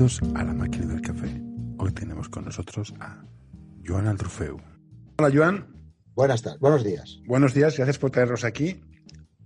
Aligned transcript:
Bienvenidos 0.00 0.34
a 0.34 0.44
la 0.44 0.54
máquina 0.54 0.86
del 0.86 1.02
café. 1.02 1.42
Hoy 1.76 1.92
tenemos 1.92 2.30
con 2.30 2.46
nosotros 2.46 2.94
a 3.00 3.22
Joan 3.86 4.06
Altrufeu. 4.06 4.56
Hola 5.18 5.30
Joan. 5.30 5.92
Buenas 6.14 6.40
tardes, 6.40 6.58
buenos 6.58 6.82
días. 6.82 7.20
Buenos 7.26 7.52
días, 7.52 7.76
gracias 7.76 7.98
por 7.98 8.10
traernos 8.10 8.44
aquí. 8.44 8.80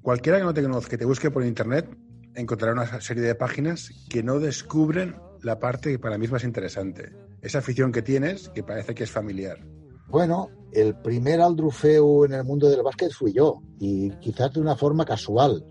Cualquiera 0.00 0.38
que 0.38 0.44
no 0.44 0.54
te 0.54 0.62
conozca, 0.62 0.90
que 0.90 0.98
te 0.98 1.06
busque 1.06 1.32
por 1.32 1.44
internet, 1.44 1.88
encontrará 2.36 2.72
una 2.72 3.00
serie 3.00 3.24
de 3.24 3.34
páginas 3.34 3.90
que 4.08 4.22
no 4.22 4.38
descubren 4.38 5.16
la 5.42 5.58
parte 5.58 5.90
que 5.90 5.98
para 5.98 6.18
mí 6.18 6.26
es 6.26 6.30
más 6.30 6.44
interesante. 6.44 7.10
Esa 7.42 7.58
afición 7.58 7.90
que 7.90 8.02
tienes 8.02 8.48
que 8.50 8.62
parece 8.62 8.94
que 8.94 9.02
es 9.02 9.10
familiar. 9.10 9.58
Bueno, 10.06 10.50
el 10.72 10.94
primer 10.94 11.40
Aldrufeu 11.40 12.26
en 12.26 12.34
el 12.34 12.44
mundo 12.44 12.70
del 12.70 12.84
básquet 12.84 13.10
fui 13.10 13.32
yo, 13.32 13.60
y 13.80 14.10
quizás 14.20 14.52
de 14.52 14.60
una 14.60 14.76
forma 14.76 15.04
casual. 15.04 15.66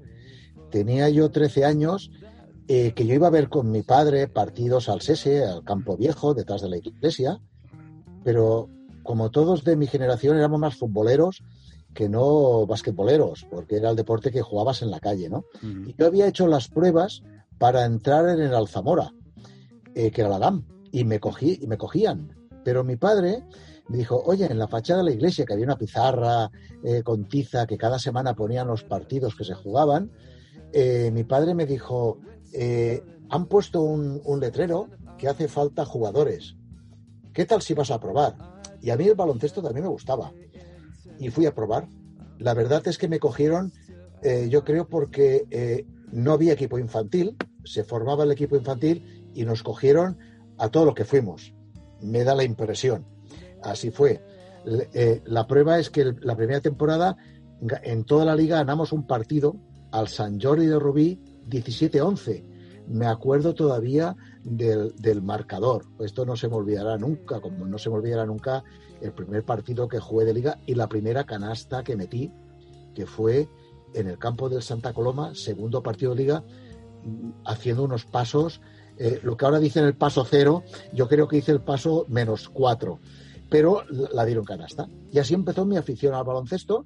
Tenía 0.71 1.07
yo 1.07 1.31
13 1.31 1.63
años 1.63 2.11
eh, 2.67 2.93
que 2.93 3.05
yo 3.05 3.13
iba 3.13 3.27
a 3.27 3.31
ver 3.31 3.49
con 3.49 3.71
mi 3.71 3.81
padre 3.81 4.27
partidos 4.27 4.87
al 4.87 5.01
Sese, 5.01 5.43
al 5.43 5.63
Campo 5.63 5.97
Viejo, 5.97 6.33
detrás 6.33 6.61
de 6.61 6.69
la 6.69 6.77
iglesia, 6.77 7.39
pero 8.23 8.69
como 9.03 9.31
todos 9.31 9.65
de 9.65 9.75
mi 9.75 9.87
generación 9.87 10.37
éramos 10.37 10.59
más 10.59 10.75
futboleros 10.75 11.43
que 11.93 12.09
no 12.09 12.65
basquetboleros, 12.65 13.45
porque 13.51 13.77
era 13.77 13.89
el 13.89 13.95
deporte 13.95 14.31
que 14.31 14.41
jugabas 14.41 14.81
en 14.81 14.91
la 14.91 14.99
calle, 14.99 15.29
¿no? 15.29 15.43
Y 15.61 15.93
yo 15.95 16.07
había 16.07 16.27
hecho 16.27 16.47
las 16.47 16.67
pruebas 16.67 17.21
para 17.59 17.85
entrar 17.85 18.27
en 18.29 18.41
el 18.41 18.55
Alzamora, 18.55 19.13
eh, 19.93 20.09
que 20.09 20.21
era 20.21 20.29
la 20.29 20.39
GAM, 20.39 20.65
y 20.91 21.03
me, 21.03 21.19
cogí, 21.19 21.59
y 21.61 21.67
me 21.67 21.77
cogían. 21.77 22.33
Pero 22.63 22.83
mi 22.83 22.95
padre 22.95 23.43
me 23.89 23.97
dijo, 23.97 24.23
oye, 24.25 24.45
en 24.45 24.57
la 24.57 24.67
fachada 24.67 25.03
de 25.03 25.09
la 25.09 25.15
iglesia, 25.15 25.45
que 25.45 25.53
había 25.53 25.65
una 25.65 25.77
pizarra 25.77 26.49
eh, 26.83 27.03
con 27.03 27.25
tiza 27.25 27.67
que 27.67 27.77
cada 27.77 27.99
semana 27.99 28.33
ponían 28.33 28.67
los 28.67 28.83
partidos 28.83 29.35
que 29.35 29.43
se 29.43 29.53
jugaban, 29.53 30.11
mi 31.11 31.23
padre 31.23 31.53
me 31.53 31.67
dijo, 31.67 32.17
eh, 32.53 33.03
han 33.29 33.47
puesto 33.47 33.81
un, 33.81 34.21
letrero 34.39 34.89
que 35.17 35.27
hace 35.27 35.47
falta 35.47 35.85
jugadores. 35.85 36.55
¿Qué 37.33 37.45
tal 37.45 37.61
si 37.61 37.73
vas 37.73 37.89
a 37.89 37.99
probar? 37.99 38.35
Y 38.81 38.91
a 38.91 38.97
mí 38.97 39.07
el 39.07 39.15
baloncesto 39.15 39.61
también 39.61 39.85
me 39.85 39.89
gustaba. 39.89 40.31
Y 41.19 41.29
fui 41.29 41.45
a 41.47 41.55
probar. 41.55 41.87
La 42.37 42.53
verdad 42.53 42.87
es 42.87 42.97
que 42.97 43.07
me 43.07 43.19
cogieron, 43.19 43.71
eh, 44.21 44.47
yo 44.49 44.63
creo, 44.63 44.87
porque 44.87 45.45
eh, 45.49 45.85
no 46.11 46.33
había 46.33 46.53
equipo 46.53 46.77
infantil, 46.77 47.35
se 47.63 47.83
formaba 47.83 48.23
el 48.23 48.31
equipo 48.31 48.55
infantil 48.55 49.31
y 49.33 49.45
nos 49.45 49.63
cogieron 49.63 50.17
a 50.57 50.69
todo 50.69 50.85
lo 50.85 50.93
que 50.93 51.05
fuimos. 51.05 51.53
Me 52.01 52.23
da 52.23 52.35
la 52.35 52.43
impresión. 52.43 53.05
Así 53.63 53.89
fue. 53.89 54.21
la 55.25 55.47
prueba 55.47 55.79
es 55.79 55.89
que 55.89 56.13
la 56.21 56.35
primera 56.35 56.59
temporada 56.61 57.17
en 57.83 58.03
toda 58.03 58.25
la 58.25 58.35
liga 58.35 58.57
ganamos 58.57 58.91
un 58.91 59.07
partido 59.07 59.55
al 59.91 60.07
San 60.07 60.39
Jordi 60.39 60.65
de 60.65 60.79
Rubí 60.79 61.32
17-11. 61.49 62.43
Me 62.87 63.05
acuerdo 63.05 63.53
todavía 63.53 64.15
del, 64.43 65.21
marcador. 65.21 65.85
Esto 65.99 66.25
no 66.25 66.35
se 66.35 66.49
me 66.49 66.55
olvidará 66.55 66.97
nunca, 66.97 67.39
como 67.39 67.65
no 67.65 67.77
se 67.77 67.89
me 67.89 67.95
olvidará 67.95 68.25
nunca 68.25 68.63
el 69.01 69.13
primer 69.13 69.43
partido 69.43 69.87
que 69.87 69.99
jugué 69.99 70.25
de 70.25 70.33
liga 70.33 70.59
y 70.65 70.75
la 70.75 70.87
primera 70.87 71.25
canasta 71.25 71.83
que 71.83 71.95
metí, 71.95 72.31
que 72.93 73.05
fue 73.05 73.47
en 73.93 74.07
el 74.07 74.17
campo 74.17 74.49
del 74.49 74.61
Santa 74.61 74.93
Coloma, 74.93 75.33
segundo 75.35 75.81
partido 75.81 76.13
de 76.13 76.21
liga, 76.21 76.43
haciendo 77.45 77.83
unos 77.83 78.05
pasos, 78.05 78.61
eh, 78.97 79.19
lo 79.23 79.37
que 79.37 79.45
ahora 79.45 79.59
dicen 79.59 79.85
el 79.85 79.95
paso 79.95 80.25
cero, 80.29 80.63
yo 80.93 81.07
creo 81.07 81.27
que 81.27 81.37
hice 81.37 81.51
el 81.51 81.61
paso 81.61 82.05
menos 82.09 82.49
cuatro, 82.49 82.99
pero 83.49 83.83
la 83.89 84.25
dieron 84.25 84.45
canasta. 84.45 84.87
Y 85.11 85.19
así 85.19 85.33
empezó 85.33 85.65
mi 85.65 85.77
afición 85.77 86.13
al 86.13 86.23
baloncesto 86.23 86.85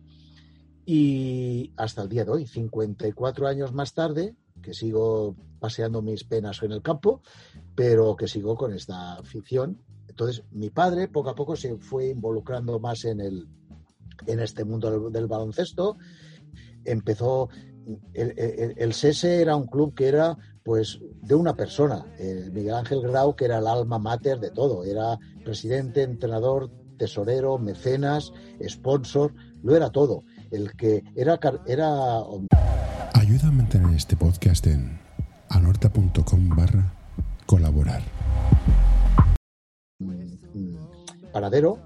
y 0.85 1.73
hasta 1.75 2.03
el 2.03 2.09
día 2.09 2.23
de 2.23 2.31
hoy, 2.31 2.47
54 2.47 3.47
años 3.47 3.73
más 3.73 3.93
tarde, 3.93 4.35
que 4.61 4.73
sigo 4.73 5.35
paseando 5.59 6.01
mis 6.01 6.23
penas 6.23 6.61
en 6.63 6.71
el 6.71 6.81
campo, 6.81 7.21
pero 7.75 8.15
que 8.15 8.27
sigo 8.27 8.55
con 8.55 8.73
esta 8.73 9.13
afición. 9.13 9.81
Entonces, 10.07 10.43
mi 10.51 10.69
padre 10.69 11.07
poco 11.07 11.29
a 11.29 11.35
poco 11.35 11.55
se 11.55 11.77
fue 11.77 12.09
involucrando 12.09 12.79
más 12.79 13.05
en, 13.05 13.21
el, 13.21 13.47
en 14.25 14.39
este 14.39 14.63
mundo 14.63 15.09
del, 15.09 15.27
baloncesto. 15.27 15.97
Empezó, 16.85 17.49
el, 18.13 18.33
el, 18.77 18.93
SESE 18.93 19.41
era 19.41 19.55
un 19.55 19.67
club 19.67 19.93
que 19.93 20.07
era 20.07 20.37
pues 20.63 20.99
de 21.21 21.33
una 21.33 21.55
persona, 21.55 22.05
Miguel 22.51 22.73
Ángel 22.73 23.01
Grau, 23.01 23.35
que 23.37 23.45
era 23.45 23.59
el 23.59 23.67
alma 23.67 23.99
mater 23.99 24.37
de 24.39 24.51
todo, 24.51 24.83
era 24.83 25.17
presidente, 25.45 26.03
entrenador, 26.03 26.69
tesorero, 26.97 27.57
mecenas, 27.57 28.33
sponsor, 28.67 29.33
lo 29.63 29.75
era 29.75 29.89
todo. 29.91 30.23
El 30.51 30.75
que 30.75 31.03
era, 31.15 31.39
era 31.65 32.19
Ayuda 33.27 33.49
a 33.49 33.51
mantener 33.51 33.93
este 33.93 34.15
podcast 34.15 34.65
en 34.67 34.97
anorta.com 35.49 36.47
barra 36.47 36.93
colaborar. 37.45 38.01
Paradero 41.33 41.77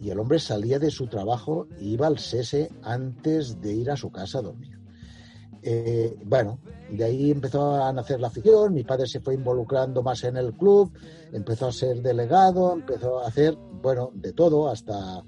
y 0.00 0.10
el 0.10 0.18
hombre 0.18 0.40
salía 0.40 0.80
de 0.80 0.90
su 0.90 1.06
trabajo 1.06 1.68
e 1.78 1.84
iba 1.84 2.08
al 2.08 2.18
SESE 2.18 2.72
antes 2.82 3.60
de 3.60 3.72
ir 3.72 3.88
a 3.92 3.96
su 3.96 4.10
casa 4.10 4.38
a 4.38 4.42
dormir. 4.42 4.80
Eh, 5.62 6.18
bueno, 6.24 6.58
de 6.90 7.04
ahí 7.04 7.30
empezó 7.30 7.84
a 7.84 7.92
nacer 7.92 8.18
la 8.18 8.26
afición, 8.26 8.74
mi 8.74 8.82
padre 8.82 9.06
se 9.06 9.20
fue 9.20 9.34
involucrando 9.34 10.02
más 10.02 10.24
en 10.24 10.38
el 10.38 10.54
club, 10.54 10.92
empezó 11.32 11.68
a 11.68 11.72
ser 11.72 12.02
delegado, 12.02 12.72
empezó 12.72 13.20
a 13.20 13.28
hacer, 13.28 13.56
bueno, 13.80 14.10
de 14.12 14.32
todo, 14.32 14.68
hasta 14.68 15.22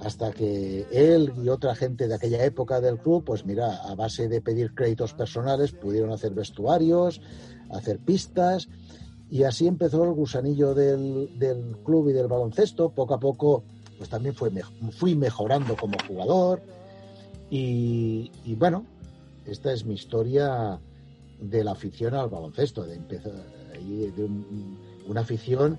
hasta 0.00 0.32
que 0.32 0.86
él 0.92 1.32
y 1.42 1.48
otra 1.48 1.74
gente 1.74 2.06
de 2.06 2.14
aquella 2.14 2.44
época 2.44 2.80
del 2.80 2.98
club, 2.98 3.24
pues 3.24 3.44
mira, 3.44 3.76
a 3.76 3.94
base 3.94 4.28
de 4.28 4.40
pedir 4.40 4.74
créditos 4.74 5.12
personales, 5.12 5.72
pudieron 5.72 6.12
hacer 6.12 6.32
vestuarios, 6.32 7.20
hacer 7.70 7.98
pistas, 7.98 8.68
y 9.30 9.42
así 9.42 9.66
empezó 9.66 10.04
el 10.04 10.12
gusanillo 10.12 10.74
del, 10.74 11.76
club 11.84 12.08
y 12.08 12.12
del 12.12 12.28
baloncesto. 12.28 12.90
Poco 12.90 13.14
a 13.14 13.20
poco, 13.20 13.64
pues 13.98 14.08
también 14.08 14.34
fue, 14.34 14.50
fui 14.92 15.14
mejorando 15.14 15.76
como 15.76 15.96
jugador, 16.06 16.62
y, 17.50 18.30
bueno, 18.56 18.84
esta 19.46 19.72
es 19.72 19.84
mi 19.84 19.94
historia 19.94 20.78
de 21.40 21.64
la 21.64 21.72
afición 21.72 22.14
al 22.14 22.28
baloncesto, 22.28 22.84
de 22.84 22.96
empezar 22.96 23.32
de 23.32 24.28
una 25.06 25.22
afición 25.22 25.78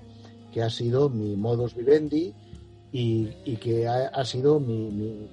que 0.52 0.62
ha 0.62 0.70
sido 0.70 1.08
mi 1.08 1.36
modus 1.36 1.76
vivendi 1.76 2.34
y, 2.92 3.56
que 3.56 3.86
ha, 3.86 4.24
sido 4.24 4.58
mi, 4.58 5.28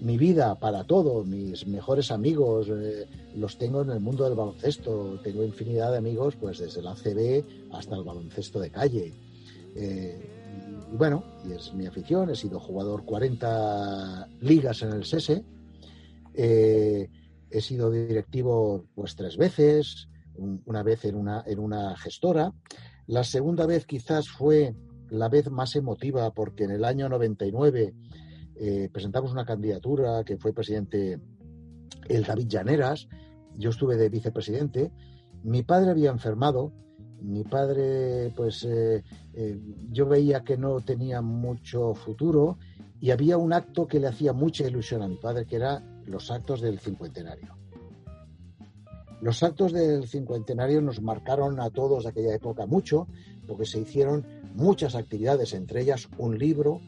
mi, 0.00 0.18
vida 0.18 0.54
para 0.58 0.84
todo. 0.84 1.24
Mis 1.24 1.66
mejores 1.66 2.10
amigos 2.10 2.68
eh, 2.70 3.06
los 3.34 3.56
tengo 3.56 3.82
en 3.82 3.90
el 3.90 4.00
mundo 4.00 4.24
del 4.24 4.34
baloncesto. 4.34 5.18
Tengo 5.22 5.42
infinidad 5.44 5.92
de 5.92 5.98
amigos, 5.98 6.36
pues 6.36 6.58
desde 6.58 6.82
la 6.82 6.94
CB 6.94 7.72
hasta 7.72 7.96
el 7.96 8.04
baloncesto 8.04 8.60
de 8.60 8.70
calle. 8.70 9.14
Eh, 9.74 10.28
y 10.92 10.96
bueno, 10.96 11.24
y 11.48 11.52
es 11.52 11.72
mi 11.72 11.86
afición. 11.86 12.30
He 12.30 12.36
sido 12.36 12.60
jugador 12.60 13.04
40 13.04 14.28
ligas 14.40 14.82
en 14.82 14.92
el 14.92 15.04
SESE. 15.04 15.44
Eh, 16.34 17.08
he 17.50 17.60
sido 17.60 17.90
directivo 17.90 18.84
pues 18.94 19.14
tres 19.14 19.36
veces, 19.36 20.08
una 20.66 20.82
vez 20.82 21.04
en 21.04 21.14
una, 21.14 21.42
en 21.46 21.58
una 21.58 21.96
gestora. 21.96 22.52
La 23.06 23.24
segunda 23.24 23.66
vez 23.66 23.86
quizás 23.86 24.28
fue 24.28 24.74
la 25.12 25.28
vez 25.28 25.50
más 25.50 25.76
emotiva 25.76 26.30
porque 26.30 26.64
en 26.64 26.70
el 26.70 26.84
año 26.84 27.08
99 27.08 27.94
eh, 28.56 28.88
presentamos 28.90 29.30
una 29.30 29.44
candidatura 29.44 30.24
que 30.24 30.38
fue 30.38 30.54
presidente 30.54 31.20
el 32.08 32.24
David 32.24 32.48
Llaneras, 32.48 33.08
yo 33.56 33.70
estuve 33.70 33.96
de 33.96 34.08
vicepresidente, 34.08 34.90
mi 35.42 35.62
padre 35.62 35.90
había 35.90 36.10
enfermado, 36.10 36.72
mi 37.20 37.44
padre 37.44 38.32
pues 38.34 38.64
eh, 38.64 39.04
eh, 39.34 39.60
yo 39.90 40.06
veía 40.06 40.44
que 40.44 40.56
no 40.56 40.80
tenía 40.80 41.20
mucho 41.20 41.94
futuro 41.94 42.58
y 42.98 43.10
había 43.10 43.36
un 43.36 43.52
acto 43.52 43.86
que 43.86 44.00
le 44.00 44.08
hacía 44.08 44.32
mucha 44.32 44.66
ilusión 44.66 45.02
a 45.02 45.08
mi 45.08 45.16
padre 45.16 45.44
que 45.44 45.56
era 45.56 45.84
los 46.06 46.30
actos 46.30 46.62
del 46.62 46.78
cincuentenario. 46.78 47.54
Los 49.20 49.42
actos 49.44 49.72
del 49.72 50.08
cincuentenario 50.08 50.80
nos 50.80 51.00
marcaron 51.00 51.60
a 51.60 51.70
todos 51.70 52.02
de 52.02 52.10
aquella 52.10 52.34
época 52.34 52.66
mucho, 52.66 53.06
porque 53.46 53.66
se 53.66 53.78
hicieron 53.78 54.26
muchas 54.54 54.94
actividades, 54.94 55.54
entre 55.54 55.82
ellas 55.82 56.08
un 56.18 56.38
libro 56.38 56.80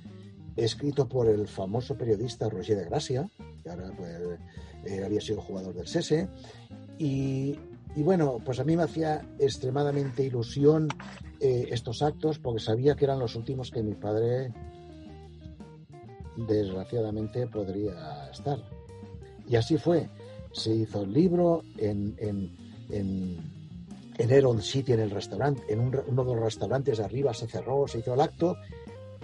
escrito 0.56 1.08
por 1.08 1.28
el 1.28 1.48
famoso 1.48 1.96
periodista 1.96 2.48
Roger 2.48 2.78
de 2.78 2.84
Gracia, 2.84 3.28
que 3.62 3.70
ahora 3.70 3.92
pues, 3.96 4.10
eh, 4.84 5.04
había 5.04 5.20
sido 5.20 5.40
jugador 5.40 5.74
del 5.74 5.86
SESE, 5.86 6.28
y, 6.98 7.58
bueno, 7.96 8.40
pues 8.44 8.60
a 8.60 8.64
mí 8.64 8.76
me 8.76 8.84
hacía 8.84 9.26
extremadamente 9.38 10.24
ilusión 10.24 10.88
eh, 11.40 11.68
estos 11.70 12.02
actos 12.02 12.38
porque 12.38 12.60
sabía 12.60 12.94
que 12.94 13.04
eran 13.04 13.18
los 13.18 13.34
últimos 13.34 13.70
que 13.70 13.82
mi 13.82 13.94
padre 13.94 14.52
desgraciadamente 16.36 17.46
podría 17.46 18.30
estar. 18.30 18.58
Y 19.48 19.56
así 19.56 19.76
fue 19.76 20.08
se 20.54 20.74
hizo 20.74 21.02
el 21.02 21.12
libro 21.12 21.62
en, 21.78 22.14
en, 22.18 22.56
en, 22.90 23.53
en 24.18 24.30
Heron 24.30 24.62
City, 24.62 24.92
en 24.92 25.00
el 25.00 25.10
restaurante, 25.10 25.62
en 25.68 25.80
uno 25.80 26.24
de 26.24 26.34
los 26.34 26.44
restaurantes 26.44 26.98
de 26.98 27.04
arriba 27.04 27.34
se 27.34 27.46
cerró, 27.46 27.86
se 27.86 27.98
hizo 27.98 28.14
el 28.14 28.20
acto. 28.20 28.56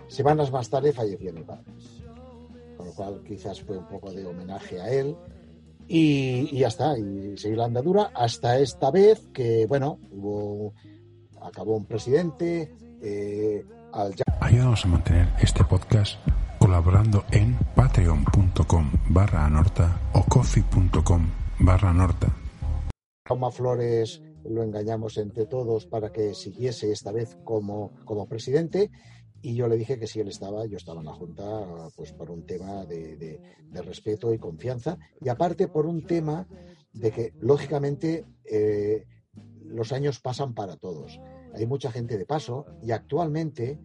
Semanas 0.09 0.51
más 0.51 0.69
tarde 0.69 0.93
falleció 0.93 1.33
mi 1.33 1.43
padre. 1.43 1.65
Con 2.77 2.87
lo 2.87 2.93
cual 2.93 3.23
quizás 3.27 3.61
fue 3.63 3.79
un 3.79 3.87
poco 3.87 4.11
de 4.11 4.27
homenaje 4.27 4.81
a 4.81 4.91
él. 4.91 5.17
Y, 5.87 6.57
ya 6.57 6.69
está, 6.69 6.97
y 6.99 7.37
seguir 7.37 7.59
la 7.59 7.65
andadura 7.65 8.13
hasta 8.15 8.59
esta 8.59 8.91
vez 8.91 9.29
que, 9.33 9.67
bueno, 9.67 9.99
hubo, 10.13 10.73
acabó 11.41 11.77
un 11.77 11.85
presidente. 11.85 12.73
Eh, 13.03 13.65
Ayúdanos 14.41 14.85
a 14.85 14.89
mantener 14.89 15.29
este 15.41 15.65
podcast 15.65 16.19
colaborando 16.59 17.25
en 17.33 17.57
patreon.com 17.75 18.91
barra 19.09 19.47
anorta 19.47 20.01
o 20.13 20.25
coffee.com 20.25 21.29
barra 21.59 21.91
anorta. 21.91 22.29
Flores 23.53 24.23
lo 24.45 24.63
engañamos 24.63 25.17
entre 25.19 25.47
todos 25.47 25.87
para 25.87 26.13
que 26.13 26.35
siguiese 26.35 26.93
esta 26.93 27.13
vez 27.13 27.37
como, 27.45 27.93
como 28.05 28.27
presidente 28.27 28.91
y 29.43 29.55
yo 29.55 29.69
le 29.69 29.77
dije 29.77 29.99
que 29.99 30.07
si 30.07 30.21
él 30.21 30.29
estaba, 30.29 30.67
yo 30.67 30.77
estaba 30.77 31.01
en 31.01 31.07
la 31.07 31.15
Junta, 31.15 31.89
pues 31.97 32.13
por 32.13 32.31
un 32.31 32.45
tema 32.45 32.85
de, 32.85 33.41
respeto 33.73 34.35
y 34.35 34.39
confianza, 34.39 34.99
y 35.21 35.29
aparte 35.29 35.69
por 35.69 35.87
un 35.87 36.05
tema 36.05 36.47
de 36.93 37.11
que, 37.11 37.33
lógicamente, 37.41 38.27
eh, 38.45 39.07
los 39.65 39.93
años 39.93 40.21
pasan 40.21 40.55
para 40.55 40.77
todos. 40.77 41.19
Hay 41.55 41.67
mucha 41.67 41.91
gente 41.91 42.19
de 42.19 42.27
paso 42.27 42.67
y 42.83 42.91
actualmente 42.91 43.81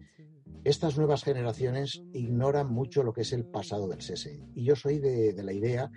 estas 0.64 0.98
nuevas 0.98 1.22
generaciones 1.22 2.02
ignoran 2.12 2.70
mucho 2.70 3.02
lo 3.02 3.12
que 3.12 3.22
es 3.22 3.32
el 3.32 3.46
pasado 3.46 3.88
del 3.88 4.02
SESE. 4.02 4.44
Y 4.54 4.64
yo 4.64 4.76
soy 4.76 4.98
de, 4.98 5.32
de 5.32 5.42
la 5.42 5.52
idea 5.52 5.90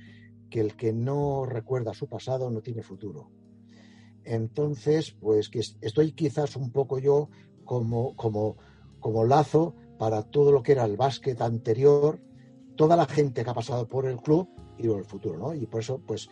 que 0.50 0.62
el 0.62 0.76
que 0.76 0.94
no 0.94 1.46
recuerda 1.46 1.94
su 1.94 2.08
pasado 2.08 2.50
no 2.50 2.62
tiene 2.62 2.82
futuro. 2.82 3.30
Entonces, 4.30 5.12
pues 5.12 5.50
que 5.50 5.60
estoy 5.60 6.12
quizás 6.14 6.56
un 6.56 6.72
poco 6.72 7.00
yo 7.00 7.30
como, 7.66 8.16
como 8.16 8.58
como 9.00 9.26
lazo 9.26 9.76
para 9.98 10.24
todo 10.24 10.52
lo 10.52 10.64
que 10.64 10.74
era 10.74 10.86
el 10.86 10.98
básquet 10.98 11.42
anterior, 11.42 12.20
toda 12.76 12.96
la 12.96 13.06
gente 13.06 13.44
que 13.44 13.50
ha 13.50 13.54
pasado 13.54 13.88
por 13.88 14.06
el 14.06 14.18
club 14.18 14.48
y 14.78 14.88
por 14.88 15.00
el 15.00 15.06
futuro, 15.06 15.38
¿no? 15.38 15.54
Y 15.54 15.66
por 15.66 15.81
eso, 15.81 16.02
pues, 16.06 16.30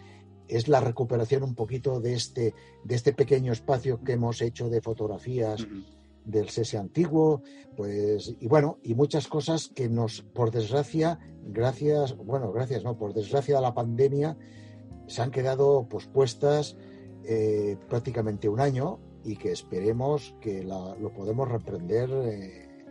es 0.48 0.68
la 0.70 0.80
recuperación 0.80 1.44
un 1.44 1.56
poquito 1.56 2.00
de 2.00 2.14
este, 2.14 2.54
de 2.84 2.96
este 2.96 3.12
pequeño 3.12 3.52
espacio 3.52 4.02
que 4.02 4.14
hemos 4.14 4.42
hecho 4.42 4.70
de 4.70 4.82
fotografías 4.82 5.68
del 6.24 6.50
SESE 6.50 6.78
antiguo, 6.78 7.42
pues, 7.76 8.36
y 8.40 8.48
bueno, 8.48 8.80
y 8.84 8.96
muchas 8.96 9.28
cosas 9.28 9.70
que 9.74 9.90
nos, 9.90 10.22
por 10.22 10.52
desgracia, 10.52 11.20
gracias, 11.44 12.16
bueno, 12.16 12.52
gracias, 12.52 12.84
no, 12.84 12.98
por 12.98 13.14
desgracia 13.14 13.56
de 13.56 13.62
la 13.62 13.74
pandemia, 13.74 14.38
se 15.08 15.22
han 15.22 15.32
quedado 15.32 15.88
pospuestas 15.88 16.78
eh, 17.28 17.78
prácticamente 17.90 18.48
un 18.48 18.60
año 18.60 19.00
y 19.24 19.36
que 19.36 19.52
esperemos 19.52 20.34
que 20.40 20.64
lo 20.64 21.12
podemos 21.14 21.50
reprender 21.50 22.10
eh, 22.10 22.86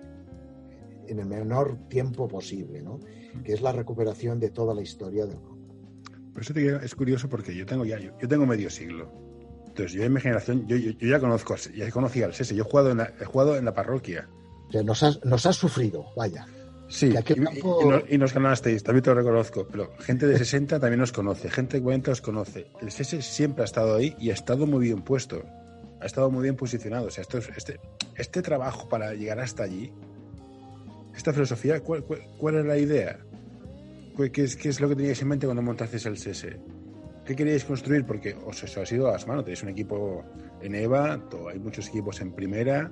en 1.09 1.19
el 1.19 1.27
menor 1.27 1.88
tiempo 1.88 2.29
posible, 2.29 2.83
¿no? 2.83 3.00
que 3.44 3.55
es 3.55 3.62
la 3.62 3.73
recuperación 3.73 4.38
de 4.38 4.50
toda 4.50 4.75
la 4.75 4.83
historia 4.83 5.25
del 5.25 5.38
grupo. 5.38 5.56
Por 6.33 6.43
eso 6.43 6.53
te 6.53 6.85
es 6.85 6.94
curioso 6.94 7.29
porque 7.31 7.55
yo 7.55 7.65
tengo 7.65 7.87
ya, 7.87 7.99
yo, 7.99 8.29
tengo 8.29 8.44
medio 8.44 8.69
siglo. 8.69 9.11
Entonces 9.69 9.93
yo 9.93 10.05
en 10.05 10.12
mi 10.12 10.21
generación, 10.21 10.67
yo, 10.67 10.77
ya 10.77 11.19
conozco, 11.19 11.56
ya 11.75 11.91
conocía 11.91 12.27
al 12.27 12.35
SESE, 12.35 12.55
yo 12.55 12.65
he 12.65 12.71
jugado 12.71 12.91
en 12.91 12.99
la, 12.99 13.15
he 13.19 13.25
jugado 13.25 13.56
en 13.56 13.65
la 13.65 13.73
parroquia. 13.73 14.29
O 14.69 14.73
sea, 14.73 14.82
nos 14.82 15.03
has, 15.03 15.25
nos 15.25 15.47
has 15.47 15.56
sufrido, 15.56 16.06
vaya. 16.15 16.47
Sí, 16.88 17.12
y, 18.09 18.19
nos, 18.19 18.33
ganasteis, 18.33 18.83
también 18.85 19.03
te 19.03 19.11
lo 19.11 19.17
reconozco, 19.17 19.67
pero 19.69 19.93
gente 19.99 20.27
de 20.27 20.38
60 20.38 20.79
también 20.79 21.00
nos 21.00 21.11
conoce, 21.11 21.50
gente 21.50 21.79
de 21.79 21.83
40 21.83 22.12
os 22.12 22.21
conoce. 22.21 22.69
El 22.81 22.93
SESE 22.93 23.23
siempre 23.23 23.62
ha 23.62 23.65
estado 23.65 23.97
ahí 23.97 24.15
y 24.21 24.31
ha 24.31 24.35
estado 24.35 24.67
muy 24.67 24.87
bien 24.87 25.03
puesto 25.03 25.43
ha 26.00 26.06
estado 26.06 26.31
muy 26.31 26.43
bien 26.43 26.56
posicionado. 26.56 27.06
O 27.06 27.11
sea, 27.11 27.23
esto, 27.23 27.38
este, 27.38 27.81
este 28.17 28.43
trabajo 28.43 28.88
para 28.88 29.15
llegar 29.15 29.41
hasta 29.41 29.65
allí, 29.65 29.93
esta 31.17 31.33
filosofía, 31.33 31.81
¿cuál, 31.81 32.05
cuál, 32.05 32.56
es 32.56 32.65
la 32.65 32.77
idea? 32.77 33.19
¿Qué 34.32 34.43
es, 34.43 34.56
¿Qué 34.56 34.69
es, 34.69 34.81
lo 34.81 34.89
que 34.89 34.97
teníais 34.97 35.21
en 35.23 35.29
mente 35.29 35.47
cuando 35.47 35.62
montasteis 35.62 36.06
el 36.06 36.17
CS? 36.17 36.47
¿Qué 37.25 37.35
queríais 37.35 37.65
construir? 37.65 38.05
Porque 38.05 38.37
os, 38.44 38.62
os 38.62 38.77
ha 38.77 38.87
sido 38.87 39.09
a 39.09 39.12
las 39.12 39.27
manos. 39.27 39.44
Tenéis 39.44 39.62
un 39.62 39.71
equipo 39.71 40.25
en 40.61 40.75
EVA, 40.75 41.21
hay 41.50 41.59
muchos 41.59 41.89
equipos 41.89 42.21
en 42.21 42.32
primera. 42.32 42.91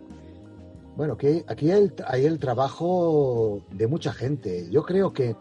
Bueno, 0.97 1.17
que 1.17 1.45
aquí 1.49 1.71
hay 1.73 2.25
el, 2.25 2.39
trabajo 2.39 3.63
de 3.73 3.89
mucha 3.89 4.13
gente. 4.13 4.69
Yo 4.71 4.85
creo 4.85 5.13
que 5.13 5.35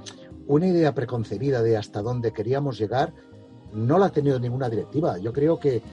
una 0.47 0.67
idea 0.67 0.95
preconcebida 0.95 1.61
de 1.61 1.77
hasta 1.77 2.01
dónde 2.01 2.33
queríamos 2.33 2.79
llegar 2.79 3.13
no 3.71 3.99
la 3.99 4.07
ha 4.07 4.11
tenido 4.11 4.39
ninguna 4.39 4.69
directiva. 4.69 5.19
Yo 5.19 5.31
creo 5.31 5.59
que 5.59 5.83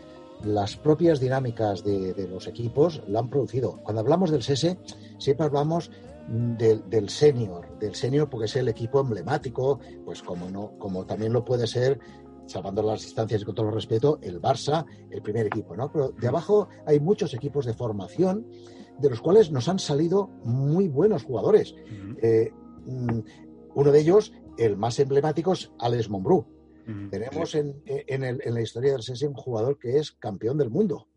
las 0.44 0.76
propias 0.76 1.20
dinámicas 1.20 1.84
de, 1.84 2.26
los 2.30 2.46
equipos 2.46 3.02
la 3.06 3.20
han 3.20 3.28
producido. 3.28 3.78
Cuando 3.82 4.00
hablamos 4.00 4.30
del 4.30 4.42
SESE, 4.42 4.78
siempre 5.18 5.44
hablamos 5.44 5.90
del, 6.26 7.08
senior, 7.10 7.78
del 7.78 7.94
senior 7.94 8.30
porque 8.30 8.46
es 8.46 8.56
el 8.56 8.68
equipo 8.68 9.00
emblemático, 9.00 9.78
pues 10.06 10.22
como 10.22 10.48
no, 10.48 10.72
como 10.78 11.04
también 11.04 11.34
lo 11.34 11.44
puede 11.44 11.66
ser, 11.66 12.00
salvando 12.46 12.82
las 12.82 13.02
distancias 13.02 13.42
y 13.42 13.44
con 13.44 13.54
todo 13.54 13.68
el 13.68 13.74
respeto, 13.74 14.18
el 14.22 14.40
Barça, 14.40 14.86
el 15.10 15.20
primer 15.20 15.46
equipo, 15.46 15.76
¿no? 15.76 15.92
Pero 15.92 16.12
de 16.12 16.28
abajo 16.28 16.68
hay 16.86 16.98
muchos 16.98 17.34
equipos 17.34 17.66
de 17.66 17.74
formación 17.74 18.46
de 19.00 19.10
los 19.10 19.20
cuales 19.20 19.50
nos 19.50 19.68
han 19.68 19.78
salido 19.78 20.28
muy 20.44 20.88
buenos 20.88 21.24
jugadores. 21.24 21.74
Eh, 22.22 22.52
mm, 22.86 23.18
uno 23.74 23.92
de 23.92 24.00
ellos, 24.00 24.32
el 24.58 24.76
más 24.76 24.98
emblemático, 24.98 25.52
es 25.52 25.70
Alex 25.78 26.10
Monbrú 26.10 26.46
tenemos 27.10 27.54
en, 27.54 27.82
la 28.54 28.60
historia 28.60 28.92
del 28.92 29.02
SESI 29.02 29.26
un 29.26 29.34
jugador 29.34 29.78
que 29.78 29.98
es 29.98 30.12
campeón 30.12 30.58
del 30.58 30.70
mundo 30.70 31.08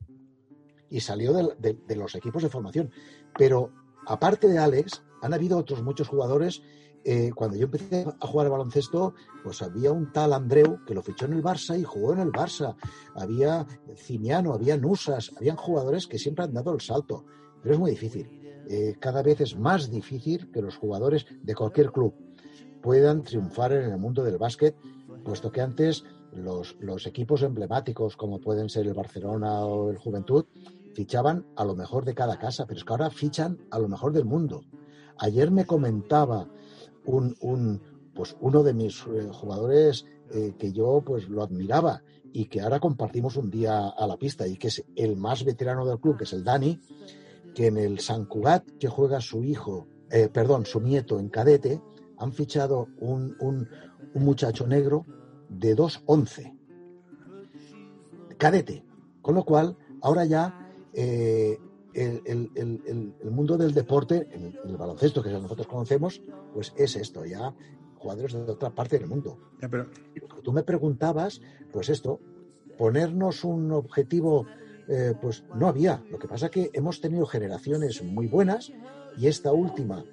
y 0.89 1.00
salió 1.00 1.33
de, 1.33 1.95
los 1.95 2.15
equipos 2.15 2.44
de 2.44 2.50
formación. 2.50 2.91
Pero 3.38 3.71
aparte 4.06 4.47
de 4.47 4.59
Alex, 4.59 5.03
han 5.21 5.33
habido 5.33 5.57
otros 5.57 5.81
muchos 5.81 6.07
jugadores. 6.07 6.62
Eh, 7.06 7.31
cuando 7.36 7.57
yo 7.57 7.65
empecé 7.65 8.06
a 8.21 8.27
jugar 8.27 8.45
al 8.45 8.51
baloncesto, 8.51 9.15
pues 9.44 9.62
había 9.62 9.91
un 9.91 10.12
tal 10.13 10.33
Andreu 10.33 10.86
que 10.86 10.94
lo 10.94 11.01
fichó 11.01 11.25
en 11.25 11.33
el 11.33 11.44
Barça 11.44 11.77
y 11.77 11.83
jugó 11.83 12.13
en 12.13 12.19
el 12.19 12.31
Barça. 12.31 12.75
Había 13.15 13.65
Cimiano, 13.95 14.53
había 14.53 14.77
Nusas, 14.77 15.31
habían 15.36 15.56
jugadores 15.56 16.07
que 16.07 16.19
siempre 16.19 16.45
han 16.45 16.53
dado 16.53 16.74
el 16.74 16.81
salto. 16.81 17.25
Pero 17.63 17.74
es 17.74 17.80
muy 17.80 17.92
difícil. 17.92 18.30
Eh, 18.69 18.95
cada 19.00 19.24
vez 19.24 19.42
es 19.42 19.57
más 19.57 19.89
difícil 19.89 20.51
que 20.51 20.62
los 20.62 20.77
jugadores 20.77 21.25
de 21.42 21.56
cualquier 21.56 21.92
club 21.92 22.13
puedan 22.81 23.24
triunfar 23.24 23.71
en 23.71 23.92
el 23.92 23.98
mundo 23.98 24.24
del 24.24 24.38
básquet 24.38 24.75
puesto 25.24 25.51
que 25.51 25.62
antes 25.62 26.04
los, 26.31 26.75
equipos 27.07 27.44
emblemáticos, 27.44 28.18
como 28.18 28.39
pueden 28.39 28.69
ser 28.69 28.88
el 28.88 28.94
Barcelona 28.94 29.65
o 29.65 29.89
el 29.89 29.98
Juventud, 29.98 30.45
fichaban 30.94 31.45
a 31.56 31.65
lo 31.65 31.75
mejor 31.75 32.06
de 32.06 32.13
cada 32.13 32.38
casa, 32.38 32.65
pero 32.65 32.77
es 32.77 32.83
que 32.83 32.94
ahora 32.94 33.10
fichan 33.10 33.57
a 33.71 33.80
lo 33.80 33.88
mejor 33.88 34.13
del 34.13 34.25
mundo. 34.25 34.63
Ayer 35.18 35.51
me 35.51 35.65
comentaba 35.65 36.50
un, 37.06 37.81
pues 38.13 38.36
uno 38.42 38.63
de 38.63 38.74
mis 38.74 39.01
eh, 39.01 39.30
jugadores 39.31 40.06
eh, 40.31 40.54
que 40.57 40.71
yo 40.71 41.01
pues 41.06 41.30
lo 41.30 41.44
admiraba 41.44 42.01
y 42.32 42.46
que 42.46 42.62
ahora 42.62 42.79
compartimos 42.79 43.38
un 43.38 43.50
día 43.50 43.89
a 43.89 44.08
la 44.08 44.17
pista 44.17 44.48
y 44.48 44.58
que 44.58 44.67
es 44.67 44.84
el 44.96 45.15
más 45.15 45.43
veterano 45.43 45.86
del 45.86 46.00
club, 46.00 46.17
que 46.17 46.24
es 46.24 46.34
el 46.34 46.43
Dani, 46.43 46.79
que 47.53 47.67
en 47.67 47.77
el 47.77 48.00
San 48.00 48.25
Cugat 48.25 48.67
que 48.79 48.88
juega 48.88 49.22
su 49.22 49.43
hijo, 49.43 49.88
eh, 50.10 50.29
perdón, 50.31 50.65
su 50.65 50.79
nieto 50.81 51.19
en 51.19 51.29
cadete, 51.29 51.81
han 52.17 52.33
fichado 52.33 52.88
un, 53.00 53.36
un 53.39 53.67
muchacho 54.24 54.67
negro 54.67 55.05
de 55.50 55.75
2'11, 55.75 56.57
cadete. 58.38 58.86
Con 59.22 59.36
lo 59.36 59.43
cual, 59.43 59.77
ahora 60.01 60.25
ya 60.25 60.69
eh, 60.93 61.57
el, 61.93 63.13
mundo 63.31 63.57
del 63.57 63.74
deporte, 63.74 64.27
el, 64.31 64.60
el 64.65 64.77
baloncesto 64.77 65.24
que 65.24 65.31
nosotros 65.31 65.67
conocemos, 65.67 66.22
pues 66.53 66.74
es 66.75 66.95
esto, 66.95 67.25
ya 67.25 67.55
jugadores 67.95 68.33
de 68.33 68.51
otra 68.51 68.69
parte 68.69 69.00
del 69.00 69.07
mundo. 69.07 69.38
pero... 69.60 69.88
Tú 70.43 70.51
me 70.51 70.63
preguntabas, 70.63 71.39
pues 71.72 71.88
esto, 71.88 72.19
ponernos 72.77 73.45
un 73.45 73.72
objetivo, 73.72 74.45
eh, 74.88 75.13
pues 75.22 75.44
no 75.56 75.68
había. 75.68 76.04
Lo 76.10 76.20
que 76.20 76.28
pasa 76.28 76.46
es 76.48 76.52
que 76.52 76.70
hemos 76.74 77.02
tenido 77.02 77.25
generaciones 77.25 78.04
muy 78.04 78.28
buenas 78.28 78.72
y 79.18 79.28
esta 79.28 79.52
última 79.52 80.06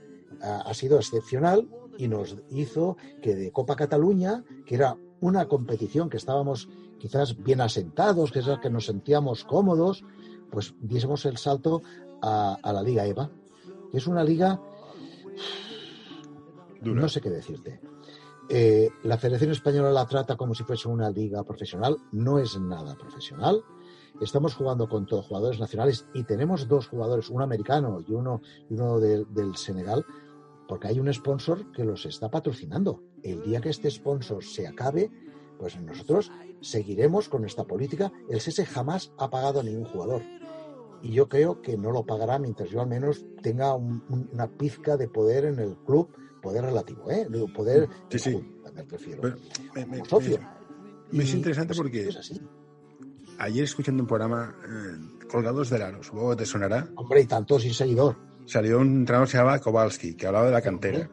ha 0.43 0.73
sido 0.73 0.97
excepcional 0.97 1.69
y 1.99 2.09
nos 2.09 2.37
hizo 2.51 2.97
que 3.21 3.35
de 3.35 3.53
Copa 3.53 3.77
Cataluña, 3.77 4.43
que 4.65 4.75
era 4.75 4.97
una 5.21 5.47
competición 5.49 6.09
que 6.09 6.17
estábamos 6.17 6.69
quizás 6.99 7.37
bien 7.43 7.61
asentados, 7.61 8.33
que 8.33 8.41
que 8.63 8.71
nos 8.71 8.87
sentíamos 8.87 9.45
cómodos, 9.45 10.05
pues 10.51 10.75
diésemos 10.81 11.25
el 11.27 11.37
salto 11.37 11.83
a, 12.23 12.59
la 12.63 12.83
Liga 12.83 13.07
EVA, 13.07 13.31
que 13.91 13.99
es 13.99 14.07
una 14.07 14.25
liga, 14.25 14.61
no 16.83 17.09
sé 17.09 17.21
qué 17.21 17.31
decirte. 17.31 17.81
Eh, 18.49 18.89
la 19.05 19.17
Federación 19.17 19.53
Española 19.53 19.93
la 19.93 20.07
trata 20.07 20.37
como 20.37 20.55
si 20.55 20.65
fuese 20.65 20.89
una 20.89 21.11
liga 21.11 21.45
profesional, 21.45 21.97
no 22.13 22.39
es 22.39 22.59
nada 22.59 22.97
profesional. 22.97 23.63
Estamos 24.21 24.55
jugando 24.55 24.87
con 24.87 25.07
todos 25.07 25.27
jugadores 25.27 25.59
nacionales 25.59 26.07
y 26.13 26.25
tenemos 26.25 26.69
dos 26.69 26.89
jugadores, 26.89 27.31
un 27.31 27.41
americano 27.41 28.05
y 28.07 28.13
uno, 28.13 28.43
uno 28.69 29.01
del 29.01 29.57
Senegal, 29.57 30.05
porque 30.69 30.89
hay 30.89 31.01
un 31.01 31.13
sponsor 31.13 31.73
que 31.73 31.85
los 31.85 32.05
está 32.05 32.31
patrocinando. 32.31 33.03
El 33.23 33.43
día 33.43 33.63
que 33.63 33.71
este 33.71 33.91
sponsor 33.91 34.45
se 34.45 34.69
acabe, 34.69 35.11
pues 35.59 35.81
nosotros 35.81 36.31
seguiremos 36.61 37.31
con 37.31 37.47
esta 37.47 37.65
política. 37.65 38.13
El 38.29 38.41
SESE 38.41 38.67
jamás 38.67 39.11
ha 39.17 39.31
pagado 39.31 39.61
a 39.61 39.63
ningún 39.63 39.87
jugador. 39.87 40.23
Y 41.03 41.13
yo 41.13 41.29
creo 41.29 41.63
que 41.63 41.79
no 41.79 41.91
lo 41.91 42.05
pagará 42.05 42.39
mientras 42.39 42.69
yo 42.69 42.83
al 42.83 42.89
menos 42.89 43.25
tenga 43.43 43.75
una 43.75 44.49
pizca 44.49 44.99
de 44.99 45.09
poder 45.09 45.47
en 45.47 45.59
el 45.59 45.77
club, 45.79 46.11
poder 46.43 46.65
relativo, 46.65 47.11
¿eh? 47.11 47.27
Poder, 47.55 47.89
sí, 48.11 48.19
sí. 48.19 48.55
me 48.75 48.85
prefiero. 48.85 49.23
socio. 50.07 50.39
es 51.11 51.35
interesante 51.35 51.75
porque 51.75 52.11
ayer 53.41 53.65
escuchando 53.65 54.03
un 54.03 54.07
programa 54.07 54.55
eh, 54.65 55.27
Colgados 55.27 55.71
del 55.71 55.83
Aro, 55.83 56.03
supongo 56.03 56.31
que 56.31 56.37
te 56.37 56.47
sonará. 56.47 56.87
Hombre, 56.95 57.23
y 57.23 57.27
tanto 57.27 57.59
sin 57.59 57.73
seguidor. 57.73 58.17
Salió 58.47 58.79
un 58.79 58.99
entrenador 58.99 59.27
que 59.27 59.33
se 59.33 59.39
llamaba 59.39 59.59
Kowalski, 59.59 60.15
que 60.15 60.27
hablaba 60.27 60.47
de 60.47 60.53
la 60.53 60.63
cantera. 60.63 61.09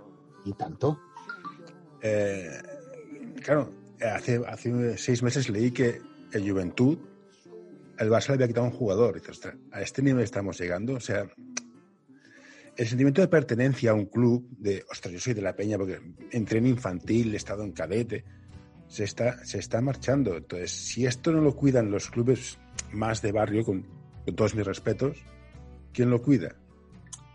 Y 0.46 0.54
tanto. 0.54 1.00
Eh, 2.02 2.62
claro, 3.42 3.74
hace, 4.02 4.42
hace 4.48 4.98
seis 4.98 5.24
meses 5.24 5.50
leí 5.50 5.72
que 5.72 6.02
el 6.32 6.50
Juventud, 6.50 6.98
el 7.98 8.10
Barça 8.10 8.30
le 8.30 8.34
había 8.36 8.48
quitado 8.48 8.66
un 8.66 8.74
jugador. 8.74 9.18
Y 9.18 9.48
a 9.72 9.82
este 9.82 10.02
nivel 10.02 10.24
estamos 10.24 10.60
llegando. 10.60 10.96
O 10.96 11.00
sea, 11.00 11.28
el 12.76 12.88
sentimiento 12.88 13.22
de 13.22 13.28
pertenencia 13.28 13.92
a 13.92 13.94
un 13.94 14.06
club, 14.06 14.48
de, 14.58 14.84
ostras, 14.92 15.14
yo 15.14 15.20
soy 15.20 15.34
de 15.34 15.42
la 15.42 15.56
peña 15.56 15.78
porque 15.78 16.02
entré 16.32 16.60
en 16.60 16.68
infantil, 16.68 17.34
he 17.34 17.38
estado 17.38 17.64
en 17.64 17.72
cadete, 17.72 18.26
se 18.88 19.04
está, 19.04 19.44
se 19.46 19.60
está 19.60 19.82
marchando. 19.82 20.36
Entonces, 20.36 20.72
si 20.72 21.06
esto 21.06 21.32
no 21.32 21.42
lo 21.42 21.56
cuidan 21.56 21.92
los 21.92 22.10
clubes 22.10 22.58
más 22.92 23.22
de 23.22 23.32
barrio, 23.32 23.64
con, 23.66 23.86
todos 24.36 24.56
mis 24.56 24.66
respetos, 24.66 25.18
¿quién 25.94 26.10
lo 26.10 26.22
cuida? 26.22 26.56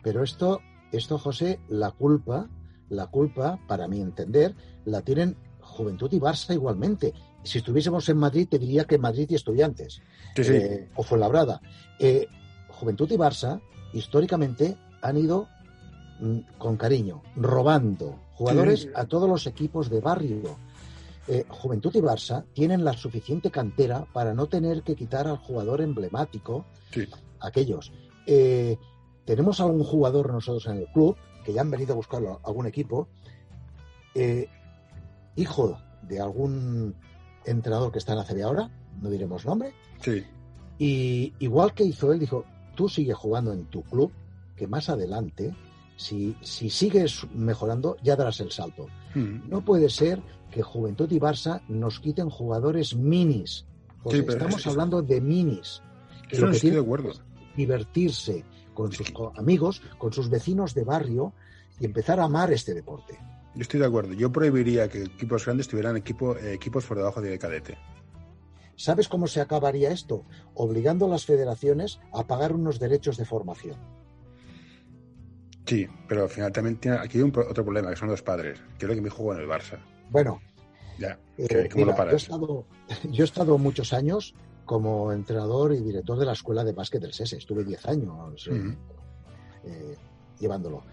Pero 0.03 0.23
esto, 0.23 0.61
esto, 0.93 1.19
José, 1.19 1.61
la 1.69 1.91
culpa, 1.91 2.49
la 2.89 3.07
culpa, 3.07 3.59
para 3.67 3.89
mi 3.89 4.01
entender, 4.01 4.55
la 4.85 5.03
tienen 5.03 5.37
Juventud 5.61 6.13
y 6.13 6.21
Barça 6.21 6.53
igualmente. 6.53 7.15
Si 7.43 7.59
estuviésemos 7.59 8.09
en 8.09 8.19
Madrid, 8.19 8.49
te 8.51 8.59
diría 8.59 8.85
que 8.85 8.99
Madrid 8.99 9.27
y 9.31 9.35
Estudiantes. 9.35 10.03
Sí, 10.37 10.45
sí. 10.45 10.53
Eh, 10.53 10.89
o 10.97 11.03
Fuenlabrada. 11.03 11.61
Eh, 11.99 12.27
Juventud 12.69 13.11
y 13.11 13.17
Barça, 13.17 13.61
históricamente, 13.93 14.77
han 15.01 15.17
ido 15.17 15.49
mm, 16.21 16.59
con 16.59 16.77
cariño, 16.77 17.23
robando 17.37 18.19
jugadores 18.35 18.89
a 18.95 19.05
todos 19.05 19.29
los 19.29 19.47
equipos 19.47 19.89
de 19.89 20.01
barrio. 20.01 20.57
Eh, 21.29 21.45
Juventud 21.49 21.95
y 21.95 22.01
Barça 22.01 22.45
tienen 22.53 22.85
la 22.85 22.95
suficiente 22.95 23.51
cantera 23.51 24.05
para 24.13 24.35
no 24.35 24.49
tener 24.49 24.83
que 24.83 24.97
quitar 24.97 25.29
al 25.29 25.37
jugador 25.37 25.81
emblemático, 25.81 26.67
aquellos. 27.41 27.93
Eh, 28.27 28.77
tenemos 29.25 29.61
a 29.61 29.67
un 29.67 29.85
jugador 29.85 30.33
nosotros 30.33 30.67
en 30.67 30.79
el 30.79 30.87
club, 30.89 31.17
que 31.45 31.53
ya 31.53 31.61
han 31.61 31.71
venido 31.71 31.93
a 31.93 31.97
buscarlo 31.97 32.41
a 32.43 32.49
algún 32.49 32.67
equipo, 32.67 33.09
eh, 34.15 34.49
hijo 35.37 35.79
de 36.03 36.21
algún 36.21 36.95
entrenador 37.45 37.93
que 37.93 37.99
está 37.99 38.13
en 38.13 38.19
la 38.19 38.25
CB 38.25 38.43
ahora, 38.43 38.71
no 39.01 39.09
diremos 39.09 39.47
nombre, 39.47 39.75
sí. 40.01 40.25
y 40.79 41.33
igual 41.39 41.73
que 41.73 41.85
hizo 41.85 42.13
él, 42.13 42.19
dijo, 42.19 42.45
tú 42.75 42.89
sigue 42.89 43.15
jugando 43.15 43.53
en 43.53 43.67
tu 43.67 43.83
club, 43.83 44.13
que 44.57 44.67
más 44.67 44.89
adelante, 44.89 45.55
si, 45.97 46.37
si 46.41 46.69
sigues 46.69 47.27
mejorando, 47.33 47.97
ya 48.03 48.17
darás 48.17 48.41
el 48.41 48.51
salto. 48.51 48.87
Hmm. 49.15 49.49
No 49.49 49.65
puede 49.65 49.89
ser 49.89 50.21
que 50.53 50.63
Juventud 50.63 51.11
y 51.11 51.19
Barça 51.19 51.63
nos 51.69 51.99
quiten 51.99 52.31
jugadores 52.31 52.95
minis. 52.95 53.67
estamos 54.05 54.67
hablando 54.67 55.03
de 55.03 55.21
minis. 55.21 55.83
Que 56.29 56.39
lo 56.39 56.51
que 56.51 56.57
estoy 56.57 56.71
de 56.71 56.81
acuerdo. 56.81 57.13
divertirse 57.57 58.45
con 58.75 58.93
sus 58.93 59.13
amigos, 59.37 59.83
con 59.99 60.13
sus 60.13 60.31
vecinos 60.31 60.75
de 60.75 60.85
barrio 60.85 61.33
y 61.81 61.85
empezar 61.85 62.21
a 62.21 62.25
amar 62.25 62.53
este 62.53 62.73
deporte. 62.73 63.19
Yo 63.55 63.63
estoy 63.63 63.81
de 63.81 63.87
acuerdo. 63.87 64.15
Yo 64.15 64.33
prohibiría 64.33 64.89
que 64.89 65.03
equipos 65.03 65.45
grandes 65.45 65.69
tuvieran 65.69 65.97
equipo, 65.97 66.37
eh, 66.37 66.55
equipos 66.55 66.87
por 66.87 66.97
debajo 66.97 67.21
de 67.21 67.39
cadete. 67.39 67.77
¿Sabes 68.77 69.09
cómo 69.09 69.27
se 69.27 69.41
acabaría 69.41 69.91
esto? 69.91 70.25
Obligando 70.55 71.07
a 71.07 71.09
las 71.09 71.27
federaciones 71.27 72.01
a 72.13 72.27
pagar 72.27 72.53
unos 72.53 72.79
derechos 72.79 73.17
de 73.19 73.27
formación. 73.27 73.77
Sí, 75.67 75.87
pero 76.09 76.25
al 76.25 76.29
final 76.29 76.51
también 76.51 76.77
tiene 76.77 76.97
aquí 76.97 77.19
hay 77.19 77.25
un, 77.25 77.33
otro 77.37 77.65
problema, 77.65 77.91
que 77.91 77.97
son 77.97 78.09
los 78.09 78.23
padres. 78.23 78.61
Quiero 78.79 78.95
que 78.95 79.01
mi 79.01 79.09
hijo 79.09 79.33
en 79.35 79.41
el 79.41 79.49
Barça. 79.49 79.79
Bueno, 80.13 80.43
ya, 80.99 81.19
eh, 81.39 81.69
¿cómo 81.73 81.87
lo 81.87 81.97
paras? 81.97 82.29
Yo 83.11 83.25
he, 83.25 83.25
estado, 83.25 83.57
muchos 83.57 83.95
años 83.95 84.35
como 84.67 85.11
entrenador 85.11 85.73
y 85.73 85.81
director 85.81 86.19
de 86.19 86.27
la 86.27 86.33
escuela 86.33 86.63
de 86.65 86.73
básquet 86.73 87.01
del 87.01 87.15
SESE. 87.15 87.39
Estuve 87.39 87.65
10 87.65 87.87
años 87.87 88.47
eh, 88.49 88.77
eh, 89.65 89.97
llevándolo. 90.39 90.85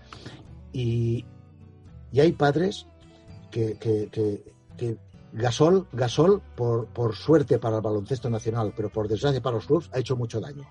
Y, 0.71 1.25
hay 2.17 2.31
padres 2.31 2.87
que, 3.51 3.77
que, 3.77 4.97
Gasol, 5.33 5.85
Gasol 5.91 6.41
por, 6.55 6.87
por, 6.87 7.13
suerte 7.13 7.59
para 7.59 7.75
el 7.75 7.81
baloncesto 7.81 8.29
nacional, 8.29 8.73
pero 8.75 8.89
por 8.89 9.09
desgracia 9.09 9.41
para 9.41 9.57
los 9.57 9.67
clubes, 9.67 9.89
ha 9.91 9.99
hecho 9.99 10.15
mucho 10.15 10.39
daño. 10.39 10.63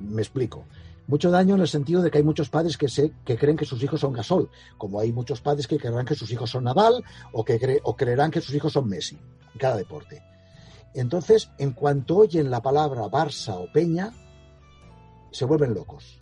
me 0.00 0.22
explico. 0.22 0.66
Mucho 1.06 1.30
daño 1.30 1.54
en 1.54 1.60
el 1.60 1.68
sentido 1.68 2.00
de 2.02 2.10
que 2.10 2.18
hay 2.18 2.24
muchos 2.24 2.48
padres 2.48 2.78
que, 2.78 2.88
se, 2.88 3.12
que 3.24 3.36
creen 3.36 3.56
que 3.56 3.66
sus 3.66 3.82
hijos 3.82 4.00
son 4.00 4.12
Gasol, 4.12 4.48
como 4.78 5.00
hay 5.00 5.12
muchos 5.12 5.40
padres 5.40 5.66
que 5.66 5.78
creerán 5.78 6.06
que 6.06 6.14
sus 6.14 6.30
hijos 6.30 6.50
son 6.50 6.64
Nadal 6.64 7.04
o 7.32 7.44
que 7.44 7.80
o 7.82 7.96
creerán 7.96 8.30
que 8.30 8.40
sus 8.40 8.54
hijos 8.54 8.72
son 8.72 8.88
Messi, 8.88 9.18
en 9.52 9.58
cada 9.58 9.76
deporte. 9.76 10.22
Entonces, 10.94 11.50
en 11.58 11.72
cuanto 11.72 12.16
oyen 12.18 12.50
la 12.50 12.62
palabra 12.62 13.02
Barça 13.02 13.54
o 13.56 13.70
Peña, 13.72 14.12
se 15.30 15.44
vuelven 15.44 15.74
locos. 15.74 16.20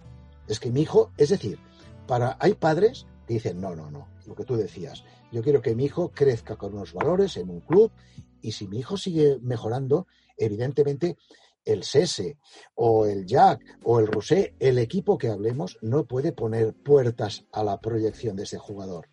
Es 0.48 0.58
que 0.58 0.70
mi 0.70 0.80
hijo, 0.80 1.12
es 1.16 1.28
decir, 1.28 1.58
para 2.06 2.36
hay 2.40 2.54
padres 2.54 3.06
que 3.26 3.34
dicen, 3.34 3.60
no, 3.60 3.76
no, 3.76 3.90
no, 3.90 4.08
lo 4.26 4.34
que 4.34 4.44
tú 4.44 4.56
decías, 4.56 5.04
yo 5.30 5.42
quiero 5.42 5.62
que 5.62 5.74
mi 5.74 5.84
hijo 5.84 6.10
crezca 6.12 6.56
con 6.56 6.74
unos 6.74 6.92
valores 6.92 7.36
en 7.36 7.50
un 7.50 7.60
club 7.60 7.92
y 8.40 8.52
si 8.52 8.66
mi 8.66 8.78
hijo 8.78 8.96
sigue 8.96 9.38
mejorando, 9.40 10.06
evidentemente 10.36 11.16
el 11.64 11.84
SESE 11.84 12.38
o 12.74 13.06
el 13.06 13.26
Jack 13.26 13.60
o 13.84 14.00
el 14.00 14.06
Rosé, 14.06 14.54
el 14.58 14.78
equipo 14.78 15.18
que 15.18 15.28
hablemos 15.28 15.78
no 15.80 16.04
puede 16.04 16.32
poner 16.32 16.74
puertas 16.74 17.46
a 17.52 17.64
la 17.64 17.80
proyección 17.80 18.36
de 18.36 18.44
ese 18.44 18.58
jugador. 18.58 19.08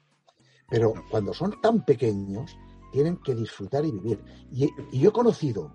Pero 0.69 0.93
cuando 1.09 1.33
son 1.33 1.59
tan 1.61 1.83
pequeños, 1.83 2.57
tienen 2.91 3.17
que 3.17 3.35
disfrutar 3.35 3.85
y 3.85 3.91
vivir. 3.91 4.23
Y, 4.51 4.69
yo 4.97 5.09
he 5.09 5.13
conocido 5.13 5.73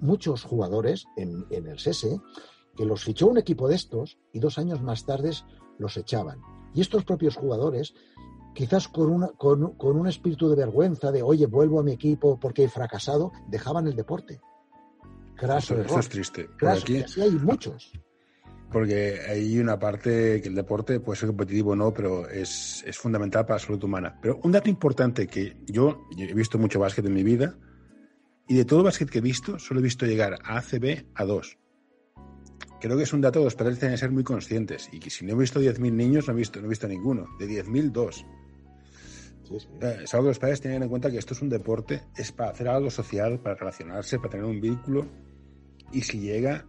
muchos 0.00 0.44
jugadores 0.44 1.06
en, 1.16 1.46
el 1.50 1.78
SESE 1.78 2.20
que 2.76 2.84
los 2.84 3.04
fichó 3.04 3.26
un 3.28 3.38
equipo 3.38 3.68
de 3.68 3.76
estos 3.76 4.18
y 4.32 4.40
dos 4.40 4.58
años 4.58 4.82
más 4.82 5.04
tarde 5.06 5.32
los 5.78 5.96
echaban. 5.96 6.40
Y 6.74 6.80
estos 6.80 7.04
propios 7.04 7.36
jugadores, 7.36 7.94
quizás 8.54 8.88
con, 8.88 9.28
con 9.36 9.96
un 9.96 10.06
espíritu 10.06 10.48
de 10.48 10.56
vergüenza, 10.56 11.10
de 11.10 11.22
oye, 11.22 11.46
vuelvo 11.46 11.80
a 11.80 11.82
mi 11.82 11.92
equipo 11.92 12.38
porque 12.38 12.64
he 12.64 12.68
fracasado, 12.68 13.32
dejaban 13.48 13.86
el 13.86 13.96
deporte 13.96 14.40
eso, 15.40 16.00
es 16.00 16.08
triste. 16.08 16.48
aquí, 16.66 17.04
hay 17.20 17.30
muchos. 17.30 17.92
Porque 18.70 19.20
hay 19.28 19.58
una 19.58 19.78
parte 19.78 20.40
que 20.42 20.48
el 20.48 20.54
deporte 20.54 20.98
puede 20.98 21.18
ser 21.18 21.28
competitivo 21.28 21.72
o 21.72 21.76
no, 21.76 21.92
pero 21.94 22.28
es, 22.28 22.84
fundamental 22.94 23.46
para 23.46 23.56
la 23.56 23.64
salud 23.64 23.82
humana. 23.84 24.18
Pero 24.20 24.40
un 24.42 24.52
dato 24.52 24.68
importante 24.68 25.26
que 25.28 25.56
yo, 25.66 26.08
he 26.18 26.34
visto 26.34 26.58
mucho 26.58 26.80
básquet 26.80 27.06
en 27.06 27.14
mi 27.14 27.22
vida 27.22 27.56
y 28.48 28.56
de 28.56 28.64
todo 28.64 28.80
el 28.80 28.84
básquet 28.86 29.08
que 29.08 29.18
he 29.18 29.22
visto, 29.22 29.58
solo 29.58 29.80
he 29.80 29.82
visto 29.82 30.04
llegar 30.06 30.38
a 30.42 30.58
ACB 30.58 31.06
a 31.14 31.24
dos. 31.24 31.58
Creo 32.80 32.96
que 32.96 33.04
es 33.04 33.12
un 33.12 33.20
dato 33.20 33.40
que 33.40 33.44
los 33.44 33.54
padres 33.54 33.78
tienen 33.78 33.94
que 33.94 34.00
ser 34.00 34.10
muy 34.10 34.24
conscientes 34.24 34.88
y 34.92 34.98
que 34.98 35.10
si 35.10 35.24
no 35.24 35.32
he 35.32 35.36
visto 35.36 35.60
10.000 35.60 35.92
niños, 35.92 36.26
no 36.26 36.34
he 36.34 36.36
visto, 36.36 36.60
no 36.60 36.66
he 36.66 36.68
visto 36.68 36.86
ninguno. 36.86 37.26
De 37.38 37.46
10.000, 37.46 37.90
dos. 37.90 38.26
Eh, 39.80 40.00
es 40.04 40.14
algo 40.14 40.24
que 40.24 40.30
los 40.30 40.38
padres 40.38 40.60
tienen 40.60 40.82
en 40.82 40.88
cuenta 40.88 41.10
que 41.10 41.18
esto 41.18 41.34
es 41.34 41.40
un 41.40 41.48
deporte, 41.48 42.02
es 42.16 42.32
para 42.32 42.50
hacer 42.50 42.68
algo 42.68 42.90
social, 42.90 43.38
para 43.38 43.54
relacionarse, 43.54 44.18
para 44.18 44.30
tener 44.30 44.46
un 44.46 44.60
vínculo 44.60 45.06
y 45.92 46.02
si 46.02 46.20
llega, 46.20 46.66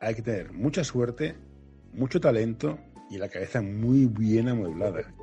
hay 0.00 0.14
que 0.14 0.22
tener 0.22 0.52
mucha 0.52 0.84
suerte, 0.84 1.36
mucho 1.92 2.20
talento 2.20 2.78
y 3.10 3.18
la 3.18 3.28
cabeza 3.28 3.62
muy 3.62 4.06
bien 4.06 4.48
amueblada. 4.48 5.14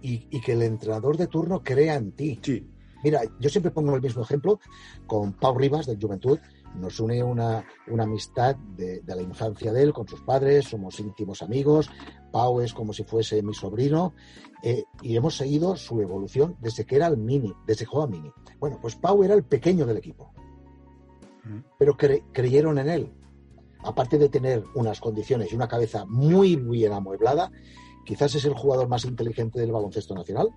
Y, 0.00 0.26
y 0.30 0.40
que 0.40 0.52
el 0.52 0.62
entrenador 0.62 1.16
de 1.16 1.26
turno 1.26 1.62
crea 1.62 1.94
en 1.96 2.12
ti. 2.12 2.38
Sí. 2.42 2.68
Mira, 3.02 3.22
yo 3.40 3.50
siempre 3.50 3.72
pongo 3.72 3.96
el 3.96 4.02
mismo 4.02 4.22
ejemplo 4.22 4.60
con 5.06 5.32
Pau 5.32 5.58
Rivas 5.58 5.86
de 5.86 5.96
Juventud. 6.00 6.38
Nos 6.76 7.00
une 7.00 7.22
una, 7.22 7.64
una 7.88 8.04
amistad 8.04 8.56
de, 8.56 9.02
la 9.04 9.20
infancia 9.20 9.72
de 9.72 9.82
él 9.82 9.92
con 9.92 10.06
sus 10.06 10.22
padres, 10.22 10.66
somos 10.66 10.98
íntimos 11.00 11.42
amigos. 11.42 11.90
Pau 12.30 12.60
es 12.60 12.72
como 12.72 12.92
si 12.92 13.02
fuese 13.04 13.42
mi 13.42 13.54
sobrino 13.54 14.14
eh, 14.62 14.84
y 15.02 15.16
hemos 15.16 15.36
seguido 15.36 15.76
su 15.76 16.00
evolución 16.00 16.56
desde 16.60 16.86
que 16.86 16.96
era 16.96 17.08
el 17.08 17.16
mini, 17.16 17.52
desde 17.66 17.84
que 17.84 17.90
jugaba 17.90 18.10
mini. 18.10 18.30
Bueno, 18.58 18.78
pues 18.80 18.94
Pau 18.96 19.22
era 19.24 19.34
el 19.34 19.42
pequeño 19.42 19.84
del 19.84 19.96
equipo 19.96 20.32
pero 21.78 21.96
creyeron 21.96 22.78
en 22.78 22.88
él. 22.88 23.12
Aparte 23.84 24.16
de 24.16 24.28
tener 24.28 24.62
unas 24.74 25.00
condiciones 25.00 25.52
y 25.52 25.56
una 25.56 25.68
cabeza 25.68 26.04
muy 26.06 26.56
bien 26.56 26.92
amueblada, 26.92 27.50
quizás 28.04 28.34
es 28.34 28.44
el 28.44 28.54
jugador 28.54 28.88
más 28.88 29.04
inteligente 29.04 29.60
del 29.60 29.72
baloncesto 29.72 30.14
nacional. 30.14 30.50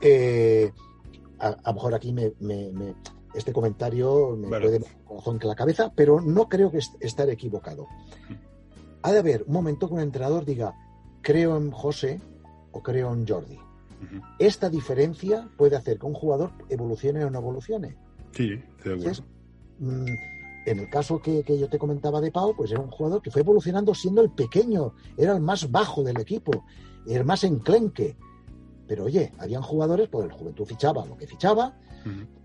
Eh, 0.00 0.72
a, 1.38 1.56
lo 1.66 1.74
mejor 1.74 1.94
aquí 1.94 2.12
me, 2.12 2.32
este 3.34 3.52
comentario 3.52 4.36
me 4.36 4.48
puede 4.48 4.80
corazón 5.04 5.38
que 5.38 5.46
la 5.46 5.54
cabeza, 5.54 5.92
pero 5.94 6.20
no 6.20 6.48
creo 6.48 6.70
que 6.70 6.78
estar 6.78 7.28
equivocado. 7.30 7.86
Ha 9.02 9.12
de 9.12 9.18
haber 9.18 9.44
un 9.46 9.52
momento 9.54 9.88
que 9.88 9.94
un 9.94 10.00
entrenador 10.00 10.44
diga, 10.44 10.74
creo 11.22 11.56
en 11.56 11.70
José 11.70 12.20
o 12.72 12.82
creo 12.82 13.12
en 13.12 13.26
Jordi. 13.26 13.58
Esta 14.38 14.70
diferencia 14.70 15.48
puede 15.56 15.76
hacer 15.76 15.98
que 15.98 16.06
un 16.06 16.14
jugador 16.14 16.52
evolucione 16.68 17.24
o 17.24 17.30
no 17.30 17.38
evolucione. 17.38 17.96
Sí, 18.32 18.62
de 18.84 18.96
Mm, 18.96 19.24
en 19.80 20.78
el 20.78 20.88
caso 20.90 21.20
que, 21.20 21.42
yo 21.46 21.68
te 21.68 21.78
comentaba 21.78 22.20
de 22.20 22.30
Pau, 22.30 22.54
pues 22.54 22.70
era 22.70 22.80
un 22.80 22.90
jugador 22.90 23.22
que 23.22 23.30
fue 23.30 23.42
evolucionando 23.42 23.94
siendo 23.94 24.20
el 24.20 24.30
pequeño, 24.30 24.94
era 25.16 25.32
el 25.32 25.40
más 25.40 25.70
bajo 25.70 26.02
del 26.02 26.20
equipo, 26.20 26.64
el 27.06 27.24
más 27.24 27.44
enclenque. 27.44 28.16
Pero 28.86 29.04
oye, 29.04 29.32
habían 29.38 29.62
jugadores, 29.62 30.08
pues 30.08 30.26
el 30.26 30.32
Juventud 30.32 30.66
fichaba 30.66 31.06
lo 31.06 31.16
que 31.16 31.26
fichaba, 31.26 31.78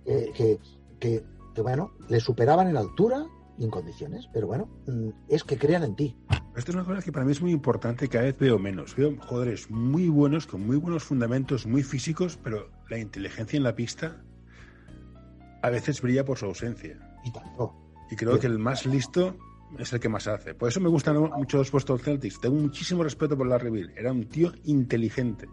eh, 0.05 0.31
que 0.35 0.59
que, 0.99 1.61
bueno, 1.61 1.91
le 2.09 2.19
superaban 2.19 2.67
en 2.67 2.77
altura 2.77 3.25
y 3.57 3.63
en 3.63 3.69
condiciones, 3.69 4.27
pero 4.33 4.47
bueno, 4.47 4.67
mm, 4.87 5.09
es 5.29 5.43
que 5.43 5.57
crean 5.57 5.83
en 5.83 5.95
ti. 5.95 6.17
Esto 6.55 6.71
es 6.71 6.75
una 6.75 6.85
cosa 6.85 7.01
que 7.01 7.11
para 7.11 7.25
mí 7.25 7.31
es 7.31 7.41
muy 7.41 7.51
importante, 7.51 8.07
cada 8.07 8.25
vez 8.25 8.37
veo 8.37 8.59
menos. 8.59 8.95
Veo 8.95 9.15
jugadores 9.17 9.69
muy 9.69 10.07
buenos, 10.07 10.47
con 10.47 10.65
muy 10.65 10.77
buenos 10.77 11.03
fundamentos, 11.03 11.65
muy 11.65 11.83
físicos, 11.83 12.37
pero 12.41 12.69
la 12.89 12.97
inteligencia 12.97 13.57
en 13.57 13.63
la 13.63 13.75
pista 13.75 14.21
a 15.61 15.69
veces 15.69 16.01
brilla 16.01 16.23
por 16.25 16.37
su 16.37 16.45
ausencia. 16.45 16.97
Y 17.25 17.31
tanto. 17.31 17.73
Y 18.09 18.15
creo 18.15 18.39
que 18.39 18.47
el 18.47 18.59
más 18.59 18.85
listo 18.85 19.35
es 19.77 19.91
el 19.91 19.99
que 19.99 20.09
más 20.09 20.27
hace. 20.27 20.53
Por 20.53 20.69
eso 20.69 20.79
me 20.79 20.89
gustan 20.89 21.19
mucho 21.19 21.57
los 21.57 21.71
puestos 21.71 22.01
Celtics. 22.01 22.39
Tengo 22.39 22.55
muchísimo 22.55 23.03
respeto 23.03 23.35
por 23.35 23.47
Larry 23.47 23.71
Bird. 23.71 23.97
Era 23.97 24.11
un 24.11 24.29
tío 24.29 24.51
inteligente. 24.65 25.47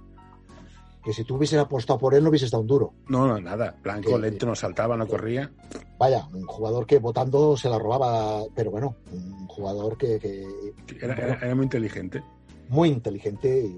Que 1.02 1.12
si 1.12 1.24
tú 1.24 1.34
hubieses 1.34 1.58
apostado 1.58 1.98
por 1.98 2.14
él 2.14 2.22
no 2.22 2.28
hubieses 2.28 2.50
dado 2.50 2.60
un 2.60 2.68
duro. 2.68 2.94
No, 3.08 3.26
no, 3.26 3.40
nada. 3.40 3.76
Blanco, 3.82 4.16
lento, 4.18 4.46
no 4.46 4.54
saltaba, 4.54 4.96
no 4.96 5.08
corría. 5.08 5.50
Vaya, 5.98 6.28
un 6.32 6.46
jugador 6.46 6.86
que 6.86 6.98
votando 6.98 7.56
se 7.56 7.68
la 7.68 7.78
robaba, 7.78 8.44
pero 8.54 8.70
bueno, 8.70 8.96
un 9.10 9.46
jugador 9.48 9.96
que... 9.96 10.46
era, 11.00 11.54
muy 11.56 11.64
inteligente. 11.64 12.22
Muy 12.68 12.90
inteligente. 12.90 13.68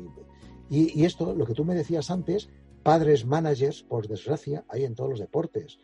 Y, 0.69 1.01
y 1.01 1.05
esto, 1.07 1.35
lo 1.35 1.47
que 1.47 1.55
tú 1.55 1.65
me 1.65 1.75
decías 1.75 2.11
antes, 2.11 2.51
padres 2.83 3.25
managers, 3.25 3.85
por 3.85 4.07
desgracia, 4.07 4.65
hay 4.69 4.85
en 4.85 4.95
todos 4.95 5.11
los 5.11 5.19
deportes 5.21 5.79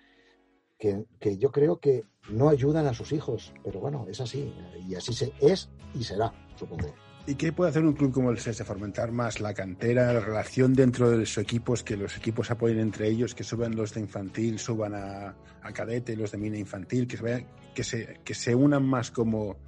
que, 0.81 1.39
yo 1.39 1.53
creo 1.53 1.79
que 1.79 2.05
no 2.31 2.49
ayudan 2.49 2.87
a 2.87 2.95
sus 2.95 3.13
hijos, 3.13 3.53
pero 3.63 3.81
bueno, 3.81 4.07
es 4.09 4.21
así, 4.21 4.53
y 4.89 4.95
así 4.95 5.13
se, 5.13 5.33
es 5.41 5.69
y 5.95 6.03
será, 6.03 6.33
supongo. 6.57 6.93
¿Y 7.27 7.35
qué 7.35 7.53
puede 7.53 7.71
hacer 7.71 7.85
un 7.85 7.93
club 7.93 8.13
como 8.13 8.31
el 8.31 8.39
SES? 8.39 8.65
Fomentar 8.65 9.13
más 9.13 9.41
la 9.41 9.53
cantera, 9.53 10.13
la 10.13 10.21
relación 10.21 10.73
dentro 10.73 11.11
de 11.11 11.19
los 11.19 11.37
equipos, 11.37 11.83
que 11.83 11.97
los 11.97 12.17
equipos 12.17 12.51
apoyen 12.51 12.81
entre 12.81 13.09
ellos, 13.09 13.35
que 13.35 13.45
suban 13.45 13.77
los 13.77 13.93
de 13.93 14.01
infantil, 14.01 14.59
suban 14.59 14.95
a, 14.95 15.37
cadete, 15.75 16.17
los 16.17 16.33
de 16.33 16.39
mina 16.39 16.57
infantil, 16.57 17.07
que 17.07 17.19
se, 17.19 17.47
que 17.75 17.85
se, 17.85 18.21
que 18.25 18.35
se 18.35 18.55
unan 18.55 18.85
más 18.85 19.11
como, 19.11 19.59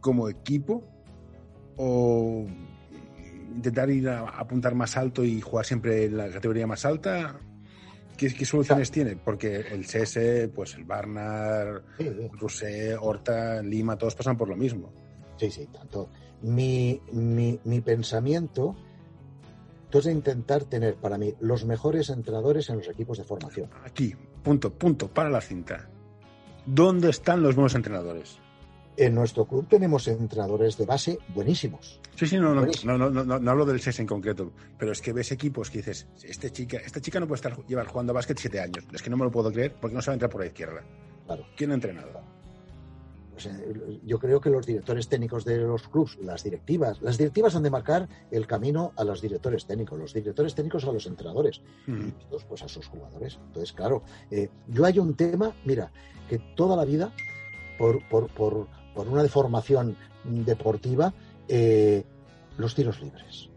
como 0.00 0.28
equipo, 0.28 0.84
o 1.76 2.46
intentar 3.54 3.90
ir 3.90 4.08
a 4.08 4.20
apuntar 4.20 4.76
más 4.76 4.96
alto 4.96 5.24
y 5.24 5.40
jugar 5.40 5.66
siempre 5.66 6.04
en 6.04 6.16
la 6.16 6.30
categoría 6.30 6.66
más 6.66 6.84
alta. 6.84 7.40
¿Qué, 8.16 8.44
soluciones 8.44 8.90
tiene? 8.90 9.16
Porque 9.16 9.56
el 9.56 9.86
CS, 9.86 10.48
pues 10.54 10.74
el 10.74 10.84
Barnard, 10.84 11.82
sí, 12.48 12.66
Horta, 13.00 13.62
Lima, 13.62 13.96
todos 13.96 14.14
pasan 14.14 14.36
por 14.36 14.48
lo 14.48 14.56
mismo. 14.56 14.92
Sí, 15.36 15.50
sí, 15.50 15.66
tanto. 15.66 16.08
Mi, 16.42 17.00
mi, 17.12 17.58
mi 17.64 17.80
pensamiento 17.80 18.76
es 19.98 20.06
intentar 20.06 20.64
tener 20.64 20.96
para 20.96 21.18
mí 21.18 21.34
los 21.40 21.64
mejores 21.64 22.10
entrenadores 22.10 22.68
en 22.70 22.78
los 22.78 22.88
equipos 22.88 23.18
de 23.18 23.24
formación. 23.24 23.70
Aquí, 23.84 24.14
punto, 24.42 24.72
punto, 24.72 25.08
para 25.08 25.30
la 25.30 25.40
cinta. 25.40 25.88
¿Dónde 26.66 27.10
están 27.10 27.42
los 27.42 27.54
buenos 27.54 27.74
entrenadores? 27.74 28.38
En 28.96 29.14
nuestro 29.14 29.44
club 29.44 29.66
tenemos 29.68 30.06
entrenadores 30.06 30.76
de 30.76 30.86
base 30.86 31.18
buenísimos. 31.34 32.00
Sí, 32.14 32.26
sí, 32.26 32.38
no, 32.38 32.54
no, 32.54 32.66
no, 32.84 33.10
no, 33.10 33.38
no, 33.40 33.50
hablo 33.50 33.66
del 33.66 33.80
SES 33.80 34.00
en 34.00 34.06
concreto, 34.06 34.52
pero 34.78 34.92
es 34.92 35.02
que 35.02 35.12
ves 35.12 35.32
equipos 35.32 35.68
que 35.68 35.78
dices, 35.78 36.06
este 36.22 36.52
chica, 36.52 36.76
esta 36.76 37.00
chica 37.00 37.18
no 37.18 37.26
puede 37.26 37.38
estar 37.38 37.58
llevar 37.66 37.86
jugando 37.86 38.12
a 38.12 38.14
básquet 38.14 38.38
siete 38.38 38.60
años. 38.60 38.84
Es 38.92 39.02
que 39.02 39.10
no 39.10 39.16
me 39.16 39.24
lo 39.24 39.32
puedo 39.32 39.50
creer 39.50 39.74
porque 39.80 39.94
no 39.94 40.02
sabe 40.02 40.14
entrar 40.14 40.30
por 40.30 40.40
la 40.42 40.46
izquierda. 40.46 40.84
Claro. 41.26 41.44
¿Quién 41.56 41.72
ha 41.72 41.74
entrenado? 41.74 42.22
Pues, 43.34 43.46
eh, 43.46 44.00
yo 44.04 44.20
creo 44.20 44.40
que 44.40 44.48
los 44.48 44.64
directores 44.64 45.08
técnicos 45.08 45.44
de 45.44 45.58
los 45.58 45.88
clubs, 45.88 46.16
las 46.22 46.44
directivas, 46.44 47.02
las 47.02 47.18
directivas 47.18 47.56
han 47.56 47.64
de 47.64 47.70
marcar 47.70 48.08
el 48.30 48.46
camino 48.46 48.92
a 48.96 49.02
los 49.02 49.20
directores 49.20 49.66
técnicos, 49.66 49.98
los 49.98 50.14
directores 50.14 50.54
técnicos 50.54 50.84
a 50.84 50.92
los 50.92 51.06
entrenadores 51.06 51.60
y 51.88 52.12
todos 52.12 52.44
pues 52.44 52.62
a 52.62 52.68
sus 52.68 52.86
jugadores. 52.86 53.40
Entonces, 53.46 53.72
claro, 53.72 54.04
eh, 54.30 54.50
yo 54.68 54.84
hay 54.84 55.00
un 55.00 55.14
tema, 55.14 55.52
mira, 55.64 55.90
que 56.28 56.38
toda 56.54 56.76
la 56.76 56.84
vida, 56.84 57.12
por, 57.76 58.08
por, 58.08 58.28
por 58.28 58.68
por 58.94 59.08
una 59.08 59.22
deformación 59.22 59.96
deportiva, 60.24 61.12
eh, 61.48 62.04
los 62.56 62.74
tiros 62.74 63.00
libres. 63.00 63.50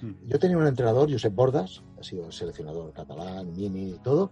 Hmm. 0.00 0.12
Yo 0.26 0.38
tenía 0.38 0.58
un 0.58 0.66
entrenador, 0.66 1.10
Josep 1.10 1.34
Bordas, 1.34 1.82
ha 1.98 2.02
sido 2.02 2.30
seleccionador 2.30 2.92
catalán, 2.92 3.52
mini 3.54 3.90
y 3.90 3.98
todo, 3.98 4.30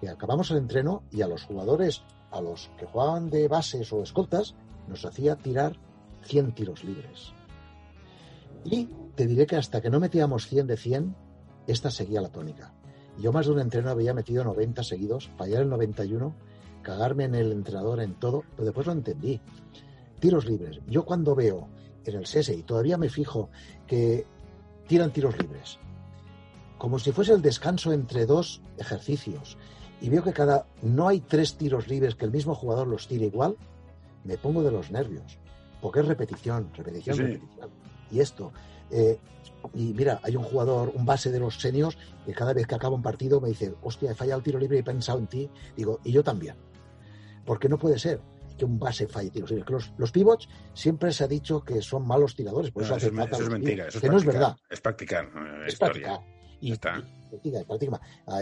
que 0.00 0.08
acabamos 0.08 0.50
el 0.50 0.58
entreno 0.58 1.02
y 1.10 1.22
a 1.22 1.26
los 1.26 1.44
jugadores, 1.44 2.02
a 2.30 2.40
los 2.40 2.70
que 2.78 2.86
jugaban 2.86 3.30
de 3.30 3.48
bases 3.48 3.92
o 3.92 4.02
escoltas, 4.02 4.54
nos 4.88 5.04
hacía 5.04 5.36
tirar 5.36 5.76
100 6.22 6.54
tiros 6.54 6.84
libres. 6.84 7.32
Y 8.64 8.88
te 9.14 9.26
diré 9.26 9.46
que 9.46 9.56
hasta 9.56 9.80
que 9.80 9.90
no 9.90 10.00
metíamos 10.00 10.46
100 10.46 10.66
de 10.66 10.76
100, 10.76 11.16
esta 11.66 11.90
seguía 11.90 12.20
la 12.20 12.30
tónica. 12.30 12.74
Yo 13.18 13.32
más 13.32 13.46
de 13.46 13.52
un 13.52 13.60
entreno 13.60 13.90
había 13.90 14.14
metido 14.14 14.44
90 14.44 14.82
seguidos, 14.82 15.30
fallar 15.36 15.62
el 15.62 15.68
91 15.68 16.34
cagarme 16.82 17.24
en 17.24 17.34
el 17.34 17.52
entrenador 17.52 18.00
en 18.00 18.14
todo, 18.14 18.44
pero 18.56 18.66
después 18.66 18.86
lo 18.86 18.92
entendí. 18.92 19.40
Tiros 20.18 20.46
libres. 20.46 20.80
Yo 20.86 21.04
cuando 21.04 21.34
veo 21.34 21.68
en 22.04 22.14
el 22.14 22.26
SESE, 22.26 22.54
y 22.54 22.62
todavía 22.62 22.98
me 22.98 23.08
fijo 23.08 23.50
que 23.86 24.26
tiran 24.86 25.12
tiros 25.12 25.38
libres, 25.38 25.78
como 26.78 26.98
si 26.98 27.12
fuese 27.12 27.32
el 27.32 27.42
descanso 27.42 27.92
entre 27.92 28.26
dos 28.26 28.62
ejercicios, 28.78 29.56
y 30.00 30.08
veo 30.08 30.22
que 30.22 30.32
cada 30.32 30.66
no 30.82 31.08
hay 31.08 31.20
tres 31.20 31.56
tiros 31.56 31.88
libres 31.88 32.14
que 32.14 32.24
el 32.24 32.30
mismo 32.30 32.54
jugador 32.54 32.88
los 32.88 33.06
tire 33.06 33.26
igual, 33.26 33.56
me 34.24 34.38
pongo 34.38 34.62
de 34.62 34.70
los 34.70 34.90
nervios, 34.90 35.38
porque 35.80 36.00
es 36.00 36.06
repetición, 36.06 36.70
repetición, 36.74 37.18
repetición. 37.18 37.70
Y 38.10 38.20
esto, 38.20 38.52
eh, 38.90 39.18
y 39.74 39.92
mira, 39.94 40.20
hay 40.22 40.36
un 40.36 40.42
jugador, 40.42 40.92
un 40.94 41.04
base 41.04 41.30
de 41.30 41.38
los 41.38 41.60
senios, 41.60 41.96
que 42.24 42.32
cada 42.32 42.52
vez 42.52 42.66
que 42.66 42.74
acaba 42.74 42.94
un 42.94 43.02
partido 43.02 43.40
me 43.40 43.48
dice, 43.48 43.74
hostia, 43.82 44.10
he 44.10 44.14
fallado 44.14 44.38
el 44.38 44.44
tiro 44.44 44.58
libre 44.58 44.78
y 44.78 44.80
he 44.80 44.84
pensado 44.84 45.18
en 45.18 45.26
ti. 45.26 45.50
Digo, 45.76 46.00
y 46.04 46.12
yo 46.12 46.24
también. 46.24 46.56
Porque 47.50 47.68
no 47.68 47.78
puede 47.78 47.98
ser 47.98 48.20
que 48.56 48.64
un 48.64 48.78
base 48.78 49.08
falle 49.08 49.28
tiros 49.28 49.50
libres. 49.50 49.92
Los, 49.98 50.12
pivots 50.12 50.48
siempre 50.72 51.10
se 51.10 51.24
ha 51.24 51.26
dicho 51.26 51.64
que 51.64 51.82
son 51.82 52.06
malos 52.06 52.36
tiradores, 52.36 52.70
por 52.70 52.84
eso, 52.84 52.94
hace 52.94 53.10
falta 53.10 53.38
es 53.38 53.48
mentira, 53.48 53.88
que 53.88 54.08
no 54.08 54.18
es 54.18 54.24
verdad. 54.24 54.56
Es 54.70 54.80
practicar. 54.80 55.28
Es 55.66 55.74
practicar. 55.74 56.20
Y, 56.60 56.70
está. 56.70 57.04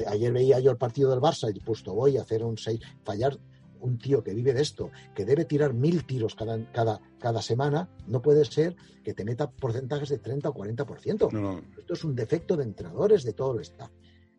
Ayer 0.08 0.30
veía 0.30 0.60
yo 0.60 0.70
el 0.70 0.76
partido 0.76 1.08
del 1.08 1.20
Barça 1.20 1.50
y 1.50 1.58
puesto 1.58 1.94
voy 1.94 2.18
a 2.18 2.20
hacer 2.20 2.44
un 2.44 2.58
6, 2.58 2.80
fallar 3.02 3.38
un 3.80 3.96
tío 3.96 4.22
que 4.22 4.34
vive 4.34 4.52
de 4.52 4.60
esto, 4.60 4.90
que 5.14 5.24
debe 5.24 5.46
tirar 5.46 5.72
mil 5.72 6.04
tiros 6.04 6.34
cada, 6.34 6.70
cada, 6.70 7.00
cada 7.18 7.40
semana, 7.40 7.88
no 8.06 8.20
puede 8.20 8.44
ser 8.44 8.76
que 9.02 9.14
te 9.14 9.24
meta 9.24 9.50
porcentajes 9.50 10.10
de 10.10 10.18
30 10.18 10.50
o 10.50 10.52
40%. 10.52 11.32
No, 11.32 11.62
Esto 11.78 11.94
es 11.94 12.04
un 12.04 12.14
defecto 12.14 12.58
de 12.58 12.64
entrenadores 12.64 13.24
de 13.24 13.32
todo 13.32 13.54
el 13.54 13.62
staff. 13.62 13.90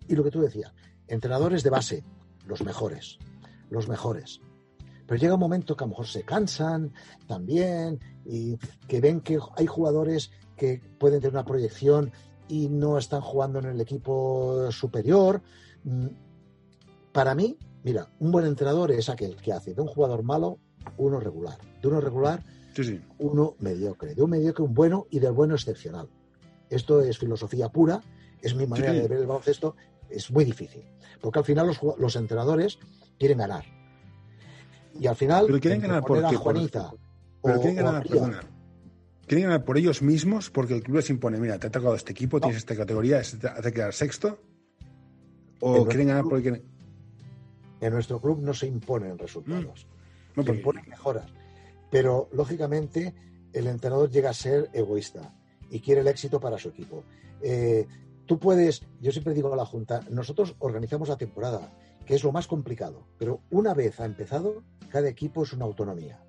Y 0.08 0.14
lo 0.14 0.24
que 0.24 0.30
tú 0.30 0.42
decías, 0.42 0.76
entrenadores 1.08 1.64
de 1.64 1.72
base, 1.72 2.04
los 2.46 2.62
mejores, 2.62 3.18
los 3.72 3.88
mejores. 3.88 4.42
Pero 5.10 5.20
llega 5.20 5.34
un 5.34 5.40
momento 5.40 5.76
que 5.76 5.84
a 5.84 5.88
lo 5.88 5.90
mejor 5.90 6.06
se 6.06 6.22
cansan 6.22 6.94
también 7.26 8.00
y 8.26 8.58
que 8.88 9.02
ven 9.02 9.22
que 9.22 9.40
hay 9.58 9.66
jugadores 9.66 10.30
que 10.56 10.80
pueden 11.00 11.20
tener 11.20 11.34
una 11.34 11.46
proyección 11.46 12.12
y 12.48 12.70
no 12.70 12.96
están 12.96 13.22
jugando 13.22 13.58
en 13.58 13.66
el 13.66 13.82
equipo 13.82 14.72
superior. 14.72 15.42
Mm, 15.84 16.10
para 17.12 17.34
mí, 17.34 17.58
mira, 17.84 18.08
un 18.20 18.30
buen 18.30 18.46
entrenador 18.46 18.92
es 18.92 19.10
aquel 19.10 19.36
que 19.38 19.52
hace 19.52 19.74
de 19.74 19.82
un 19.82 19.88
jugador 19.88 20.22
malo 20.22 20.60
uno 20.98 21.20
regular, 21.20 21.58
de 21.82 21.88
uno 21.88 22.02
regular 22.02 22.44
uno 23.18 23.56
mediocre, 23.58 24.14
de 24.14 24.22
un 24.22 24.30
mediocre 24.30 24.64
un 24.64 24.76
bueno 24.76 25.08
y 25.10 25.18
del 25.18 25.32
bueno 25.32 25.56
excepcional. 25.56 26.08
Esto 26.70 27.02
es 27.02 27.18
filosofía 27.18 27.70
pura, 27.70 28.04
es 28.44 28.54
mi 28.54 28.68
manera 28.68 28.94
de 28.94 29.08
ver 29.08 29.14
el 29.14 29.26
baloncesto, 29.26 29.76
es 30.08 30.30
muy 30.30 30.46
difícil, 30.46 30.84
porque 31.20 31.40
al 31.40 31.46
final 31.46 31.66
los, 31.66 31.80
los 31.98 32.16
entrenadores 32.16 32.78
quieren 33.18 33.40
ganar 33.40 33.79
y 35.00 35.08
al 35.08 35.16
final. 35.16 35.46
Pero 35.48 35.60
quieren 35.60 35.82
ganar 35.82 36.04
por 36.04 36.22
Juanita. 36.22 36.92
pero 37.42 37.62
quieren 37.62 37.76
ganar, 37.78 38.04
¿Quieren 39.30 39.46
ganar 39.46 39.64
por 39.64 39.78
ellos 39.78 40.02
mismos? 40.02 40.50
Porque 40.50 40.74
el 40.74 40.82
club 40.82 40.98
les 40.98 41.10
impone, 41.12 41.38
mira, 41.40 41.60
te 41.60 41.68
ha 41.68 41.70
tocado 41.70 41.94
este 41.94 42.12
equipo, 42.12 42.40
tienes 42.40 42.58
esta 42.58 42.76
categoría, 42.76 43.22
te 43.22 43.48
hace 43.48 43.72
quedar 43.72 43.94
sexto. 43.94 44.40
¿O 45.60 45.86
quieren 45.86 46.08
ganar 46.08 46.24
porque 46.24 46.64
En 47.80 47.94
nuestro 47.94 48.20
club 48.20 48.42
no 48.42 48.54
se 48.54 48.66
imponen 48.66 49.18
resultados. 49.20 49.86
Mm. 50.36 50.40
No, 50.40 50.44
se 50.44 50.52
imponen 50.56 50.90
mejoras. 50.90 51.32
Pero, 51.92 52.28
lógicamente, 52.32 53.14
el 53.54 53.68
entrenador 53.68 54.10
llega 54.10 54.32
a 54.32 54.34
ser 54.34 54.70
egoísta 54.74 55.34
y 55.70 55.80
quiere 55.80 56.02
el 56.02 56.08
éxito 56.08 56.40
para 56.40 56.58
su 56.58 56.70
equipo. 56.70 57.04
Eh, 57.42 57.86
tú 58.26 58.40
puedes, 58.40 58.82
yo 59.00 59.12
siempre 59.12 59.36
digo 59.36 59.54
a 59.54 59.58
la 59.58 59.66
Junta, 59.66 60.02
nosotros 60.10 60.56
organizamos 60.58 61.10
la 61.10 61.18
temporada 61.18 61.72
que 62.06 62.16
es 62.16 62.24
lo 62.24 62.32
más 62.32 62.48
complicado. 62.48 63.06
Pero 63.18 63.42
una 63.52 63.74
vez 63.74 64.00
ha 64.00 64.06
empezado, 64.06 64.64
cada 64.90 65.10
equipo 65.10 65.44
es 65.44 65.54
una 65.54 65.66
autonomía. 65.66 66.20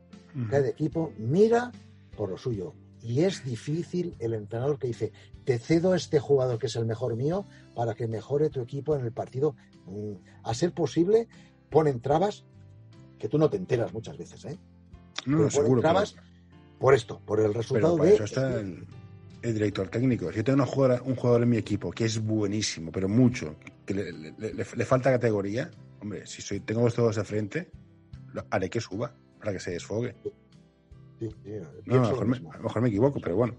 Cada 0.49 0.69
equipo 0.69 1.13
mira 1.19 1.73
por 2.17 2.31
lo 2.31 2.39
suyo. 2.39 2.75
Y 3.03 3.23
es 3.23 3.45
difícil 3.45 4.15
el 4.19 4.35
entrenador 4.35 4.79
que 4.79 4.87
dice, 4.87 5.13
te 5.45 5.59
cedo 5.59 5.93
a 5.93 5.97
este 5.97 6.21
jugador 6.21 6.59
que 6.59 6.67
es 6.67 6.77
el 6.77 6.85
mejor 6.85 7.17
mío 7.17 7.47
para 7.75 7.95
que 7.95 8.07
mejore 8.07 8.51
tu 8.51 8.61
equipo 8.61 8.95
en 8.95 9.05
el 9.05 9.13
partido. 9.13 9.57
Mm, 9.87 10.13
a 10.45 10.55
ser 10.55 10.73
posible, 10.73 11.29
ponen 11.71 12.01
trabas 12.01 12.45
que 13.19 13.29
tú 13.29 13.39
no 13.39 13.51
te 13.51 13.57
enteras 13.57 13.93
muchas 13.93 14.19
veces. 14.19 14.45
¿eh? 14.45 14.59
No, 15.27 15.51
seguro. 15.51 15.81
Trabas 15.81 16.17
por 16.79 16.95
esto, 16.95 17.21
por 17.25 17.41
el 17.41 17.55
resultado 17.55 17.97
de... 17.97 18.15
Eso 18.15 18.25
está 18.25 18.63
el, 19.43 19.55
director 19.55 19.89
técnico. 19.89 20.31
Si 20.31 20.39
yo 20.39 20.45
tengo 20.45 20.63
un 20.63 21.17
jugador, 21.17 21.43
en 21.43 21.49
mi 21.49 21.57
equipo 21.57 21.91
que 21.91 22.05
es 22.05 22.23
buenísimo, 22.23 22.91
pero 22.93 23.09
mucho, 23.09 23.57
que 23.85 23.95
le 23.95 24.85
falta 24.85 25.11
categoría, 25.11 25.71
hombre, 26.01 26.27
si 26.27 26.43
soy, 26.43 26.61
tengo 26.61 26.83
los 26.83 26.97
dedos 26.97 27.17
de 27.17 27.25
frente, 27.25 27.71
haré 28.51 28.71
que 28.71 28.81
suba 28.81 29.13
para 29.39 29.53
que 29.53 29.61
se 29.61 29.73
desfogue. 29.73 30.15
no, 31.87 32.05
a, 32.05 32.11
lo 32.11 32.27
mejor 32.63 32.83
me, 32.83 32.89
equivoco, 32.89 33.21
pero 33.21 33.37
bueno. 33.37 33.55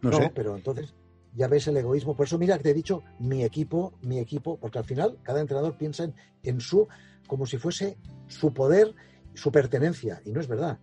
No, 0.00 0.10
no 0.10 0.16
sé. 0.16 0.32
pero 0.34 0.56
entonces 0.56 0.94
ya 1.34 1.48
ves 1.48 1.66
el 1.68 1.76
egoísmo. 1.76 2.16
Por 2.16 2.26
eso, 2.26 2.38
mira, 2.38 2.56
que 2.56 2.64
te 2.64 2.70
he 2.70 2.74
dicho 2.74 3.02
mi 3.18 3.44
equipo, 3.44 3.94
mi 4.02 4.18
equipo, 4.18 4.58
porque 4.58 4.78
al 4.78 4.84
final 4.84 5.18
cada 5.22 5.40
entrenador 5.40 5.76
piensa 5.76 6.12
en, 6.42 6.60
su, 6.60 6.88
como 7.26 7.46
si 7.46 7.58
fuese 7.58 7.96
su 8.28 8.52
poder, 8.52 8.94
su 9.34 9.52
pertenencia, 9.52 10.20
y 10.24 10.32
no 10.32 10.40
es 10.40 10.48
verdad. 10.48 10.78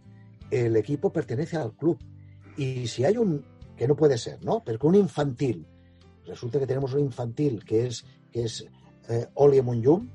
El 0.51 0.75
equipo 0.75 1.11
pertenece 1.11 1.57
al 1.57 1.73
club. 1.73 1.99
Y 2.57 2.87
si 2.87 3.05
hay 3.05 3.17
un, 3.17 3.45
que 3.79 3.87
no 3.87 3.95
puede 3.95 4.17
ser, 4.17 4.43
¿no? 4.43 4.61
Pero 4.63 4.77
que 4.77 4.87
un 4.87 4.95
infantil, 4.95 5.65
resulta 6.25 6.59
que 6.59 6.67
tenemos 6.67 6.93
un 6.93 6.99
infantil 6.99 7.63
que 7.63 7.87
es, 7.87 8.05
que 8.31 8.43
es 8.43 8.67
eh, 9.07 9.25
Oli 9.35 9.61
Munyum, 9.61 10.09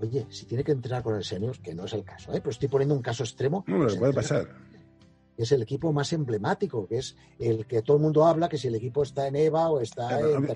oye, 0.00 0.26
si 0.30 0.46
tiene 0.46 0.62
que 0.62 0.70
entrenar 0.70 1.02
con 1.02 1.16
el 1.16 1.24
senior, 1.24 1.58
que 1.58 1.74
no 1.74 1.86
es 1.86 1.92
el 1.92 2.04
caso, 2.04 2.32
¿eh? 2.32 2.38
pero 2.40 2.50
estoy 2.50 2.68
poniendo 2.68 2.94
un 2.94 3.02
caso 3.02 3.24
extremo. 3.24 3.64
No, 3.66 3.78
pues 3.78 3.96
puede 3.96 4.12
pasar 4.12 4.48
es 5.38 5.52
el 5.52 5.62
equipo 5.62 5.92
más 5.92 6.12
emblemático, 6.12 6.86
que 6.88 6.98
es 6.98 7.16
el 7.38 7.64
que 7.64 7.82
todo 7.82 7.96
el 7.96 8.02
mundo 8.02 8.26
habla, 8.26 8.48
que 8.48 8.58
si 8.58 8.66
el 8.66 8.74
equipo 8.74 9.04
está 9.04 9.28
en 9.28 9.36
EVA 9.36 9.70
o 9.70 9.80
está 9.80 10.18
en... 10.18 10.48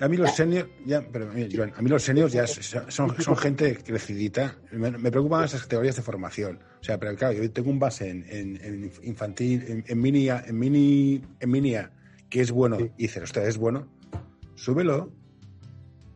a 0.00 0.08
mí 0.08 0.16
los 0.16 0.34
seniors, 0.34 0.68
ya, 0.86 1.06
pero, 1.12 1.30
a 1.30 1.82
mí 1.82 1.90
los 1.90 2.02
seniors 2.02 2.32
ya 2.32 2.46
son, 2.46 3.20
son 3.20 3.36
gente 3.36 3.76
crecidita. 3.76 4.56
Me, 4.72 5.10
preocupan 5.10 5.44
esas 5.44 5.62
categorías 5.62 5.96
de 5.96 6.02
formación. 6.02 6.58
O 6.80 6.82
sea, 6.82 6.98
pero 6.98 7.14
claro, 7.16 7.34
yo 7.34 7.50
tengo 7.50 7.70
un 7.70 7.78
base 7.78 8.08
en, 8.08 8.90
infantil, 9.02 9.84
en, 9.86 10.00
mini, 10.00 10.30
en 10.30 10.58
mini, 10.58 11.22
en 11.38 11.50
minia, 11.50 11.92
que 12.30 12.40
es 12.40 12.50
bueno, 12.50 12.78
y 12.80 13.02
dices, 13.02 13.24
usted 13.24 13.46
es 13.46 13.58
bueno, 13.58 13.88
súbelo. 14.54 15.12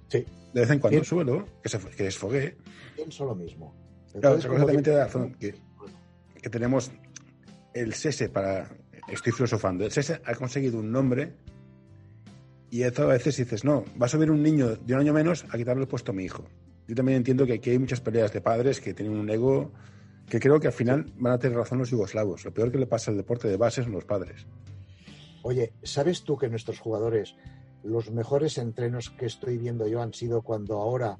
Sí. 0.08 0.24
De 0.54 0.60
vez 0.62 0.70
en 0.70 0.78
cuando, 0.78 1.04
súbelo, 1.04 1.46
que 1.62 1.68
se 1.68 1.78
que 1.78 2.04
desfogue. 2.04 2.56
Pienso 2.96 3.26
lo 3.26 3.34
mismo. 3.34 3.74
claro, 4.18 4.40
completamente 4.40 4.90
de 4.92 5.04
razón. 5.04 5.34
Que, 5.34 5.54
que 6.40 6.48
tenemos 6.48 6.90
el 7.74 7.92
SESE 7.92 8.30
para. 8.30 8.70
Estoy 9.08 9.32
filosofando. 9.32 9.84
El 9.84 9.92
SESE 9.92 10.22
ha 10.24 10.34
conseguido 10.34 10.78
un 10.78 10.90
nombre 10.90 11.34
y 12.70 12.82
a 12.82 12.90
veces 12.90 13.36
dices, 13.36 13.64
no, 13.64 13.84
va 14.00 14.06
a 14.06 14.08
subir 14.08 14.30
un 14.30 14.42
niño 14.42 14.76
de 14.76 14.94
un 14.94 15.00
año 15.00 15.12
menos 15.12 15.44
a 15.50 15.56
quitarle 15.56 15.82
el 15.82 15.88
puesto 15.88 16.12
a 16.12 16.14
mi 16.14 16.24
hijo. 16.24 16.44
Yo 16.88 16.94
también 16.94 17.16
entiendo 17.16 17.46
que 17.46 17.54
aquí 17.54 17.70
hay 17.70 17.78
muchas 17.78 18.00
peleas 18.00 18.32
de 18.32 18.40
padres 18.40 18.80
que 18.80 18.94
tienen 18.94 19.16
un 19.16 19.30
ego 19.30 19.72
que 20.28 20.40
creo 20.40 20.58
que 20.58 20.68
al 20.68 20.72
final 20.72 21.12
van 21.18 21.34
a 21.34 21.38
tener 21.38 21.56
razón 21.56 21.78
los 21.78 21.90
yugoslavos. 21.90 22.44
Lo 22.44 22.52
peor 22.52 22.72
que 22.72 22.78
le 22.78 22.86
pasa 22.86 23.10
al 23.10 23.16
deporte 23.16 23.48
de 23.48 23.56
base 23.56 23.82
son 23.82 23.92
los 23.92 24.04
padres. 24.04 24.46
Oye, 25.42 25.72
¿sabes 25.82 26.24
tú 26.24 26.36
que 26.36 26.48
nuestros 26.48 26.80
jugadores, 26.80 27.36
los 27.82 28.10
mejores 28.10 28.58
entrenos 28.58 29.10
que 29.10 29.26
estoy 29.26 29.58
viendo 29.58 29.86
yo 29.86 30.00
han 30.02 30.14
sido 30.14 30.42
cuando 30.42 30.80
ahora, 30.80 31.18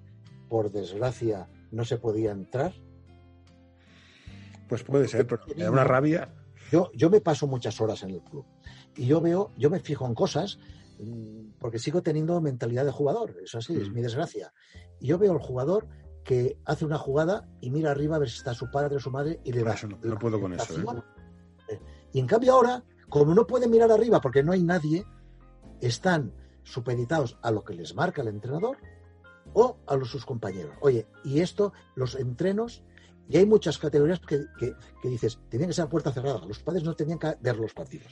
por 0.48 0.70
desgracia, 0.72 1.48
no 1.70 1.84
se 1.84 1.98
podía 1.98 2.32
entrar? 2.32 2.72
Pues 4.68 4.82
puede 4.82 5.08
ser, 5.08 5.26
pero 5.26 5.42
me 5.54 5.64
da 5.64 5.70
una 5.70 5.84
rabia 5.84 6.30
yo, 6.70 6.90
yo 6.94 7.10
me 7.10 7.20
paso 7.20 7.46
muchas 7.46 7.80
horas 7.80 8.02
en 8.02 8.10
el 8.10 8.20
club 8.20 8.44
y 8.96 9.06
yo 9.06 9.20
veo, 9.20 9.50
yo 9.56 9.70
me 9.70 9.80
fijo 9.80 10.06
en 10.06 10.14
cosas 10.14 10.58
porque 11.58 11.78
sigo 11.78 12.02
teniendo 12.02 12.40
mentalidad 12.40 12.84
de 12.84 12.90
jugador, 12.90 13.36
eso 13.42 13.58
así, 13.58 13.74
es 13.74 13.90
mm. 13.90 13.94
mi 13.94 14.02
desgracia. 14.02 14.52
Y 15.00 15.08
yo 15.08 15.18
veo 15.18 15.32
al 15.32 15.38
jugador 15.38 15.88
que 16.24 16.58
hace 16.64 16.84
una 16.84 16.98
jugada 16.98 17.48
y 17.60 17.70
mira 17.70 17.90
arriba 17.90 18.16
a 18.16 18.18
ver 18.18 18.30
si 18.30 18.38
está 18.38 18.54
su 18.54 18.70
padre 18.70 18.96
o 18.96 19.00
su 19.00 19.10
madre 19.10 19.40
y 19.44 19.52
le 19.52 19.62
da. 19.62 19.76
no, 20.02 20.18
puedo 20.18 20.40
con 20.40 20.54
eso. 20.54 20.74
¿eh? 21.68 21.80
Y 22.12 22.20
en 22.20 22.26
cambio 22.26 22.54
ahora, 22.54 22.84
como 23.08 23.34
no 23.34 23.46
pueden 23.46 23.70
mirar 23.70 23.90
arriba 23.92 24.20
porque 24.20 24.42
no 24.42 24.52
hay 24.52 24.62
nadie, 24.62 25.04
están 25.80 26.32
supeditados 26.62 27.38
a 27.42 27.50
lo 27.50 27.62
que 27.62 27.74
les 27.74 27.94
marca 27.94 28.22
el 28.22 28.28
entrenador 28.28 28.78
o 29.52 29.78
a 29.86 29.96
los, 29.96 30.10
sus 30.10 30.24
compañeros. 30.24 30.74
Oye, 30.80 31.06
y 31.24 31.40
esto, 31.40 31.72
los 31.94 32.14
entrenos 32.14 32.82
y 33.28 33.38
hay 33.38 33.46
muchas 33.46 33.78
categorías 33.78 34.20
que, 34.20 34.46
dices, 35.02 35.38
tenían 35.48 35.68
que 35.68 35.74
ser 35.74 35.86
a 35.86 35.88
puerta 35.88 36.12
cerrada. 36.12 36.44
Los 36.46 36.58
padres 36.60 36.84
no 36.84 36.94
tenían 36.94 37.18
que 37.18 37.34
ver 37.40 37.56
los 37.56 37.72
partidos. 37.72 38.08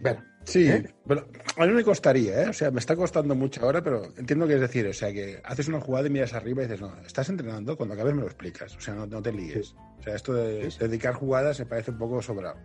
Bueno, 0.00 0.22
sí, 0.44 0.68
¿eh? 0.68 0.94
pero 1.06 1.26
a 1.56 1.66
mí 1.66 1.72
me 1.72 1.84
costaría, 1.84 2.42
¿eh? 2.42 2.48
O 2.48 2.52
sea, 2.52 2.70
me 2.70 2.78
está 2.78 2.96
costando 2.96 3.34
mucho 3.34 3.64
ahora, 3.64 3.82
pero 3.82 4.04
entiendo 4.16 4.46
que 4.46 4.54
es 4.54 4.60
decir, 4.60 4.86
o 4.86 4.92
sea, 4.92 5.12
que 5.12 5.40
haces 5.44 5.68
una 5.68 5.80
jugada 5.80 6.06
y 6.06 6.10
miras 6.10 6.34
arriba 6.34 6.62
y 6.62 6.66
dices, 6.66 6.80
no, 6.80 6.96
estás 7.04 7.28
entrenando, 7.28 7.76
cuando 7.76 7.94
acabes 7.94 8.14
me 8.14 8.20
lo 8.20 8.26
explicas, 8.26 8.76
o 8.76 8.80
sea, 8.80 8.94
no, 8.94 9.22
te 9.22 9.32
líes. 9.32 9.74
O 9.98 10.02
sea, 10.02 10.14
esto 10.14 10.34
de 10.34 10.68
dedicar 10.78 11.14
jugadas 11.14 11.58
me 11.58 11.66
parece 11.66 11.90
un 11.90 11.98
poco 11.98 12.22
sobrado. 12.22 12.58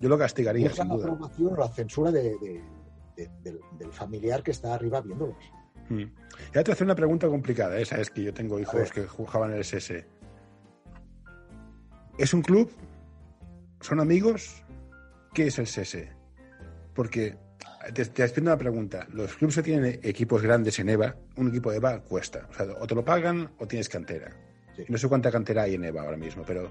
Yo 0.00 0.08
lo 0.08 0.18
castigaría, 0.18 0.70
sin 0.70 0.88
duda. 0.88 1.06
la 1.06 1.46
o 1.46 1.56
la 1.56 1.68
censura 1.68 2.10
del, 2.10 2.60
familiar 3.92 4.42
que 4.42 4.50
está 4.50 4.74
arriba 4.74 5.00
viéndolos. 5.00 5.36
Mm. 5.88 6.04
Ya 6.54 6.64
te 6.64 6.72
hace 6.72 6.84
una 6.84 6.94
pregunta 6.94 7.28
complicada, 7.28 7.78
esa 7.78 7.98
¿eh? 7.98 8.02
es 8.02 8.10
que 8.10 8.22
yo 8.22 8.34
tengo 8.34 8.58
hijos 8.58 8.90
que 8.90 9.06
jugaban 9.06 9.50
en 9.50 9.56
el 9.56 9.60
SS. 9.62 10.04
¿Es 12.18 12.34
un 12.34 12.42
club? 12.42 12.70
¿Son 13.80 14.00
amigos? 14.00 14.62
¿Qué 15.32 15.46
es 15.46 15.58
el 15.58 15.66
SESE? 15.66 16.21
Porque 16.94 17.36
te, 17.94 18.04
te 18.06 18.22
haciendo 18.22 18.50
una 18.50 18.58
pregunta. 18.58 19.06
Los 19.12 19.34
clubes 19.34 19.56
que 19.56 19.62
tienen 19.62 20.00
equipos 20.02 20.42
grandes 20.42 20.78
en 20.78 20.88
EVA, 20.88 21.16
un 21.36 21.48
equipo 21.48 21.70
de 21.70 21.78
EVA 21.78 22.00
cuesta. 22.00 22.48
O 22.50 22.54
sea, 22.54 22.66
o 22.78 22.86
te 22.86 22.94
lo 22.94 23.04
pagan 23.04 23.50
o 23.58 23.66
tienes 23.66 23.88
cantera. 23.88 24.30
No 24.88 24.98
sé 24.98 25.08
cuánta 25.08 25.30
cantera 25.30 25.62
hay 25.62 25.74
en 25.74 25.84
EVA 25.84 26.02
ahora 26.02 26.16
mismo, 26.16 26.44
pero 26.46 26.70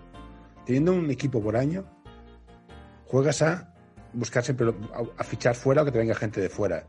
teniendo 0.66 0.94
un 0.94 1.10
equipo 1.10 1.42
por 1.42 1.56
año, 1.56 1.86
juegas 3.06 3.42
a 3.42 3.74
buscar 4.14 4.44
siempre 4.44 4.74
a, 5.18 5.24
fichar 5.24 5.56
fuera 5.56 5.84
o 5.84 5.86
que 5.86 5.92
te 5.92 6.00
venga 6.00 6.16
gente 6.16 6.42
de 6.42 6.50
fuera. 6.50 6.88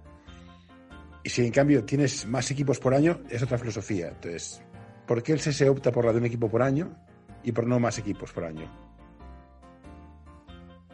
Y 1.22 1.28
si 1.28 1.44
en 1.44 1.52
cambio 1.52 1.84
tienes 1.84 2.26
más 2.26 2.50
equipos 2.50 2.78
por 2.78 2.94
año, 2.94 3.20
es 3.28 3.42
otra 3.42 3.58
filosofía. 3.58 4.08
Entonces, 4.08 4.62
¿por 5.06 5.22
qué 5.22 5.32
el 5.32 5.40
SESE 5.40 5.68
opta 5.68 5.92
por 5.92 6.04
la 6.04 6.12
de 6.12 6.18
un 6.18 6.26
equipo 6.26 6.50
por 6.50 6.62
año 6.62 6.96
y 7.42 7.52
por 7.52 7.66
no 7.66 7.78
más 7.78 7.98
equipos 7.98 8.32
por 8.32 8.44
año. 8.44 8.70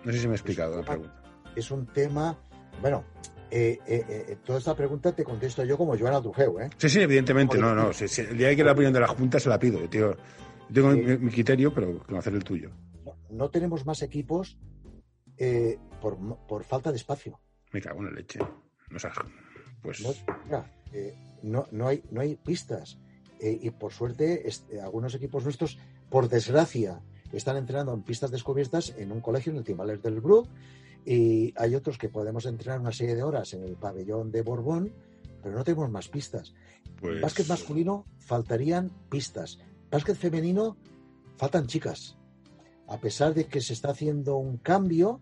No 0.05 0.13
sé 0.13 0.19
si 0.19 0.27
me 0.27 0.35
he 0.35 0.37
explicado 0.37 0.77
la 0.77 0.87
pregunta. 0.87 1.18
Es 1.59 1.73
un 1.73 1.87
tema, 1.87 2.39
bueno, 2.81 3.05
eh, 3.51 3.81
eh, 3.85 4.05
eh, 4.09 4.37
toda 4.45 4.61
esta 4.61 4.77
pregunta 4.77 5.11
te 5.11 5.25
contesto 5.25 5.65
yo 5.65 5.77
como 5.77 5.99
Joana 5.99 6.23
Trujeu, 6.23 6.61
¿eh? 6.61 6.71
Sí, 6.77 6.89
sí, 6.89 7.01
evidentemente, 7.01 7.59
no, 7.59 7.75
no. 7.75 7.91
el 7.91 8.39
día 8.39 8.55
que 8.55 8.63
la 8.63 8.73
opinión 8.73 8.93
de 8.93 9.01
la 9.01 9.09
Junta 9.09 9.41
se 9.41 9.49
la 9.49 9.59
pido, 9.59 9.81
tío. 9.89 10.17
Tengo 10.73 10.91
mi, 10.91 11.31
criterio, 11.33 11.75
pero 11.75 11.99
conocer 12.07 12.33
el 12.33 12.45
tuyo. 12.45 12.71
No, 13.31 13.51
tenemos 13.51 13.85
más 13.85 14.03
equipos 14.03 14.57
por, 16.01 16.63
falta 16.63 16.93
de 16.93 16.97
espacio. 16.97 17.41
Me 17.73 17.81
cago 17.81 17.99
en 17.99 18.05
la 18.05 18.13
leche. 18.13 18.39
No 18.91 18.99
sé, 19.01 19.09
pues... 19.83 20.01
No, 21.43 21.67
no, 21.73 21.89
hay, 21.89 22.05
no 22.13 22.21
hay 22.21 22.37
pistas. 22.37 23.01
y 23.41 23.69
por 23.71 23.93
suerte, 23.93 24.49
algunos 24.81 25.13
equipos 25.17 25.43
nuestros 25.43 25.77
por 26.09 26.29
desgracia, 26.29 27.01
están 27.33 27.57
entrenando 27.57 27.93
en 27.93 28.03
pistas 28.03 28.31
descubiertas 28.31 28.95
en 28.97 29.11
un 29.11 29.21
colegio 29.21 29.51
en 29.51 29.59
el 29.59 29.65
Timbales 29.65 30.03
del 30.03 30.21
Brook 30.21 30.49
y 31.05 31.55
hay 31.57 31.75
otros 31.75 31.99
que 31.99 32.09
podemos 32.09 32.47
entrenar 32.47 32.81
una 32.81 32.93
serie 32.93 33.15
de 33.15 33.23
horas 33.23 33.55
en 33.55 33.65
el 33.65 33.77
pabellón 33.77 34.31
de 34.31 34.43
Borbón, 34.43 34.93
pero 35.43 35.55
no 35.55 35.65
tenemos 35.65 35.91
más 35.91 36.09
pistas. 36.09 36.55
Pues... 37.01 37.21
Básquet 37.21 37.49
masculino 37.49 38.05
faltarían 38.19 38.91
pistas. 39.09 39.59
Básquet 39.91 40.17
femenino 40.17 40.77
faltan 41.37 41.67
chicas. 41.67 42.17
A 42.87 42.99
pesar 42.99 43.35
de 43.35 43.47
que 43.47 43.61
se 43.61 43.73
está 43.73 43.91
haciendo 43.91 44.37
un 44.37 44.59
cambio 44.59 45.21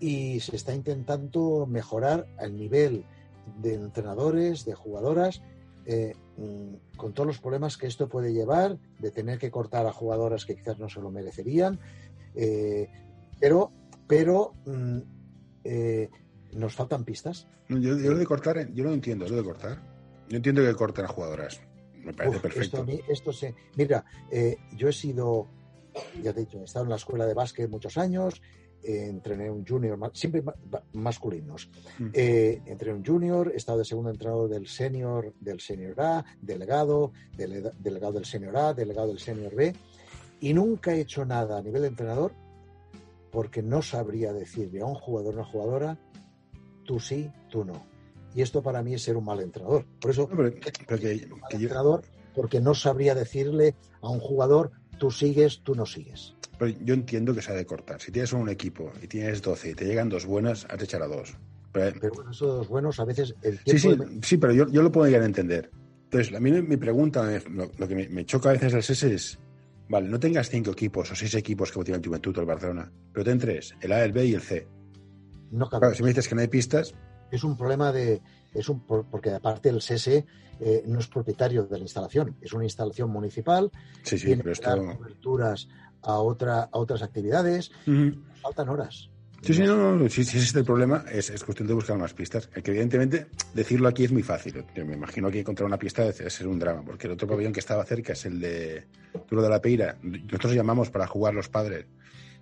y 0.00 0.40
se 0.40 0.56
está 0.56 0.74
intentando 0.74 1.66
mejorar 1.66 2.26
el 2.38 2.56
nivel 2.56 3.04
de 3.60 3.74
entrenadores, 3.74 4.64
de 4.64 4.74
jugadoras, 4.74 5.42
eh, 5.86 6.14
mm, 6.36 6.96
con 6.96 7.12
todos 7.12 7.28
los 7.28 7.38
problemas 7.38 7.76
que 7.76 7.86
esto 7.86 8.08
puede 8.08 8.32
llevar, 8.32 8.78
de 8.98 9.10
tener 9.10 9.38
que 9.38 9.50
cortar 9.50 9.86
a 9.86 9.92
jugadoras 9.92 10.44
que 10.44 10.56
quizás 10.56 10.78
no 10.78 10.88
se 10.88 11.00
lo 11.00 11.10
merecerían, 11.10 11.78
eh, 12.34 12.88
pero, 13.38 13.70
pero 14.06 14.54
mm, 14.66 14.98
eh, 15.64 16.10
nos 16.52 16.74
faltan 16.74 17.04
pistas. 17.04 17.46
yo, 17.68 17.94
lo 17.94 18.18
de 18.18 18.26
cortar, 18.26 18.72
yo 18.72 18.84
no 18.84 18.92
entiendo, 18.92 19.28
lo 19.28 19.36
de 19.36 19.44
cortar. 19.44 19.82
Yo 20.28 20.36
entiendo 20.36 20.62
que 20.62 20.74
corten 20.74 21.04
a 21.04 21.08
jugadoras. 21.08 21.60
Me 22.02 22.12
parece 22.12 22.40
perfecto. 22.40 22.84
Esto, 23.08 23.32
se, 23.32 23.54
mira, 23.76 24.04
yo 24.76 24.88
he 24.88 24.92
sido, 24.92 25.48
ya 26.22 26.32
te 26.32 26.40
he 26.40 26.44
dicho, 26.44 26.60
he 26.60 26.64
estado 26.64 26.84
en 26.84 26.90
la 26.90 26.96
escuela 26.96 27.26
de 27.26 27.34
básquet 27.34 27.68
muchos 27.68 27.96
años, 27.96 28.40
entrené 28.86 29.50
un 29.50 29.66
junior, 29.66 29.98
siempre 30.14 30.42
masculinos. 30.92 31.68
Mm. 31.98 32.08
Eh, 32.12 32.62
entrené 32.66 32.94
un 32.94 33.04
junior, 33.04 33.50
he 33.52 33.56
estado 33.56 33.78
de 33.78 33.84
segundo 33.84 34.10
entrenador 34.10 34.48
del 34.48 34.66
senior, 34.66 35.34
del 35.40 35.60
senior 35.60 36.00
A, 36.00 36.24
delegado, 36.40 37.12
delegado 37.36 38.12
del 38.12 38.24
senior 38.24 38.56
A, 38.56 38.74
delegado 38.74 39.08
del 39.08 39.18
senior 39.18 39.54
B, 39.54 39.74
y 40.40 40.54
nunca 40.54 40.94
he 40.94 41.00
hecho 41.00 41.24
nada 41.24 41.58
a 41.58 41.62
nivel 41.62 41.82
de 41.82 41.88
entrenador 41.88 42.32
porque 43.36 43.62
no 43.62 43.82
sabría 43.82 44.32
decirle 44.32 44.80
a 44.80 44.86
un 44.86 44.94
jugador 44.94 45.34
o 45.34 45.36
una 45.40 45.44
jugadora, 45.44 45.98
tú 46.86 46.98
sí, 46.98 47.30
tú 47.50 47.66
no. 47.66 47.86
Y 48.34 48.40
esto 48.40 48.62
para 48.62 48.82
mí 48.82 48.94
es 48.94 49.02
ser 49.02 49.14
un 49.18 49.26
mal 49.26 49.40
entrenador. 49.40 49.84
Por 50.00 50.10
eso, 50.10 50.26
entrenador, 51.50 52.02
porque 52.34 52.62
no 52.62 52.74
sabría 52.74 53.14
decirle 53.14 53.74
a 54.00 54.08
un 54.08 54.20
jugador, 54.20 54.70
tú 54.96 55.10
sigues, 55.10 55.60
tú 55.62 55.74
no 55.74 55.84
sigues. 55.84 56.34
Pero 56.58 56.74
yo 56.82 56.94
entiendo 56.94 57.34
que 57.34 57.42
se 57.42 57.52
ha 57.52 57.54
de 57.54 57.66
cortar. 57.66 58.00
Si 58.00 58.10
tienes 58.10 58.32
un 58.32 58.48
equipo 58.48 58.90
y 59.02 59.06
tienes 59.06 59.42
12 59.42 59.68
y 59.68 59.74
te 59.74 59.84
llegan 59.84 60.08
dos 60.08 60.24
buenas, 60.24 60.66
has 60.70 60.78
de 60.78 60.84
echar 60.86 61.02
a 61.02 61.06
dos. 61.06 61.36
Pero, 61.72 62.14
bueno, 62.14 62.30
esos 62.30 62.56
dos 62.56 62.68
buenos 62.68 62.98
a 63.00 63.04
veces 63.04 63.34
el 63.42 63.62
tiempo 63.62 63.82
Sí, 63.82 64.12
sí, 64.14 64.18
sí 64.22 64.36
pero 64.38 64.54
yo, 64.54 64.66
yo, 64.68 64.80
lo 64.80 64.90
puedo 64.90 65.08
llegar 65.08 65.24
a 65.24 65.26
entender. 65.26 65.70
Entonces, 66.04 66.34
a 66.34 66.40
mí 66.40 66.52
mi 66.52 66.78
pregunta, 66.78 67.38
lo, 67.50 67.86
que 67.86 68.08
me, 68.08 68.24
choca 68.24 68.48
a 68.48 68.52
veces 68.52 68.72
del 68.72 68.82
SES 68.82 69.02
es, 69.02 69.38
vale, 69.88 70.08
no 70.08 70.18
tengas 70.18 70.48
cinco 70.48 70.70
equipos 70.70 71.10
o 71.10 71.14
seis 71.14 71.34
equipos 71.34 71.72
como 71.72 71.84
tiene 71.84 71.98
el 71.98 72.06
Juventud 72.06 72.36
o 72.36 72.40
el 72.40 72.46
Barcelona, 72.46 72.92
pero 73.12 73.24
ten 73.24 73.38
tres, 73.38 73.74
el 73.80 73.92
A, 73.92 74.04
el 74.04 74.12
B 74.12 74.26
y 74.26 74.34
el 74.34 74.40
C. 74.42 74.66
No 75.50 75.68
claro, 75.68 75.94
si 75.94 76.02
me 76.02 76.08
dices 76.08 76.28
que 76.28 76.34
no 76.34 76.40
hay 76.40 76.48
pistas... 76.48 76.94
Es 77.30 77.44
un 77.44 77.56
problema 77.56 77.92
de... 77.92 78.20
Es 78.54 78.68
un, 78.68 78.80
porque 78.80 79.30
aparte 79.30 79.68
el 79.68 79.82
SES 79.82 80.08
eh, 80.08 80.24
no 80.86 80.98
es 80.98 81.06
propietario 81.08 81.64
de 81.64 81.76
la 81.76 81.82
instalación, 81.82 82.36
es 82.40 82.52
una 82.52 82.64
instalación 82.64 83.10
municipal, 83.10 83.70
sí, 84.02 84.18
sí, 84.18 84.26
tiene 84.26 84.42
pero 84.42 84.52
esto... 84.52 84.96
coberturas 84.96 85.68
a, 86.02 86.18
otra, 86.18 86.62
a 86.62 86.78
otras 86.78 87.02
actividades, 87.02 87.70
faltan 88.40 88.68
horas. 88.68 89.10
Sí, 89.46 89.54
sí, 89.54 89.62
no, 89.62 89.94
no, 89.94 90.08
si, 90.08 90.22
ese 90.22 90.38
es 90.38 90.54
el 90.56 90.64
problema, 90.64 91.04
es, 91.08 91.30
cuestión 91.44 91.68
de 91.68 91.74
buscar 91.74 91.96
más 91.96 92.12
pistas. 92.12 92.48
Que 92.48 92.72
evidentemente 92.72 93.28
decirlo 93.54 93.86
aquí 93.86 94.04
es 94.04 94.10
muy 94.10 94.24
fácil. 94.24 94.64
me 94.74 94.94
imagino 94.94 95.30
que 95.30 95.38
encontrar 95.38 95.68
una 95.68 95.78
pista 95.78 96.02
debe 96.02 96.30
ser 96.30 96.48
un 96.48 96.58
drama, 96.58 96.82
porque 96.84 97.06
el 97.06 97.12
otro 97.12 97.28
pabellón 97.28 97.52
que 97.52 97.60
estaba 97.60 97.84
cerca 97.84 98.14
es 98.14 98.26
el 98.26 98.40
de 98.40 98.86
Turo 99.28 99.42
de 99.42 99.48
la 99.48 99.62
Peira. 99.62 99.98
Nosotros 100.02 100.52
llamamos 100.52 100.90
para 100.90 101.06
jugar 101.06 101.32
los 101.32 101.48
padres 101.48 101.86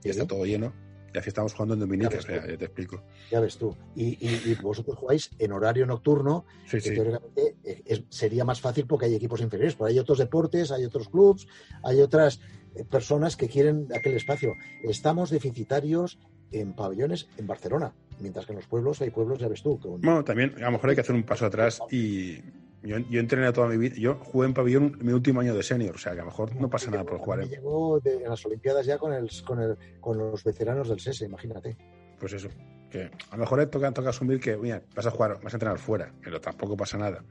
y 0.03 0.09
está 0.09 0.27
todo 0.27 0.47
lleno. 0.47 0.73
Y 1.15 1.19
así 1.19 1.29
estamos 1.29 1.53
jugando 1.53 1.75
en 1.75 1.81
Dominicas, 1.81 2.27
ya, 2.27 2.43
te 2.43 2.65
explico. 2.65 3.05
Ya 3.31 3.39
ves 3.39 3.59
tú. 3.59 3.77
Y, 3.95 4.55
vosotros 4.63 4.97
jugáis 4.97 5.31
en 5.39 5.53
horario 5.53 5.85
nocturno, 5.85 6.47
que 6.71 6.81
teóricamente 6.81 7.57
eh, 7.65 8.05
sería 8.09 8.45
más 8.47 8.63
fácil 8.63 8.87
porque 8.87 9.07
hay 9.07 9.15
equipos 9.15 9.43
inferiores, 9.43 9.75
pero 9.75 9.87
hay 9.87 9.99
otros 9.99 10.19
deportes, 10.19 10.73
hay 10.73 10.87
otros 10.87 11.11
clubs, 11.11 11.47
hay 11.85 12.01
otras 12.01 12.41
eh, 12.75 12.85
personas 12.85 13.37
que 13.37 13.47
quieren 13.47 13.89
aquel 13.95 14.15
espacio. 14.15 14.55
Estamos 14.83 15.31
deficitarios 15.31 16.19
en 16.53 16.73
pabellones 16.73 17.29
en 17.37 17.47
Barcelona, 17.47 17.93
mientras 18.21 18.47
que 18.47 18.53
en 18.53 18.57
los 18.57 18.67
pueblos 18.67 19.01
hay 19.01 19.11
pueblos, 19.11 19.39
ya 19.39 19.49
ves 19.49 19.63
tú. 19.63 19.79
Bueno, 19.83 20.25
también 20.25 20.55
a 20.59 20.67
lo 20.67 20.73
mejor 20.73 20.91
hay 20.91 20.97
que 20.97 21.03
hacer 21.03 21.15
un 21.15 21.25
paso 21.25 21.47
atrás 21.47 21.81
y 21.91 22.39
yo, 22.83 22.99
yo 22.99 23.21
entrené 23.21 23.51
toda 23.53 23.69
mi 23.69 23.77
vida, 23.77 23.97
yo 23.97 24.17
jugué 24.17 24.47
en 24.47 24.55
pabellón 24.55 24.99
mi 25.01 25.13
último 25.13 25.41
año 25.41 25.55
de 25.55 25.63
senior, 25.63 25.95
o 25.95 25.99
sea 25.99 26.13
que 26.13 26.19
a 26.21 26.25
lo 26.25 26.31
mejor 26.31 26.55
no 26.57 26.69
pasa 26.69 26.91
nada 26.91 27.05
por 27.05 27.19
jugar. 27.19 27.41
Me 27.41 27.49
llegó 27.49 27.99
de, 28.01 28.17
en 28.17 28.29
las 28.29 28.45
Olimpiadas 28.45 28.87
ya 28.87 28.99
con, 28.99 29.13
el, 29.13 29.31
con, 29.45 29.61
el, 29.61 29.77
con 30.01 30.19
los 30.19 30.45
veteranos 30.45 30.89
del 30.89 31.01
SESE, 31.01 31.25
imagínate. 31.25 31.77
Pues 32.19 32.35
eso, 32.35 32.49
que 32.91 33.11
a 33.31 33.37
lo 33.37 33.39
mejor 33.39 33.65
toca, 33.67 33.91
toca 33.93 34.11
asumir 34.11 34.39
que 34.39 34.57
mira, 34.57 34.83
vas 34.95 35.07
a 35.07 35.11
jugar, 35.11 35.41
vas 35.43 35.55
a 35.55 35.57
entrenar 35.57 35.79
fuera, 35.79 36.13
pero 36.23 36.41
tampoco 36.41 36.77
pasa 36.77 36.99
nada. 36.99 37.25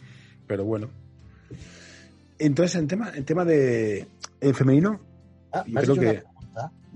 Pero 0.47 0.65
bueno. 0.65 0.89
Entonces, 2.39 2.76
en 2.76 2.88
tema, 2.88 3.12
en 3.15 3.23
tema 3.23 3.45
de 3.45 4.08
femenino, 4.54 4.99
ah, 5.52 5.63
yo 5.67 5.82
creo 5.82 5.95
que. 5.95 6.23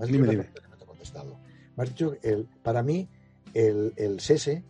dime, 0.06 0.28
dime. 0.28 0.48
No 0.68 0.76
te 0.76 0.84
he 0.84 0.86
contestado 0.86 1.47
dicho, 1.86 2.14
el, 2.22 2.48
para 2.62 2.82
mí 2.82 3.08
el, 3.54 3.92
el 3.96 4.20
SESE 4.20 4.64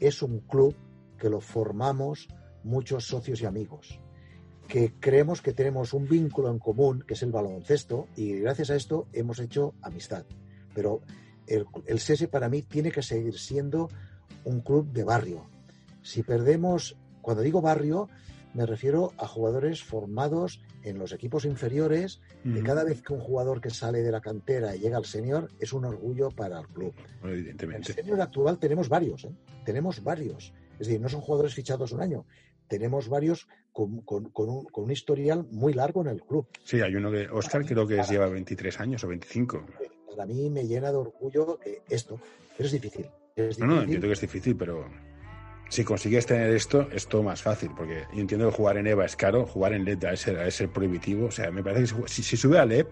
es 0.00 0.22
un 0.22 0.40
club 0.40 0.74
que 1.18 1.28
lo 1.28 1.40
formamos 1.40 2.28
muchos 2.64 3.06
socios 3.06 3.40
y 3.40 3.46
amigos, 3.46 4.00
que 4.68 4.94
creemos 5.00 5.42
que 5.42 5.52
tenemos 5.52 5.92
un 5.92 6.08
vínculo 6.08 6.50
en 6.50 6.58
común, 6.58 7.04
que 7.06 7.14
es 7.14 7.22
el 7.22 7.32
baloncesto, 7.32 8.06
y 8.16 8.38
gracias 8.40 8.70
a 8.70 8.76
esto 8.76 9.06
hemos 9.12 9.38
hecho 9.38 9.74
amistad. 9.82 10.24
Pero 10.74 11.00
el, 11.46 11.66
el 11.86 11.98
SESE 11.98 12.28
para 12.28 12.48
mí 12.48 12.62
tiene 12.62 12.90
que 12.90 13.02
seguir 13.02 13.38
siendo 13.38 13.88
un 14.44 14.60
club 14.60 14.92
de 14.92 15.04
barrio. 15.04 15.46
Si 16.02 16.22
perdemos, 16.22 16.96
cuando 17.20 17.42
digo 17.42 17.60
barrio, 17.60 18.08
me 18.54 18.66
refiero 18.66 19.12
a 19.18 19.26
jugadores 19.26 19.82
formados 19.82 20.60
en 20.82 20.98
los 20.98 21.12
equipos 21.12 21.44
inferiores, 21.44 22.20
y 22.44 22.60
cada 22.62 22.84
vez 22.84 23.02
que 23.02 23.12
un 23.12 23.20
jugador 23.20 23.60
que 23.60 23.70
sale 23.70 24.02
de 24.02 24.10
la 24.10 24.20
cantera 24.20 24.74
y 24.76 24.80
llega 24.80 24.96
al 24.96 25.04
senior 25.04 25.48
es 25.58 25.72
un 25.72 25.84
orgullo 25.84 26.30
para 26.30 26.60
el 26.60 26.66
club. 26.68 26.92
evidentemente. 27.24 27.92
En 27.92 27.98
el 27.98 28.04
senior 28.04 28.20
actual 28.20 28.58
tenemos 28.58 28.88
varios, 28.88 29.24
¿eh? 29.24 29.32
tenemos 29.64 30.02
varios. 30.02 30.52
Es 30.78 30.86
decir, 30.86 31.00
no 31.00 31.08
son 31.08 31.20
jugadores 31.20 31.54
fichados 31.54 31.92
un 31.92 32.00
año, 32.00 32.26
tenemos 32.68 33.08
varios 33.08 33.46
con, 33.72 34.02
un, 34.04 34.90
historial 34.90 35.46
muy 35.50 35.72
largo 35.72 36.02
en 36.02 36.08
el 36.08 36.22
club. 36.22 36.46
Sí, 36.64 36.80
hay 36.80 36.94
uno 36.94 37.10
que, 37.10 37.28
Oscar 37.28 37.64
creo 37.64 37.86
que 37.86 38.02
lleva 38.02 38.26
23 38.28 38.80
años 38.80 39.04
o 39.04 39.08
25. 39.08 39.66
Para 40.08 40.26
mí 40.26 40.50
me 40.50 40.66
llena 40.66 40.90
de 40.90 40.96
orgullo 40.98 41.58
esto, 41.88 42.20
pero 42.56 42.66
es 42.66 42.72
difícil. 42.72 43.06
Es 43.34 43.56
difícil. 43.56 43.66
No, 43.66 43.76
no, 43.76 43.82
entiendo 43.82 44.06
que 44.06 44.12
es 44.12 44.20
difícil, 44.20 44.56
pero 44.56 44.86
si 45.72 45.84
consigues 45.84 46.26
tener 46.26 46.50
esto, 46.50 46.86
es 46.92 47.08
todo 47.08 47.22
más 47.22 47.40
fácil, 47.40 47.70
porque 47.74 48.04
yo 48.12 48.20
entiendo 48.20 48.50
que 48.50 48.54
jugar 48.54 48.76
en 48.76 48.86
EVA 48.86 49.06
es 49.06 49.16
caro, 49.16 49.46
jugar 49.46 49.72
en 49.72 49.86
LED 49.86 50.04
es 50.04 50.20
ser, 50.20 50.52
ser 50.52 50.70
prohibitivo. 50.70 51.28
O 51.28 51.30
sea, 51.30 51.50
me 51.50 51.64
parece 51.64 51.94
que 51.94 52.08
si, 52.08 52.36
sube 52.36 52.58
a 52.58 52.66
LED, 52.66 52.84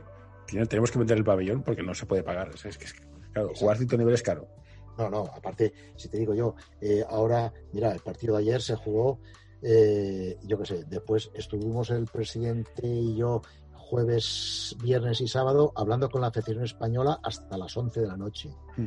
tenemos 0.66 0.90
que 0.90 0.98
vender 0.98 1.18
el 1.18 1.24
pabellón 1.24 1.62
porque 1.62 1.82
no 1.82 1.94
se 1.94 2.06
puede 2.06 2.22
pagar. 2.22 2.50
es 2.54 2.78
que, 2.78 2.86
claro, 3.34 3.52
jugar 3.54 3.76
cierto 3.76 3.98
nivel 3.98 4.14
es 4.14 4.22
caro. 4.22 4.48
No, 4.96 5.10
no, 5.10 5.24
aparte, 5.24 5.74
si 5.94 6.08
te 6.08 6.16
digo 6.16 6.32
yo, 6.32 6.54
eh, 6.80 7.04
ahora, 7.06 7.52
mira, 7.74 7.92
el 7.92 8.00
partido 8.00 8.36
de 8.36 8.44
ayer 8.44 8.62
se 8.62 8.76
jugó, 8.76 9.20
eh, 9.60 10.38
yo 10.44 10.58
qué 10.58 10.64
sé, 10.64 10.84
después 10.84 11.30
estuvimos 11.34 11.90
el 11.90 12.06
presidente 12.06 12.86
y 12.86 13.14
yo 13.14 13.42
jueves, 13.74 14.74
viernes 14.82 15.20
y 15.20 15.28
sábado 15.28 15.74
hablando 15.76 16.08
con 16.08 16.22
la 16.22 16.30
Federación 16.30 16.64
Española 16.64 17.20
hasta 17.22 17.58
las 17.58 17.76
11 17.76 18.00
de 18.00 18.06
la 18.06 18.16
noche. 18.16 18.48
Hmm 18.78 18.86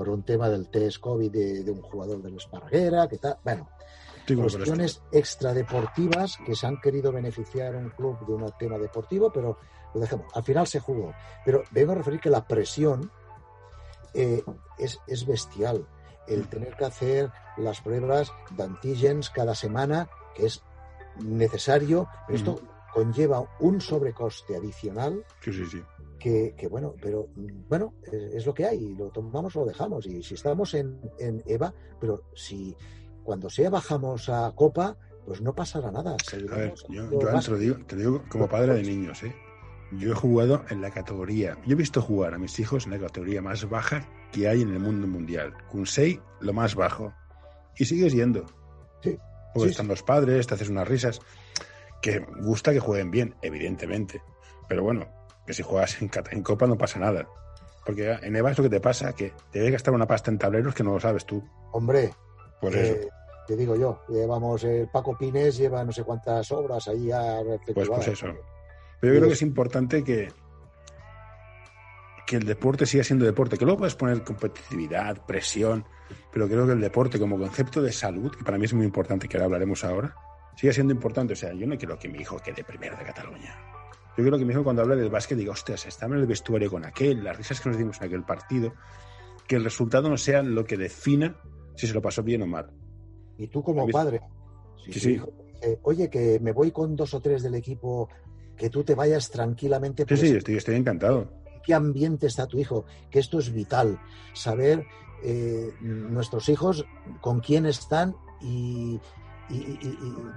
por 0.00 0.08
un 0.08 0.22
tema 0.22 0.48
del 0.48 0.70
test 0.70 0.98
COVID 0.98 1.30
de, 1.30 1.70
un 1.70 1.82
jugador 1.82 2.22
de 2.22 2.30
la 2.30 2.38
Esparraguera, 2.38 3.06
que 3.06 3.18
tal. 3.18 3.36
Bueno, 3.44 3.68
cuestiones 4.34 5.02
extradeportivas 5.12 6.38
que 6.46 6.54
se 6.54 6.66
han 6.66 6.80
querido 6.80 7.12
beneficiar 7.12 7.76
un 7.76 7.90
club 7.90 8.26
de 8.26 8.32
un 8.32 8.50
tema 8.58 8.78
deportivo, 8.78 9.30
pero 9.30 9.58
lo 9.92 10.00
dejemos. 10.00 10.34
Al 10.34 10.42
final 10.42 10.66
se 10.66 10.80
jugó. 10.80 11.12
Pero 11.44 11.64
vengo 11.72 11.92
a 11.92 11.96
referir 11.96 12.18
que 12.18 12.30
la 12.30 12.48
presión 12.48 13.10
eh, 14.14 14.42
es, 14.78 15.26
bestial. 15.26 15.86
El 16.26 16.48
tener 16.48 16.78
que 16.78 16.86
hacer 16.86 17.30
las 17.58 17.82
pruebas 17.82 18.32
de 18.52 18.62
antígenos 18.62 19.28
cada 19.28 19.54
semana, 19.54 20.08
que 20.34 20.46
es 20.46 20.62
necesario, 21.22 22.08
pero 22.26 22.38
esto 22.38 22.60
conlleva 22.94 23.44
un 23.58 23.82
sobrecoste 23.82 24.56
adicional. 24.56 25.26
Sí, 25.42 25.52
sí, 25.52 25.66
sí 25.66 25.82
que, 26.20 26.68
bueno, 26.70 26.94
pero 27.00 27.28
bueno, 27.68 27.94
es, 28.12 28.46
lo 28.46 28.54
que 28.54 28.66
hay, 28.66 28.94
lo 28.94 29.08
tomamos 29.08 29.56
o 29.56 29.60
lo 29.60 29.66
dejamos. 29.66 30.06
Y 30.06 30.22
si 30.22 30.34
estamos 30.34 30.74
en, 30.74 31.00
EVA, 31.18 31.74
pero 31.98 32.22
si 32.34 32.76
cuando 33.24 33.48
sea 33.48 33.70
bajamos 33.70 34.28
a 34.28 34.52
Copa, 34.54 34.96
pues 35.24 35.40
no 35.40 35.54
pasará 35.54 35.90
nada. 35.90 36.12
A 36.12 36.56
ver, 36.56 36.74
yo, 36.88 37.10
yo 37.10 37.18
te, 37.18 37.58
digo, 37.58 37.76
te 37.86 37.96
digo 37.96 38.22
como 38.28 38.48
padre 38.48 38.74
de 38.74 38.82
niños, 38.82 39.22
¿eh? 39.22 39.34
Yo 39.92 40.12
he 40.12 40.14
jugado 40.14 40.64
en 40.68 40.82
la 40.82 40.90
categoría, 40.90 41.56
yo 41.66 41.72
he 41.72 41.76
visto 41.76 42.00
jugar 42.00 42.34
a 42.34 42.38
mis 42.38 42.60
hijos 42.60 42.84
en 42.84 42.92
la 42.92 42.98
categoría 43.00 43.42
más 43.42 43.68
baja 43.68 44.06
que 44.30 44.46
hay 44.46 44.62
en 44.62 44.72
el 44.72 44.78
mundo 44.78 45.08
mundial. 45.08 45.52
Kunsei, 45.68 46.20
lo 46.40 46.52
más 46.52 46.76
bajo. 46.76 47.12
Y 47.76 47.86
sigues 47.86 48.12
yendo. 48.12 48.46
Sí. 49.02 49.18
Porque 49.52 49.70
están 49.70 49.88
los 49.88 50.02
padres, 50.04 50.46
te 50.46 50.54
haces 50.54 50.68
unas 50.68 50.86
risas. 50.86 51.20
Que 52.00 52.20
gusta 52.40 52.72
que 52.72 52.78
jueguen 52.78 53.10
bien, 53.10 53.34
evidentemente. 53.42 54.22
Pero 54.68 54.84
bueno, 54.84 55.08
que 55.50 55.54
si 55.54 55.62
juegas 55.64 55.98
en, 56.00 56.42
Copa 56.42 56.66
no 56.66 56.78
pasa 56.78 57.00
nada. 57.00 57.26
Porque 57.84 58.12
en 58.22 58.36
EVA 58.36 58.52
es 58.52 58.58
lo 58.58 58.64
que 58.64 58.70
te 58.70 58.80
pasa, 58.80 59.12
que 59.14 59.32
te 59.50 59.58
debe 59.58 59.72
gastar 59.72 59.92
una 59.92 60.06
pasta 60.06 60.30
en 60.30 60.38
tableros 60.38 60.74
que 60.74 60.84
no 60.84 60.92
lo 60.92 61.00
sabes 61.00 61.26
tú. 61.26 61.42
Hombre, 61.72 62.14
pues 62.60 62.74
eso. 62.76 62.92
Eh, 62.94 63.08
te 63.48 63.56
digo 63.56 63.74
yo, 63.74 64.02
llevamos 64.08 64.62
el 64.62 64.88
Paco 64.88 65.18
Pines, 65.18 65.56
lleva 65.56 65.82
no 65.82 65.90
sé 65.90 66.04
cuántas 66.04 66.52
obras 66.52 66.86
ahí 66.86 67.10
a 67.10 67.40
Pues, 67.74 67.88
pues 67.88 68.08
eso. 68.08 68.26
Pero 69.00 69.14
yo 69.14 69.18
creo 69.18 69.28
que 69.28 69.34
es 69.34 69.42
importante 69.42 70.04
que, 70.04 70.28
que 72.26 72.36
el 72.36 72.44
deporte 72.44 72.86
siga 72.86 73.02
siendo 73.02 73.24
deporte, 73.24 73.56
que 73.56 73.64
luego 73.64 73.78
puedes 73.78 73.96
poner 73.96 74.22
competitividad, 74.22 75.26
presión, 75.26 75.84
pero 76.32 76.46
creo 76.46 76.66
que 76.66 76.74
el 76.74 76.80
deporte 76.80 77.18
como 77.18 77.38
concepto 77.38 77.82
de 77.82 77.92
salud, 77.92 78.30
que 78.36 78.44
para 78.44 78.56
mí 78.56 78.66
es 78.66 78.74
muy 78.74 78.84
importante, 78.84 79.26
que 79.26 79.36
ahora 79.36 79.46
hablaremos 79.46 79.82
ahora, 79.82 80.14
sigue 80.54 80.72
siendo 80.72 80.92
importante. 80.92 81.32
O 81.32 81.36
sea, 81.36 81.52
yo 81.54 81.66
no 81.66 81.76
quiero 81.76 81.98
que 81.98 82.08
mi 82.08 82.18
hijo 82.18 82.38
quede 82.38 82.62
primero 82.62 82.96
de 82.96 83.04
Cataluña. 83.04 83.79
Yo 84.16 84.24
creo 84.24 84.38
que 84.38 84.44
mismo 84.44 84.64
cuando 84.64 84.82
habla 84.82 84.96
del 84.96 85.10
básquet 85.10 85.38
digo, 85.38 85.52
hostias, 85.52 85.86
estamos 85.86 86.16
en 86.16 86.22
el 86.22 86.26
vestuario 86.26 86.70
con 86.70 86.84
aquel, 86.84 87.24
las 87.24 87.36
risas 87.36 87.60
que 87.60 87.68
nos 87.68 87.78
dimos 87.78 87.98
en 88.00 88.08
aquel 88.08 88.24
partido, 88.24 88.74
que 89.46 89.56
el 89.56 89.64
resultado 89.64 90.08
no 90.08 90.16
sea 90.16 90.42
lo 90.42 90.64
que 90.64 90.76
defina 90.76 91.36
si 91.76 91.86
se 91.86 91.94
lo 91.94 92.02
pasó 92.02 92.22
bien 92.22 92.42
o 92.42 92.46
mal. 92.46 92.70
Y 93.38 93.48
tú 93.48 93.62
como 93.62 93.88
padre, 93.88 94.20
sí, 94.84 95.00
sí. 95.00 95.20
oye, 95.82 96.10
que 96.10 96.38
me 96.40 96.52
voy 96.52 96.70
con 96.70 96.96
dos 96.96 97.14
o 97.14 97.20
tres 97.20 97.42
del 97.42 97.54
equipo, 97.54 98.08
que 98.56 98.68
tú 98.68 98.84
te 98.84 98.94
vayas 98.94 99.30
tranquilamente. 99.30 100.04
Sí, 100.08 100.16
sí, 100.16 100.36
estoy, 100.36 100.56
estoy 100.56 100.74
encantado. 100.74 101.32
¿Qué 101.64 101.72
ambiente 101.72 102.26
está 102.26 102.46
tu 102.46 102.58
hijo? 102.58 102.84
Que 103.10 103.18
esto 103.18 103.38
es 103.38 103.52
vital. 103.52 103.98
Saber 104.34 104.84
eh, 105.22 105.72
nuestros 105.80 106.48
hijos 106.48 106.86
con 107.20 107.40
quién 107.40 107.66
están 107.66 108.14
y, 108.40 109.00
y, 109.50 109.78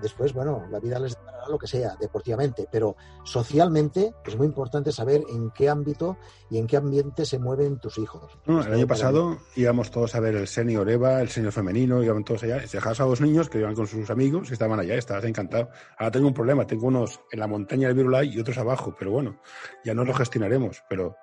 después, 0.02 0.34
bueno, 0.34 0.66
la 0.70 0.80
vida 0.80 1.00
les 1.00 1.18
lo 1.50 1.58
que 1.58 1.68
sea, 1.68 1.96
deportivamente, 2.00 2.68
pero 2.72 2.96
socialmente 3.24 4.14
es 4.26 4.36
muy 4.36 4.48
importante 4.48 4.92
saber 4.92 5.24
en 5.30 5.52
qué 5.52 5.70
ámbito 5.70 6.18
y 6.50 6.58
en 6.58 6.68
qué 6.68 6.78
ambiente 6.78 7.26
se 7.26 7.40
mueven 7.40 7.80
tus 7.80 7.98
hijos. 7.98 8.32
el 8.46 8.74
año 8.74 8.88
pasado 8.88 9.38
íbamos 9.56 9.92
todos 9.92 10.16
a 10.16 10.20
ver 10.20 10.36
el 10.36 10.48
senior 10.48 10.90
Eva, 10.90 11.22
el 11.22 11.30
senior 11.30 11.52
femenino, 11.52 12.04
íbamos 12.04 12.26
todos 12.26 12.44
allá, 12.44 12.60
dejabas 12.60 13.00
a 13.00 13.06
dos 13.06 13.22
niños 13.22 13.50
que 13.50 13.60
iban 13.60 13.76
con 13.76 13.88
sus 13.88 14.10
amigos 14.10 14.50
y 14.50 14.54
estaban 14.54 14.80
allá, 14.80 14.96
estabas 14.96 15.26
encantado. 15.26 15.70
Ahora 15.98 16.12
tengo 16.12 16.28
un 16.28 16.34
problema, 16.34 16.68
tengo 16.68 16.88
unos 16.88 17.20
en 17.32 17.40
la 17.40 17.48
montaña 17.48 17.88
de 17.88 17.94
Virulai 17.94 18.30
y 18.30 18.40
otros 18.40 18.58
abajo, 18.58 18.96
pero 18.98 19.12
bueno, 19.12 19.40
ya 19.84 19.94
no 19.94 20.04
lo 20.06 20.14
gestionaremos, 20.14 20.84
pero 20.90 21.16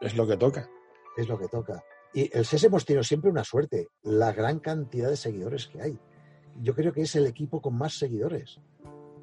es 0.00 0.16
lo 0.16 0.26
que 0.26 0.36
toca. 0.36 0.68
Es 1.16 1.28
lo 1.28 1.38
que 1.38 1.48
toca. 1.48 1.82
Y 2.12 2.30
el 2.36 2.44
SES 2.44 2.64
hemos 2.64 2.84
tenido 2.84 3.02
siempre 3.02 3.30
una 3.30 3.44
suerte, 3.44 3.88
la 4.02 4.32
gran 4.32 4.60
cantidad 4.60 5.08
de 5.08 5.16
seguidores 5.16 5.66
que 5.66 5.82
hay 5.82 5.98
yo 6.62 6.74
creo 6.74 6.92
que 6.92 7.02
es 7.02 7.14
el 7.16 7.26
equipo 7.26 7.60
con 7.60 7.76
más 7.76 7.98
seguidores. 7.98 8.60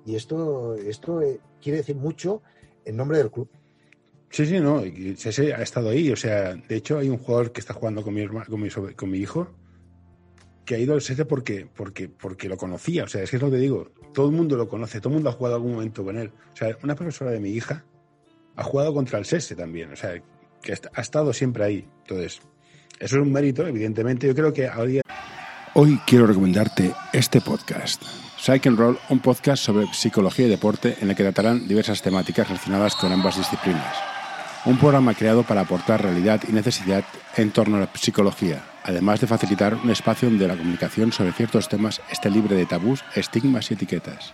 Y 0.05 0.15
esto, 0.15 0.75
esto 0.75 1.21
eh, 1.21 1.39
quiere 1.61 1.77
decir 1.77 1.95
mucho 1.95 2.41
en 2.85 2.97
nombre 2.97 3.17
del 3.17 3.31
club. 3.31 3.49
Sí, 4.29 4.45
sí, 4.45 4.59
no. 4.59 4.81
Ese 4.81 5.53
ha 5.53 5.61
estado 5.61 5.89
ahí. 5.89 6.11
O 6.11 6.15
sea, 6.15 6.55
de 6.55 6.75
hecho, 6.75 6.97
hay 6.97 7.09
un 7.09 7.19
jugador 7.19 7.51
que 7.51 7.59
está 7.59 7.73
jugando 7.73 8.03
con 8.03 8.13
mi, 8.13 8.27
con 8.27 8.61
mi, 8.61 8.69
con 8.69 9.09
mi 9.09 9.19
hijo 9.19 9.47
que 10.65 10.75
ha 10.75 10.79
ido 10.79 10.93
al 10.93 11.01
Sese 11.01 11.25
porque, 11.25 11.67
porque, 11.73 12.09
porque 12.09 12.49
lo 12.49 12.57
conocía. 12.57 13.03
O 13.03 13.07
sea, 13.07 13.23
es 13.23 13.29
que 13.29 13.37
es 13.37 13.41
lo 13.41 13.51
que 13.51 13.57
digo. 13.57 13.91
Todo 14.13 14.27
el 14.27 14.35
mundo 14.35 14.55
lo 14.55 14.67
conoce, 14.67 14.99
todo 14.99 15.09
el 15.09 15.15
mundo 15.15 15.29
ha 15.29 15.33
jugado 15.33 15.55
algún 15.55 15.73
momento 15.73 16.03
con 16.03 16.17
él. 16.17 16.31
O 16.53 16.55
sea, 16.55 16.75
una 16.83 16.95
profesora 16.95 17.31
de 17.31 17.39
mi 17.39 17.49
hija 17.49 17.85
ha 18.55 18.63
jugado 18.63 18.93
contra 18.93 19.19
el 19.19 19.25
Sese 19.25 19.55
también. 19.55 19.91
O 19.91 19.95
sea, 19.95 20.21
que 20.61 20.73
ha 20.93 21.01
estado 21.01 21.33
siempre 21.33 21.63
ahí. 21.63 21.87
Entonces, 22.01 22.41
eso 22.99 23.15
es 23.17 23.21
un 23.21 23.31
mérito, 23.31 23.67
evidentemente. 23.67 24.27
Yo 24.27 24.35
creo 24.35 24.53
que 24.53 24.67
habría... 24.67 25.01
Hoy 25.75 25.99
quiero 26.05 26.27
recomendarte 26.27 26.93
este 27.11 27.41
podcast. 27.41 28.03
Psych 28.43 28.67
and 28.67 28.77
Roll, 28.77 28.99
un 29.07 29.19
podcast 29.19 29.63
sobre 29.63 29.87
psicología 29.93 30.47
y 30.47 30.49
deporte 30.49 30.97
en 30.99 31.09
el 31.09 31.15
que 31.15 31.23
tratarán 31.23 31.65
diversas 31.65 32.01
temáticas 32.01 32.49
relacionadas 32.49 32.93
con 32.97 33.09
ambas 33.13 33.37
disciplinas. 33.37 33.95
Un 34.65 34.77
programa 34.77 35.13
creado 35.13 35.43
para 35.43 35.61
aportar 35.61 36.03
realidad 36.03 36.41
y 36.49 36.51
necesidad 36.51 37.05
en 37.37 37.51
torno 37.51 37.77
a 37.77 37.79
la 37.79 37.89
psicología, 37.93 38.61
además 38.83 39.21
de 39.21 39.27
facilitar 39.27 39.75
un 39.75 39.89
espacio 39.91 40.29
donde 40.29 40.49
la 40.49 40.57
comunicación 40.57 41.13
sobre 41.13 41.31
ciertos 41.31 41.69
temas 41.69 42.01
esté 42.11 42.29
libre 42.29 42.57
de 42.57 42.65
tabús, 42.65 43.05
estigmas 43.15 43.71
y 43.71 43.75
etiquetas. 43.75 44.33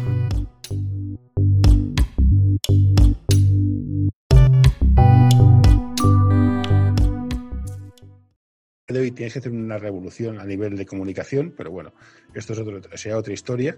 De 8.91 8.99
hoy 8.99 9.11
tienes 9.11 9.33
que 9.33 9.39
hacer 9.39 9.51
una 9.51 9.77
revolución 9.77 10.39
a 10.39 10.45
nivel 10.45 10.75
de 10.75 10.85
comunicación, 10.85 11.53
pero 11.55 11.71
bueno, 11.71 11.93
esto 12.33 12.53
es 12.53 12.59
otro, 12.59 12.81
sea 12.97 13.17
otra 13.17 13.33
historia. 13.33 13.77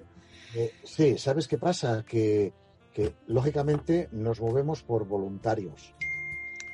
Eh, 0.56 0.72
sí, 0.84 1.18
¿sabes 1.18 1.48
qué 1.48 1.58
pasa? 1.58 2.04
Que, 2.08 2.54
que, 2.94 3.14
lógicamente 3.28 4.10
nos 4.12 4.42
movemos 4.42 4.84
por 4.84 5.08
voluntarios. 5.08 5.94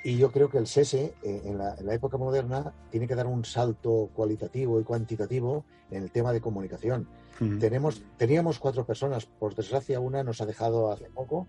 Y 0.04 0.18
yo 0.18 0.32
creo 0.32 0.50
que 0.50 0.58
el 0.58 0.68
SESE, 0.68 1.14
eh, 1.24 1.42
en, 1.46 1.58
la, 1.58 1.76
en, 1.76 1.86
la, 1.86 1.94
época 1.94 2.18
moderna, 2.18 2.74
tiene 2.90 3.08
que 3.08 3.16
dar 3.16 3.28
un 3.28 3.44
salto 3.44 4.10
cualitativo 4.14 4.80
y 4.80 4.84
cuantitativo 4.84 5.66
en 5.92 6.04
el 6.04 6.12
tema 6.12 6.32
de 6.32 6.40
comunicación. 6.40 7.08
Uh 7.40 7.44
-huh. 7.44 7.60
Tenemos, 7.60 8.02
teníamos 8.18 8.60
cuatro 8.60 8.86
personas, 8.86 9.26
por 9.26 9.56
desgracia 9.56 10.00
una 10.00 10.24
nos 10.24 10.40
ha 10.42 10.46
dejado 10.46 10.92
hace 10.92 11.10
poco, 11.10 11.48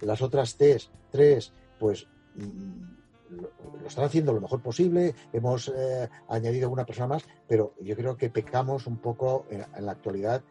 las 0.00 0.20
otras 0.20 0.56
tres, 0.56 0.90
tres 1.10 1.52
pues 1.78 2.08
lo, 3.30 3.50
están 3.86 4.04
haciendo 4.04 4.32
lo 4.32 4.40
mejor 4.40 4.60
posible, 4.60 5.14
hemos 5.32 5.68
eh, 5.68 6.08
añadido 6.28 6.70
una 6.70 6.84
persona 6.84 7.08
más, 7.08 7.24
pero 7.46 7.74
yo 7.80 7.96
creo 7.96 8.16
que 8.16 8.30
pecamos 8.30 8.86
un 8.86 8.98
poco 8.98 9.46
en, 9.50 9.64
en 9.76 9.86
la 9.86 9.92
actualidad 9.92 10.42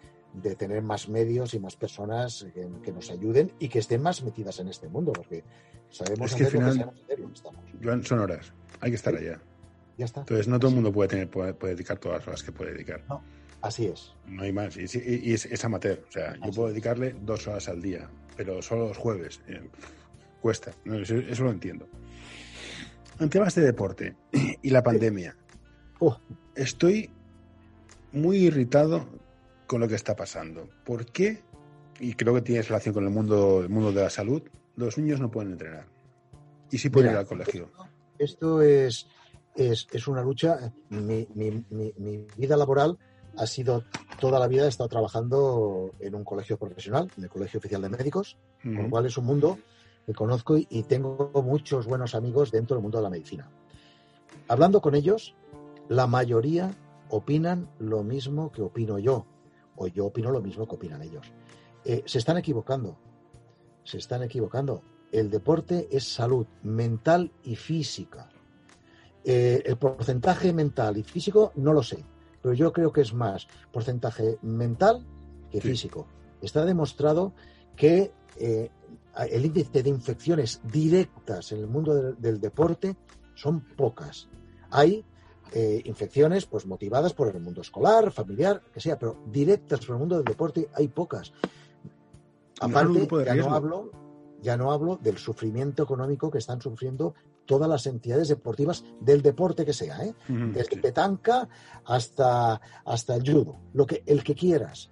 de 0.42 0.56
tener 0.56 0.82
más 0.82 1.08
medios 1.10 1.54
y 1.54 1.60
más 1.60 1.76
personas 1.76 2.46
que, 2.54 2.68
que, 2.84 2.92
nos 2.92 3.10
ayuden 3.10 3.52
y 3.60 3.70
que 3.70 3.80
estén 3.80 4.02
más 4.02 4.24
metidas 4.24 4.60
en 4.60 4.68
este 4.68 4.88
mundo, 4.88 5.14
porque 5.14 5.44
sabemos 5.90 6.32
es 6.32 6.38
que 6.38 6.46
al 6.46 6.52
final, 6.52 6.94
que 7.08 7.14
estamos. 7.34 7.62
Joan, 7.82 8.04
son 8.04 8.20
horas, 8.20 8.54
hay 8.82 8.92
que 8.92 8.96
estar 8.96 9.18
¿Sí? 9.18 9.26
allá. 9.26 9.42
Ya 9.98 10.06
está. 10.06 10.22
Entonces 10.22 10.48
no 10.48 10.60
todo 10.60 10.70
el 10.70 10.76
mundo 10.76 10.92
puede 10.92 11.10
tener 11.10 11.30
puede, 11.30 11.54
puede, 11.54 11.76
dedicar 11.76 11.98
todas 11.98 12.20
las 12.20 12.28
horas 12.28 12.44
que 12.44 12.52
puede 12.52 12.74
dedicar. 12.74 13.02
No, 13.08 13.24
así 13.62 13.86
es. 13.86 14.14
No 14.28 14.44
hay 14.44 14.52
más. 14.52 14.76
Y, 14.76 14.82
y, 14.82 15.30
y 15.30 15.34
es, 15.34 15.46
es, 15.46 15.64
amateur. 15.64 16.04
O 16.08 16.12
sea, 16.12 16.32
así 16.32 16.42
yo 16.44 16.52
puedo 16.52 16.70
dedicarle 16.70 17.16
dos 17.22 17.48
horas 17.48 17.70
al 17.70 17.82
día, 17.82 18.10
pero 18.36 18.62
solo 18.62 18.90
los 18.90 18.98
jueves. 18.98 19.42
Eh, 19.48 19.62
cuesta. 20.42 20.72
No, 20.84 20.96
eso, 20.96 21.16
eso, 21.16 21.44
lo 21.46 21.52
entiendo. 21.52 21.88
En 23.20 23.30
temas 23.30 23.56
de 23.56 23.62
deporte 23.62 24.16
y 24.62 24.70
la 24.70 24.84
pandemia, 24.84 25.38
oh. 26.00 26.18
estoy 26.54 27.10
muy 28.12 28.38
irritado 28.38 29.08
con 29.68 29.80
lo 29.80 29.88
que 29.88 29.96
está 29.96 30.16
pasando. 30.16 30.70
¿Por 30.84 31.06
qué? 31.06 31.42
Y 32.00 32.14
creo 32.16 32.34
que 32.34 32.42
tiene 32.42 32.62
relación 32.62 32.94
con 32.94 33.06
el 33.06 33.12
mundo, 33.12 33.62
el 33.62 33.70
mundo 33.70 33.94
de 33.94 34.04
la 34.04 34.10
salud. 34.10 34.44
Los 34.76 34.98
niños 34.98 35.22
no 35.22 35.32
pueden 35.32 35.54
entrenar. 35.54 35.86
Y 36.72 36.78
sí 36.78 36.90
pueden 36.90 37.12
Mira, 37.12 37.22
ir 37.22 37.24
al 37.24 37.28
colegio. 37.28 37.72
Esto 38.20 38.62
es, 38.62 39.08
es, 39.56 39.88
es 39.92 40.08
una 40.08 40.22
lucha. 40.22 40.74
Mi, 40.90 41.26
mi, 41.36 41.64
mi, 41.70 41.94
mi, 41.98 42.28
vida 42.36 42.58
laboral 42.58 42.98
ha 43.38 43.48
sido 43.48 43.86
toda 44.20 44.40
la 44.40 44.48
vida 44.48 44.66
he 44.66 44.70
estado 44.70 44.90
trabajando 44.90 45.92
en 46.00 46.16
un 46.16 46.26
colegio 46.26 46.58
profesional, 46.58 47.10
en 47.18 47.24
el 47.24 47.30
Colegio 47.30 47.60
Oficial 47.60 47.82
de 47.82 47.90
Médicos, 47.90 48.38
uh 48.64 48.68
-huh. 48.68 48.76
con 48.76 48.84
lo 48.84 48.90
cual 48.90 49.06
es 49.06 49.18
un 49.18 49.26
mundo 49.26 49.58
que 50.06 50.14
conozco 50.14 50.58
y, 50.58 50.84
tengo 50.84 51.32
muchos 51.44 51.88
buenos 51.88 52.16
amigos 52.16 52.52
dentro 52.52 52.76
del 52.76 52.84
mundo 52.84 53.00
de 53.00 53.04
la 53.04 53.10
medicina. 53.10 53.50
Hablando 54.48 54.82
con 54.82 54.96
ellos, 54.96 55.36
la 55.90 56.08
mayoría 56.08 56.72
opinan 57.10 57.70
lo 57.80 58.04
mismo 58.04 58.52
que 58.52 58.62
opino 58.62 59.00
yo, 59.00 59.26
o 59.76 59.88
yo 59.88 60.06
opino 60.06 60.32
lo 60.32 60.42
mismo 60.42 60.68
que 60.68 60.76
opinan 60.76 61.02
ellos. 61.02 61.32
Eh, 61.84 62.04
se 62.06 62.20
están 62.20 62.38
equivocando, 62.38 62.98
se 63.84 63.98
están 63.98 64.24
equivocando. 64.24 64.84
El 65.12 65.30
deporte 65.30 65.88
es 65.92 66.04
salud 66.08 66.46
mental 66.64 67.32
y 67.44 67.56
física. 67.56 68.30
Eh, 69.24 69.64
el 69.66 69.78
porcentaje 69.78 70.54
mental 70.54 70.98
y 70.98 71.04
físico 71.04 71.52
no 71.56 71.74
lo 71.74 71.82
sé, 71.82 72.04
pero 72.42 72.54
yo 72.54 72.72
creo 72.72 72.92
que 72.92 73.02
es 73.02 73.14
más 73.14 73.48
porcentaje 73.72 74.38
mental 74.44 75.06
que 75.50 75.62
sí. 75.62 75.70
físico. 75.70 76.06
Está 76.42 76.64
demostrado 76.64 77.34
que 77.76 78.12
eh, 78.38 78.70
el 79.30 79.46
índice 79.46 79.82
de 79.82 79.90
infecciones 79.90 80.62
directas 80.64 81.52
en 81.52 81.60
el 81.60 81.68
mundo 81.68 81.94
del, 81.94 82.22
del 82.22 82.40
deporte 82.40 82.96
son 83.36 83.62
pocas. 83.62 84.28
Hay 84.72 85.06
eh, 85.54 85.82
infecciones 85.86 86.46
pues 86.46 86.66
motivadas 86.66 87.14
por 87.14 87.34
el 87.34 87.42
mundo 87.42 87.62
escolar, 87.62 88.12
familiar, 88.12 88.62
que 88.74 88.80
sea, 88.80 88.98
pero 88.98 89.24
directas 89.28 89.86
por 89.86 89.96
el 89.96 90.00
mundo 90.00 90.16
del 90.16 90.26
deporte 90.26 90.68
hay 90.74 90.88
pocas. 90.88 91.32
Aparte, 92.60 93.08
ya 93.26 93.36
no 93.36 93.54
hablo, 93.54 93.92
ya 94.42 94.58
no 94.58 94.72
hablo 94.72 94.98
del 95.02 95.18
sufrimiento 95.18 95.84
económico 95.84 96.32
que 96.32 96.40
están 96.40 96.62
sufriendo 96.62 97.14
todas 97.46 97.70
las 97.70 97.86
entidades 97.86 98.28
deportivas 98.28 98.84
del 99.00 99.22
deporte 99.22 99.66
que 99.66 99.74
sea, 99.74 100.04
¿eh? 100.04 100.16
Desde 100.28 100.76
sí. 100.76 100.82
petanca 100.82 101.48
hasta, 101.86 102.60
hasta 102.84 103.16
el 103.16 103.22
judo, 103.22 103.58
lo 103.74 103.86
que 103.86 104.04
el 104.06 104.24
que 104.24 104.34
quieras. 104.34 104.90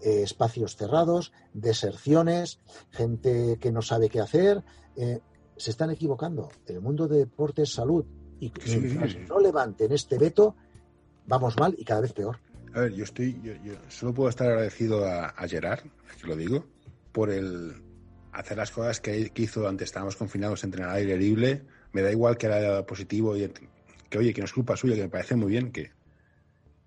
Eh, 0.00 0.22
espacios 0.22 0.76
cerrados, 0.76 1.32
deserciones, 1.54 2.60
gente 2.90 3.58
que 3.58 3.72
no 3.72 3.80
sabe 3.80 4.10
qué 4.10 4.20
hacer, 4.20 4.62
eh, 4.94 5.20
se 5.56 5.70
están 5.70 5.90
equivocando. 5.90 6.50
El 6.66 6.80
mundo 6.82 7.08
de 7.08 7.18
deporte 7.18 7.62
es 7.62 7.72
salud 7.72 8.04
y 8.38 8.52
sí. 8.62 8.78
no 9.26 9.40
levanten 9.40 9.92
este 9.92 10.18
veto, 10.18 10.54
vamos 11.26 11.56
mal 11.58 11.74
y 11.78 11.84
cada 11.84 12.02
vez 12.02 12.12
peor. 12.12 12.38
A 12.74 12.80
ver, 12.80 12.92
yo 12.92 13.04
estoy, 13.04 13.40
yo, 13.42 13.54
yo 13.64 13.72
solo 13.88 14.12
puedo 14.12 14.28
estar 14.28 14.48
agradecido 14.48 15.06
a, 15.06 15.28
a 15.28 15.48
Gerard, 15.48 15.80
que 16.20 16.26
lo 16.26 16.36
digo, 16.36 16.66
por 17.12 17.30
el 17.30 17.82
hacer 18.32 18.58
las 18.58 18.70
cosas 18.70 19.00
que, 19.00 19.30
que 19.30 19.42
hizo 19.42 19.66
antes. 19.66 19.86
Estábamos 19.86 20.16
confinados, 20.16 20.62
entrenar 20.62 20.90
al 20.90 20.96
aire 20.96 21.16
libre. 21.16 21.62
Me 21.92 22.02
da 22.02 22.12
igual 22.12 22.36
que 22.36 22.46
era 22.46 22.84
positivo 22.84 23.34
y 23.34 23.50
que, 24.10 24.18
oye, 24.18 24.34
que 24.34 24.42
no 24.42 24.44
es 24.44 24.52
culpa 24.52 24.76
suya, 24.76 24.94
que 24.94 25.02
me 25.02 25.08
parece 25.08 25.36
muy 25.36 25.52
bien 25.52 25.72
que, 25.72 25.90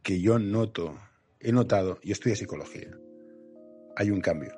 que 0.04 0.22
yo 0.22 0.38
noto, 0.38 0.96
he 1.40 1.52
notado, 1.52 2.00
yo 2.04 2.14
estudio 2.14 2.36
psicología, 2.36 2.92
hay 3.96 4.12
un 4.12 4.22
cambio. 4.22 4.52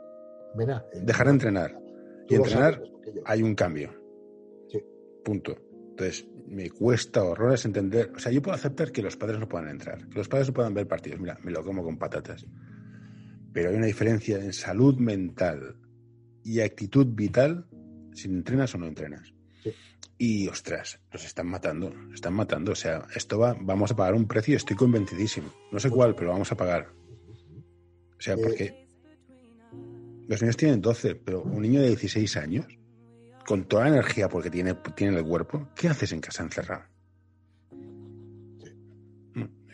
Mira, 0.55 0.85
Dejar 0.93 1.27
de 1.27 1.33
entrenar 1.33 1.79
y 2.27 2.35
entrenar, 2.35 2.81
hay 3.25 3.43
un 3.43 3.55
cambio. 3.55 3.93
Sí. 4.69 4.79
Punto. 5.23 5.55
Entonces, 5.91 6.27
me 6.47 6.69
cuesta 6.69 7.23
horrores 7.23 7.65
entender. 7.65 8.11
O 8.15 8.19
sea, 8.19 8.31
yo 8.31 8.41
puedo 8.41 8.55
aceptar 8.55 8.91
que 8.91 9.01
los 9.01 9.15
padres 9.15 9.39
no 9.39 9.47
puedan 9.47 9.69
entrar, 9.69 10.07
que 10.09 10.17
los 10.17 10.27
padres 10.27 10.49
no 10.49 10.53
puedan 10.53 10.73
ver 10.73 10.87
partidos. 10.87 11.19
Mira, 11.19 11.37
me 11.43 11.51
lo 11.51 11.63
como 11.63 11.83
con 11.83 11.97
patatas. 11.97 12.45
Pero 13.53 13.69
hay 13.69 13.75
una 13.75 13.85
diferencia 13.85 14.37
en 14.37 14.53
salud 14.53 14.97
mental 14.97 15.77
y 16.43 16.59
actitud 16.61 17.07
vital 17.07 17.67
si 18.13 18.27
entrenas 18.27 18.73
o 18.75 18.77
no 18.77 18.87
entrenas. 18.87 19.33
Sí. 19.63 19.73
Y 20.17 20.47
ostras, 20.47 20.99
los 21.11 21.25
están 21.25 21.47
matando, 21.47 21.91
están 22.13 22.33
matando. 22.33 22.73
O 22.73 22.75
sea, 22.75 23.07
esto 23.15 23.39
va, 23.39 23.55
vamos 23.59 23.91
a 23.91 23.95
pagar 23.95 24.13
un 24.13 24.27
precio, 24.27 24.55
estoy 24.55 24.75
convencidísimo. 24.75 25.51
No 25.71 25.79
sé 25.79 25.89
cuál, 25.89 26.13
pero 26.13 26.29
vamos 26.29 26.51
a 26.51 26.55
pagar. 26.55 26.89
O 28.17 28.21
sea, 28.21 28.37
porque 28.37 28.63
eh... 28.65 28.87
los 30.27 30.41
niños 30.41 30.57
tienen 30.57 30.79
12, 30.79 31.15
pero 31.15 31.41
un 31.41 31.61
niño 31.63 31.81
de 31.81 31.87
16 31.87 32.37
años, 32.37 32.67
con 33.47 33.65
toda 33.65 33.85
la 33.85 33.89
energía 33.89 34.29
porque 34.29 34.51
tiene, 34.51 34.75
tiene 34.95 35.17
el 35.17 35.25
cuerpo, 35.25 35.69
¿qué 35.75 35.87
haces 35.87 36.11
en 36.11 36.21
casa 36.21 36.43
encerrado? 36.43 36.83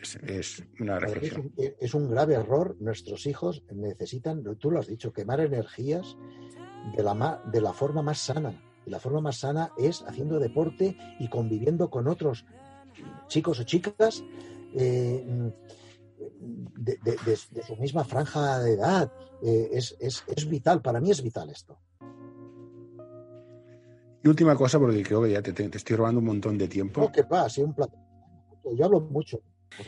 Es, 0.00 0.16
es, 0.22 0.64
una 0.80 0.98
reflexión. 0.98 1.52
Es 1.56 1.68
un, 1.68 1.74
es 1.80 1.94
un, 1.94 2.10
grave 2.10 2.34
error. 2.34 2.76
Nuestros 2.80 3.26
hijos 3.26 3.64
necesitan, 3.74 4.42
tú 4.56 4.70
lo 4.70 4.78
has 4.78 4.86
dicho, 4.86 5.12
quemar 5.12 5.40
energías 5.40 6.16
de 6.96 7.02
la, 7.02 7.42
de 7.52 7.60
la 7.60 7.72
forma 7.72 8.00
más 8.00 8.18
sana. 8.18 8.62
Y 8.88 8.90
la 8.90 9.00
forma 9.00 9.20
más 9.20 9.36
sana 9.36 9.70
es 9.76 10.02
haciendo 10.06 10.38
deporte 10.38 10.96
y 11.18 11.28
conviviendo 11.28 11.90
con 11.90 12.08
otros 12.08 12.46
chicos 13.26 13.60
o 13.60 13.64
chicas 13.64 14.24
eh, 14.74 15.52
de, 16.78 17.36
su 17.36 17.76
misma 17.76 18.04
franja 18.04 18.60
de 18.60 18.72
edad. 18.72 19.12
Eh, 19.42 19.68
es, 19.72 20.48
vital, 20.48 20.80
para 20.80 21.00
mí 21.00 21.10
es 21.10 21.22
vital 21.22 21.50
esto. 21.50 21.78
Y 24.24 24.28
última 24.28 24.56
cosa, 24.56 24.78
porque 24.78 25.02
creo 25.02 25.22
que 25.22 25.32
ya 25.32 25.42
te, 25.42 25.64
estoy 25.76 25.96
robando 25.96 26.20
un 26.20 26.26
montón 26.26 26.56
de 26.56 26.66
tiempo. 26.66 27.02
No, 27.02 27.12
que 27.12 27.24
va, 27.24 27.46
un 27.58 27.74
plato. 27.74 27.94
Yo 28.74 28.86
hablo 28.86 29.02
mucho. 29.02 29.42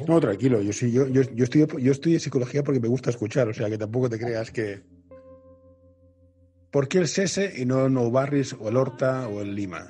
No, 0.07 0.21
tranquilo, 0.21 0.61
yo, 0.61 0.75
sí, 0.75 0.93
yo, 0.93 1.07
yo, 1.07 1.23
yo, 1.23 1.45
estudio, 1.45 1.67
yo 1.79 1.93
estudio 1.93 2.21
psicología 2.21 2.63
porque 2.63 2.81
me 2.81 2.89
gusta 2.89 3.09
escuchar, 3.09 3.49
o 3.49 3.55
sea 3.55 3.71
que 3.71 3.79
tampoco 3.79 4.11
te 4.11 4.19
creas 4.19 4.51
que... 4.51 5.00
¿Por 6.71 6.89
qué 6.89 6.99
el 6.99 7.09
Sese 7.09 7.53
y 7.57 7.65
no 7.65 7.89
No 7.89 8.11
Barris 8.11 8.55
o 8.59 8.69
el 8.69 8.77
Horta 8.77 9.29
o 9.29 9.41
el 9.41 9.55
Lima? 9.55 9.89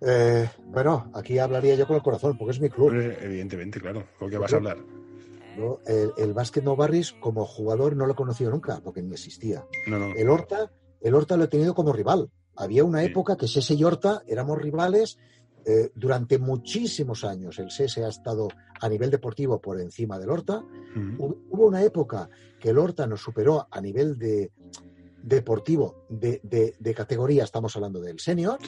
Eh, 0.00 0.48
bueno, 0.66 1.10
aquí 1.14 1.38
hablaría 1.38 1.74
yo 1.74 1.86
con 1.86 1.96
el 1.96 2.02
corazón, 2.02 2.36
porque 2.36 2.52
es 2.52 2.60
mi 2.60 2.68
club. 2.68 2.92
evidentemente, 2.92 3.80
claro. 3.80 4.04
¿Con 4.18 4.30
qué 4.30 4.38
vas 4.38 4.52
a 4.52 4.56
hablar? 4.56 4.78
el, 5.86 6.12
el 6.18 6.34
básquet 6.34 6.62
No 6.62 6.76
Barris, 6.76 7.14
como 7.14 7.46
jugador, 7.46 7.96
no 7.96 8.04
lo 8.04 8.12
he 8.12 8.16
conocido 8.16 8.50
nunca, 8.50 8.80
porque 8.84 9.02
ni 9.02 9.12
existía. 9.12 9.64
No, 9.86 9.98
no. 9.98 10.14
El 10.14 10.28
Horta, 10.28 10.70
el 11.00 11.14
Horta 11.14 11.38
lo 11.38 11.44
he 11.44 11.48
tenido 11.48 11.74
como 11.74 11.94
rival. 11.94 12.30
Había 12.54 12.84
una 12.84 13.02
época 13.02 13.36
que 13.36 13.48
Sese 13.48 13.74
y 13.74 13.84
Horta 13.84 14.22
éramos 14.26 14.60
rivales 14.60 15.18
eh, 15.68 15.90
durante 15.96 16.38
muchísimos 16.38 17.24
años 17.24 17.58
el 17.58 17.72
SESE 17.72 18.04
ha 18.04 18.08
estado 18.08 18.46
a 18.80 18.88
nivel 18.88 19.10
deportivo 19.10 19.60
por 19.60 19.80
encima 19.80 20.16
del 20.16 20.30
Horta. 20.30 20.62
Hubo 21.18 21.66
una 21.66 21.82
época 21.82 22.30
que 22.60 22.70
el 22.70 22.78
Horta 22.78 23.08
nos 23.08 23.20
superó 23.20 23.66
a 23.68 23.80
nivel 23.80 24.16
de 24.16 24.52
deportivo 25.26 26.06
de, 26.08 26.94
categoría, 26.96 27.42
estamos 27.42 27.74
hablando 27.74 28.00
del 28.00 28.20
senior, 28.20 28.58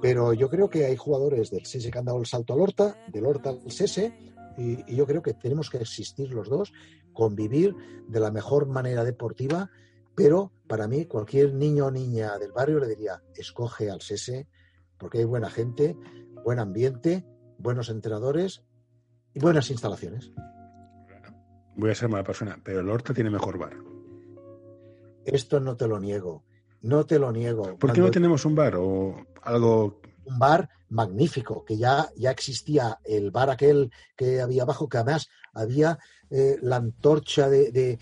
pero 0.00 0.32
yo 0.32 0.48
creo 0.48 0.70
que 0.70 0.86
hay 0.86 0.96
jugadores 0.96 1.50
del 1.50 1.66
SESE 1.66 1.90
que 1.90 1.98
han 1.98 2.04
dado 2.04 2.20
el 2.20 2.26
salto 2.26 2.54
al 2.54 2.60
Horta, 2.60 2.96
del 3.08 3.26
Horta 3.26 3.50
al 3.50 3.70
SESE, 3.72 4.16
y, 4.56 4.94
yo 4.94 5.04
creo 5.04 5.20
que 5.20 5.34
tenemos 5.34 5.68
que 5.68 5.78
existir 5.78 6.32
los 6.32 6.48
dos, 6.48 6.72
convivir 7.12 7.74
de 8.06 8.20
la 8.20 8.30
mejor 8.30 8.68
manera 8.68 9.02
deportiva, 9.02 9.68
pero 10.14 10.52
para 10.68 10.86
mí 10.86 11.06
cualquier 11.06 11.52
niño 11.54 11.86
o 11.86 11.90
niña 11.90 12.38
del 12.38 12.52
barrio 12.52 12.78
le 12.78 12.86
diría, 12.86 13.20
escoge 13.34 13.90
al 13.90 14.00
SESE, 14.00 14.46
porque 14.98 15.18
hay 15.18 15.24
buena 15.24 15.50
gente, 15.50 15.96
buen 16.44 16.60
ambiente, 16.60 17.26
buenos 17.58 17.88
entrenadores 17.88 18.62
y 19.34 19.40
buenas 19.40 19.72
instalaciones. 19.72 20.30
Voy 21.74 21.90
a 21.90 21.96
ser 21.96 22.08
mala 22.08 22.22
persona, 22.22 22.60
pero 22.62 22.78
el 22.78 22.88
Horta 22.88 23.12
tiene 23.12 23.28
mejor 23.28 23.58
bar. 23.58 23.95
Esto 25.26 25.60
no 25.60 25.76
te 25.76 25.88
lo 25.88 25.98
niego, 25.98 26.44
no 26.82 27.04
te 27.04 27.18
lo 27.18 27.32
niego. 27.32 27.76
¿Por 27.78 27.92
qué 27.92 28.00
no 28.00 28.10
tenemos 28.10 28.44
un 28.44 28.54
bar 28.54 28.76
o 28.76 29.26
algo? 29.42 30.00
Un 30.24 30.38
bar 30.38 30.68
magnífico, 30.88 31.64
que 31.64 31.76
ya, 31.76 32.08
ya 32.16 32.30
existía 32.30 32.98
el 33.04 33.30
bar 33.30 33.50
aquel 33.50 33.90
que 34.16 34.40
había 34.40 34.62
abajo, 34.62 34.88
que 34.88 34.98
además 34.98 35.28
había 35.52 35.98
eh, 36.30 36.58
la 36.62 36.76
antorcha 36.76 37.48
de, 37.48 37.70
de, 37.70 37.98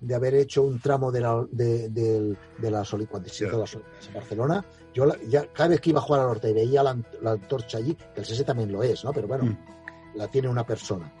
de, 0.00 0.14
haber 0.14 0.34
hecho 0.34 0.62
un 0.62 0.80
tramo 0.80 1.12
de 1.12 1.20
la, 1.20 1.46
de, 1.50 1.88
de, 1.90 2.70
la, 2.70 2.84
cuando 3.10 3.28
en 3.28 4.14
Barcelona, 4.14 4.64
yo 4.94 5.06
ya, 5.26 5.46
cada 5.52 5.70
vez 5.70 5.80
que 5.80 5.90
iba 5.90 6.00
a 6.00 6.02
jugar 6.02 6.22
al 6.22 6.28
norte 6.28 6.50
y 6.50 6.54
veía 6.54 6.82
la, 6.82 6.96
antorcha 7.24 7.78
allí, 7.78 7.94
que 7.94 8.20
el 8.20 8.22
SS 8.22 8.44
también 8.44 8.72
lo 8.72 8.82
es, 8.82 9.04
¿no? 9.04 9.12
Pero 9.12 9.28
bueno, 9.28 9.44
mm. 9.44 10.16
la 10.16 10.28
tiene 10.28 10.48
una 10.48 10.64
persona. 10.66 11.12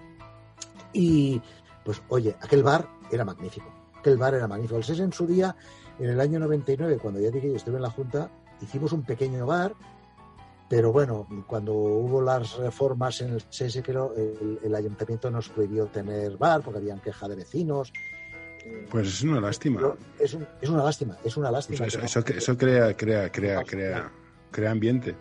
Y 0.92 1.40
pues, 1.84 2.02
oye, 2.08 2.36
aquel 2.40 2.62
bar 2.62 2.88
era 3.10 3.24
magnífico. 3.24 3.73
Aquel 4.04 4.18
bar 4.18 4.34
era 4.34 4.46
magnífico. 4.46 4.76
El 4.76 4.82
SS 4.82 5.02
en 5.02 5.12
su 5.12 5.26
día, 5.26 5.56
en 5.98 6.10
el 6.10 6.20
año 6.20 6.38
99, 6.38 6.98
cuando 6.98 7.20
ya 7.20 7.30
dije 7.30 7.48
yo 7.48 7.56
estuve 7.56 7.76
en 7.76 7.82
la 7.82 7.90
Junta, 7.90 8.30
hicimos 8.60 8.92
un 8.92 9.02
pequeño 9.02 9.46
bar, 9.46 9.72
pero 10.68 10.92
bueno, 10.92 11.26
cuando 11.46 11.72
hubo 11.72 12.20
las 12.20 12.56
reformas 12.56 13.22
en 13.22 13.30
el 13.30 13.36
SS, 13.36 13.82
creo, 13.82 14.14
el, 14.14 14.60
el 14.62 14.74
ayuntamiento 14.74 15.30
nos 15.30 15.48
prohibió 15.48 15.86
tener 15.86 16.36
bar 16.36 16.60
porque 16.62 16.80
habían 16.80 17.00
queja 17.00 17.28
de 17.28 17.36
vecinos 17.36 17.92
pues 18.90 19.08
es 19.08 19.22
una 19.22 19.40
lástima. 19.40 19.94
Es, 20.18 20.34
una 20.34 20.82
lástima, 20.82 21.16
es 21.24 21.36
una 21.36 21.50
lástima. 21.50 21.86
eso, 21.86 22.22
crea, 22.56 22.96
crea, 22.96 23.30
crea, 23.30 23.62
crea, 23.62 24.12
crea 24.50 24.70
ambiente. 24.70 25.14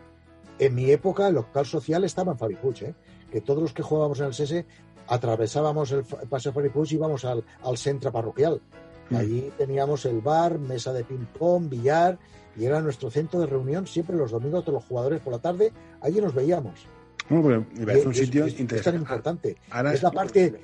En 0.59 0.75
mi 0.75 0.89
época, 0.91 1.27
el 1.27 1.35
local 1.35 1.65
social 1.65 2.03
estaba 2.03 2.31
en 2.31 2.37
Fabipuch, 2.37 2.83
¿eh? 2.83 2.95
que 3.31 3.41
todos 3.41 3.61
los 3.61 3.73
que 3.73 3.81
jugábamos 3.81 4.19
en 4.19 4.25
el 4.25 4.31
SS 4.31 4.65
atravesábamos 5.07 5.91
el 5.91 6.03
paseo 6.29 6.53
Fabipuch 6.53 6.91
y 6.91 6.95
íbamos 6.95 7.25
al, 7.25 7.43
centro 7.75 8.11
parroquial. 8.11 8.61
Mm. 9.09 9.15
Allí 9.15 9.51
teníamos 9.57 10.05
el 10.05 10.21
bar, 10.21 10.59
mesa 10.59 10.93
de 10.93 11.03
ping-pong, 11.03 11.69
billar, 11.69 12.17
y 12.55 12.65
era 12.65 12.81
nuestro 12.81 13.09
centro 13.09 13.39
de 13.39 13.47
reunión 13.47 13.87
siempre 13.87 14.15
los 14.15 14.31
domingos 14.31 14.65
de 14.65 14.71
los 14.71 14.83
jugadores 14.85 15.21
por 15.21 15.33
la 15.33 15.39
tarde. 15.39 15.71
Allí 16.01 16.21
nos 16.21 16.33
veíamos. 16.33 16.87
Bueno, 17.29 17.65
es 17.87 18.05
un 18.05 18.13
sitio 18.13 18.47
interesante. 18.47 18.75
Es 18.77 18.83
tan 18.83 18.95
importante. 18.95 19.57
es 19.93 20.03
la 20.03 20.11
parte 20.11 20.59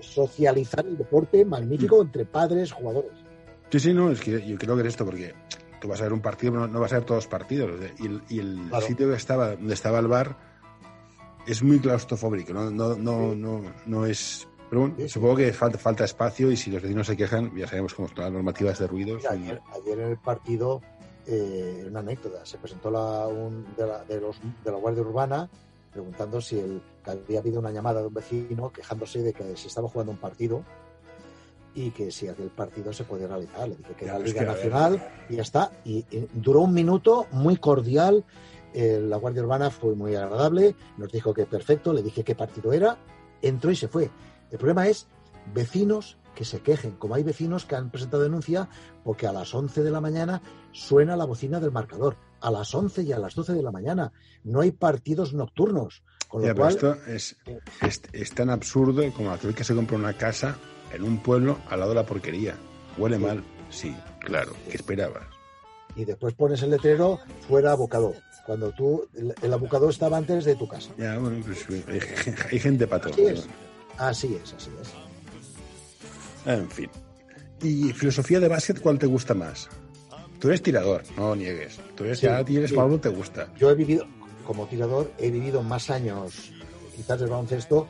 socializar 0.00 0.84
el 0.86 0.98
deporte 0.98 1.44
magnífico 1.44 1.98
mm. 1.98 2.06
entre 2.06 2.24
padres, 2.24 2.72
jugadores. 2.72 3.12
Sí, 3.70 3.80
sí, 3.80 3.94
no, 3.94 4.10
es 4.10 4.20
que 4.20 4.46
yo 4.46 4.58
creo 4.58 4.76
que 4.76 4.82
es 4.82 4.88
esto, 4.88 5.04
porque 5.04 5.34
tú 5.80 5.88
vas 5.88 6.00
a 6.00 6.04
ver 6.04 6.12
un 6.12 6.20
partido, 6.20 6.52
no, 6.52 6.66
no 6.66 6.80
vas 6.80 6.92
a 6.92 6.96
ver 6.96 7.04
todos 7.04 7.24
los 7.24 7.28
partidos. 7.28 7.70
Y, 8.28 8.38
el 8.38 8.70
sitio 8.86 9.08
que 9.08 9.16
estaba, 9.16 9.56
donde 9.56 9.74
estaba 9.74 9.98
el 9.98 10.08
bar 10.08 10.36
es 11.46 11.62
muy 11.62 11.78
claustrofóbico, 11.78 12.52
no, 12.52 12.70
no, 12.70 12.96
no, 12.96 13.34
no, 13.34 13.62
no 13.86 14.06
es. 14.06 14.48
Pero 14.68 14.88
bueno, 14.88 15.08
supongo 15.08 15.36
que 15.36 15.52
falta, 15.52 15.78
falta 15.78 16.04
espacio 16.04 16.50
y 16.50 16.56
si 16.56 16.70
los 16.70 16.82
vecinos 16.82 17.06
se 17.06 17.16
quejan, 17.16 17.54
ya 17.54 17.66
sabemos 17.66 17.92
cómo 17.94 18.08
están 18.08 18.24
las 18.24 18.32
normativas 18.32 18.78
de 18.78 18.86
ruidos. 18.86 19.24
ayer, 19.26 19.60
en 19.86 20.00
el 20.00 20.16
partido, 20.16 20.80
eh, 21.26 21.84
una 21.86 22.00
anécdota, 22.00 22.44
se 22.46 22.56
presentó 22.56 22.90
la, 22.90 23.26
un, 23.26 23.66
de, 23.76 23.86
la, 23.86 24.04
de, 24.04 24.20
los, 24.20 24.40
de 24.64 24.70
la 24.70 24.78
Guardia 24.78 25.02
Urbana 25.02 25.50
preguntando 25.92 26.40
si 26.40 26.58
el, 26.58 26.82
había 27.04 27.40
habido 27.40 27.60
una 27.60 27.70
llamada 27.70 28.00
de 28.00 28.06
un 28.06 28.14
vecino 28.14 28.72
quejándose 28.72 29.22
de 29.22 29.32
que 29.32 29.56
se 29.56 29.68
estaba 29.68 29.88
jugando 29.88 30.12
un 30.12 30.18
partido 30.18 30.64
y 31.74 31.90
que 31.90 32.10
si 32.10 32.28
aquel 32.28 32.48
partido 32.48 32.92
se 32.92 33.04
podía 33.04 33.28
realizar. 33.28 33.68
Le 33.68 33.76
dije 33.76 33.94
que 33.94 34.04
era 34.06 34.18
Liga 34.18 34.42
Nacional 34.42 35.02
y 35.28 35.36
ya 35.36 35.42
está. 35.42 35.72
Y, 35.84 36.04
duró 36.32 36.62
un 36.62 36.74
minuto 36.74 37.26
muy 37.30 37.56
cordial. 37.56 38.24
Eh, 38.74 39.00
la 39.02 39.16
Guardia 39.16 39.42
Urbana 39.42 39.70
fue 39.70 39.94
muy 39.94 40.14
agradable, 40.14 40.74
nos 40.96 41.12
dijo 41.12 41.34
que 41.34 41.46
perfecto, 41.46 41.92
le 41.92 42.02
dije 42.02 42.24
qué 42.24 42.34
partido 42.34 42.72
era, 42.72 42.96
entró 43.42 43.70
y 43.70 43.76
se 43.76 43.88
fue. 43.88 44.10
El 44.50 44.58
problema 44.58 44.88
es 44.88 45.08
vecinos 45.52 46.18
que 46.34 46.44
se 46.44 46.60
quejen, 46.60 46.92
como 46.92 47.14
hay 47.14 47.22
vecinos 47.22 47.66
que 47.66 47.76
han 47.76 47.90
presentado 47.90 48.22
denuncia 48.22 48.68
porque 49.04 49.26
a 49.26 49.32
las 49.32 49.54
11 49.54 49.82
de 49.82 49.90
la 49.90 50.00
mañana 50.00 50.40
suena 50.72 51.16
la 51.16 51.26
bocina 51.26 51.60
del 51.60 51.72
marcador 51.72 52.16
a 52.42 52.50
las 52.50 52.74
11 52.74 53.02
y 53.02 53.12
a 53.12 53.18
las 53.18 53.34
12 53.34 53.54
de 53.54 53.62
la 53.62 53.70
mañana. 53.70 54.12
No 54.44 54.60
hay 54.60 54.72
partidos 54.72 55.32
nocturnos. 55.32 56.02
Con 56.28 56.46
lo 56.46 56.54
cual, 56.54 56.70
esto 56.70 56.96
es, 57.06 57.36
es, 58.12 58.32
tan 58.32 58.48
absurdo 58.48 59.02
como 59.12 59.30
aquel 59.30 59.54
que 59.54 59.64
se 59.64 59.74
compra 59.74 59.98
una 59.98 60.16
casa 60.16 60.56
en 60.92 61.02
un 61.04 61.22
pueblo 61.22 61.58
al 61.68 61.80
lado 61.80 61.90
de 61.90 61.96
la 61.96 62.06
porquería. 62.06 62.56
Huele 62.96 63.18
mal, 63.18 63.44
sí, 63.68 63.94
claro. 64.20 64.52
¿Qué 64.70 64.76
esperabas? 64.76 65.24
Y 65.94 66.06
después 66.06 66.32
pones 66.32 66.62
el 66.62 66.70
letrero 66.70 67.20
fuera 67.46 67.72
abocado. 67.72 68.14
Cuando 68.46 68.72
tú, 68.72 69.08
el, 69.14 69.52
abocado 69.52 69.88
estaba 69.88 70.16
antes 70.16 70.44
de 70.44 70.56
tu 70.56 70.66
casa. 70.66 70.90
Ya, 70.98 71.18
bueno, 71.18 71.44
pues 71.44 71.66
hay, 72.50 72.58
gente 72.58 72.86
para 72.86 73.02
todo. 73.02 73.12
Así 73.12 73.24
es. 73.24 73.48
así 73.98 74.38
es, 74.42 74.54
así 74.54 74.70
es. 74.80 74.92
En 76.46 76.68
fin. 76.68 76.90
¿Y 77.62 77.92
filosofía 77.92 78.40
de 78.40 78.48
básquet 78.48 78.80
cuál 78.80 78.98
te 78.98 79.06
gusta 79.06 79.34
más? 79.34 79.68
Tú 80.40 80.48
eres 80.48 80.62
tirador, 80.62 81.04
no 81.16 81.36
niegues. 81.36 81.78
Tú 81.94 82.02
eres, 82.04 82.20
ya 82.20 82.44
tienes 82.44 82.72
Pablo, 82.72 82.98
te 82.98 83.08
gusta. 83.08 83.48
Yo 83.56 83.70
he 83.70 83.76
vivido, 83.76 84.06
como 84.44 84.66
tirador, 84.66 85.12
he 85.18 85.30
vivido 85.30 85.62
más 85.62 85.88
años 85.88 86.52
quizás 86.96 87.20
del 87.20 87.30
baloncesto 87.30 87.86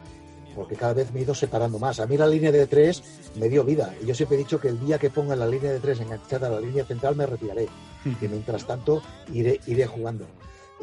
porque 0.54 0.76
cada 0.76 0.92
vez 0.92 1.12
me 1.12 1.20
he 1.20 1.22
ido 1.22 1.34
separando 1.34 1.78
más. 1.78 2.00
A 2.00 2.06
mí 2.06 2.16
la 2.16 2.26
línea 2.26 2.52
de 2.52 2.66
tres 2.66 3.02
me 3.36 3.48
dio 3.48 3.64
vida. 3.64 3.94
Y 4.02 4.06
yo 4.06 4.14
siempre 4.14 4.36
he 4.36 4.38
dicho 4.38 4.60
que 4.60 4.68
el 4.68 4.78
día 4.80 4.98
que 4.98 5.10
ponga 5.10 5.34
la 5.34 5.46
línea 5.46 5.72
de 5.72 5.80
tres 5.80 6.00
enganchada 6.00 6.48
a 6.48 6.50
la 6.50 6.60
línea 6.60 6.84
central 6.84 7.16
me 7.16 7.26
retiraré. 7.26 7.68
Y 8.04 8.28
mientras 8.28 8.66
tanto 8.66 9.02
iré, 9.32 9.60
iré 9.66 9.86
jugando. 9.86 10.26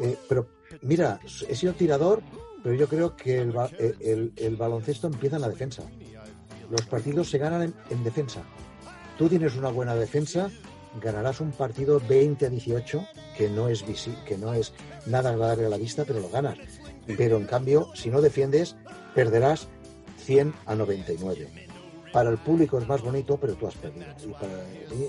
Eh, 0.00 0.16
pero 0.28 0.46
mira, 0.82 1.20
he 1.48 1.54
sido 1.54 1.72
tirador, 1.74 2.22
pero 2.62 2.74
yo 2.74 2.88
creo 2.88 3.16
que 3.16 3.38
el, 3.38 3.54
eh, 3.78 4.30
el, 4.36 4.56
baloncesto 4.56 5.06
empieza 5.06 5.36
en 5.36 5.42
la 5.42 5.48
defensa. 5.48 5.82
Los 6.70 6.82
partidos 6.82 7.30
se 7.30 7.38
ganan 7.38 7.74
en 7.90 8.04
defensa. 8.04 8.42
Tú 9.18 9.28
tienes 9.28 9.56
una 9.56 9.70
buena 9.70 9.94
defensa, 9.94 10.50
ganarás 11.02 11.40
un 11.40 11.52
partido 11.52 12.00
20 12.08 12.46
a 12.46 12.50
18 12.50 13.06
que 13.36 13.48
no 13.48 13.68
es 13.68 13.84
que 14.26 14.36
no 14.36 14.54
es 14.54 14.72
nada 15.06 15.30
agradable 15.30 15.66
a 15.66 15.70
la 15.70 15.76
vista, 15.76 16.04
pero 16.04 16.20
lo 16.20 16.28
ganas. 16.28 16.58
Pero 17.06 17.36
en 17.36 17.46
cambio, 17.46 17.90
si 17.94 18.10
no 18.10 18.20
defiendes, 18.20 18.76
perderás 19.14 19.68
100 20.24 20.54
a 20.66 20.74
99. 20.74 21.69
Para 22.12 22.30
el 22.30 22.38
público 22.38 22.78
es 22.78 22.88
más 22.88 23.02
bonito, 23.02 23.36
pero 23.36 23.54
tú 23.54 23.66
has 23.66 23.74
perdido. 23.74 24.06
Y 24.24 24.32
para, 24.32 24.52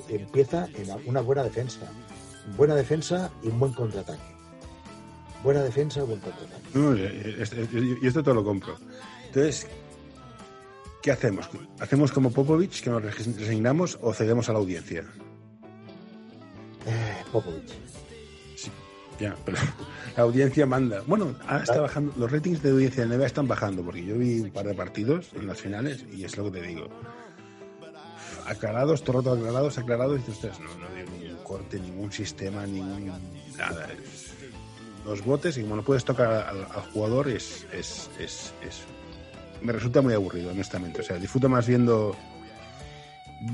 empieza 0.10 0.68
en 0.76 1.10
una 1.10 1.22
buena 1.22 1.44
defensa. 1.44 1.92
Buena 2.58 2.76
defensa 2.76 3.32
y 3.42 3.48
un 3.48 3.60
buen 3.60 3.74
contraataque. 3.74 4.22
Buena 5.44 5.64
defensa 5.64 6.02
y 6.02 6.04
buen 6.04 6.20
contraataque. 6.20 7.98
y 8.02 8.08
esto 8.08 8.24
te 8.24 8.34
lo 8.34 8.44
compro. 8.44 8.76
Entonces, 9.28 9.68
¿qué 11.02 11.12
hacemos? 11.12 11.50
¿Hacemos 11.80 12.12
como 12.12 12.32
Popovich, 12.32 12.84
que 12.84 12.90
nos 12.90 13.02
resignamos 13.02 13.98
o 14.02 14.14
cedemos 14.14 14.50
a 14.50 14.54
la 14.54 14.60
audiencia? 14.60 15.04
Eh, 16.86 17.24
Popovich. 17.32 17.72
Sí, 18.56 18.70
ya, 19.20 19.36
pero 19.46 19.58
la 20.16 20.24
audiencia 20.24 20.66
manda. 20.66 21.02
Bueno, 21.08 21.36
ahora 21.48 21.64
está 21.64 21.80
bajando, 21.82 22.14
los 22.18 22.32
ratings 22.32 22.62
de 22.62 22.72
audiencia 22.72 23.06
de 23.06 23.16
NBA 23.18 23.26
están 23.26 23.48
bajando, 23.48 23.84
porque 23.84 24.04
yo 24.04 24.18
vi 24.18 24.40
un 24.42 24.52
par 24.52 24.66
de 24.66 24.74
partidos 24.74 25.30
en 25.36 25.48
las 25.48 25.60
finales 25.62 26.06
y 26.12 26.24
es 26.24 26.36
lo 26.38 26.46
que 26.52 26.60
te 26.60 26.68
digo. 26.68 26.88
Aclarados, 28.46 29.04
todo 29.04 29.20
el 29.20 29.24
rato 29.26 29.38
aclarados, 29.38 29.78
aclarados, 29.78 30.16
y 30.16 30.18
dices, 30.20 30.36
"Ostras, 30.36 30.60
no, 30.60 30.74
no 30.76 30.88
dio 30.96 31.06
ningún 31.06 31.44
corte, 31.44 31.80
ningún 31.80 32.12
sistema, 32.12 32.66
ningún 32.66 33.12
nada. 33.58 33.88
Es- 33.94 34.32
los 35.06 35.24
botes, 35.26 35.58
y 35.58 35.62
como 35.64 35.78
no 35.78 35.84
puedes 35.84 36.06
tocar 36.06 36.32
al, 36.32 36.58
al 36.60 36.82
jugador, 36.94 37.28
es, 37.30 37.66
es, 37.74 38.10
es, 38.20 38.54
es- 38.68 38.82
Me 39.62 39.72
resulta 39.72 40.02
muy 40.02 40.14
aburrido, 40.14 40.50
honestamente. 40.52 41.02
O 41.02 41.04
sea, 41.04 41.18
disfruto 41.18 41.48
más 41.50 41.68
viendo 41.68 42.16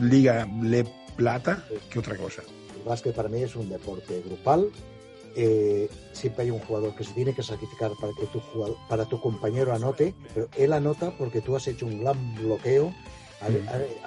Liga 0.01 0.47
Le 0.61 0.85
Plata 1.17 1.63
que 1.89 1.99
otra 1.99 2.15
cosa. 2.15 2.41
El 2.77 2.83
básquet 2.83 3.13
para 3.13 3.27
mí 3.29 3.41
es 3.43 3.55
un 3.55 3.67
deporte 3.69 4.21
grupal. 4.25 4.69
Eh, 5.35 5.89
siempre 6.13 6.43
hay 6.45 6.51
un 6.51 6.59
jugador 6.59 6.95
que 6.95 7.03
se 7.03 7.13
tiene 7.13 7.33
que 7.33 7.43
sacrificar 7.43 7.91
para 7.99 8.11
que 8.19 8.25
tu 8.27 8.39
jugador- 8.39 8.77
para 8.89 9.05
tu 9.05 9.19
compañero 9.21 9.73
anote, 9.73 10.13
pero 10.33 10.47
él 10.57 10.73
anota 10.73 11.11
porque 11.11 11.41
tú 11.41 11.55
has 11.55 11.67
hecho 11.67 11.85
un 11.85 12.01
gran 12.01 12.35
bloqueo, 12.35 12.93
has, 13.41 13.51
Mm. 13.51 13.55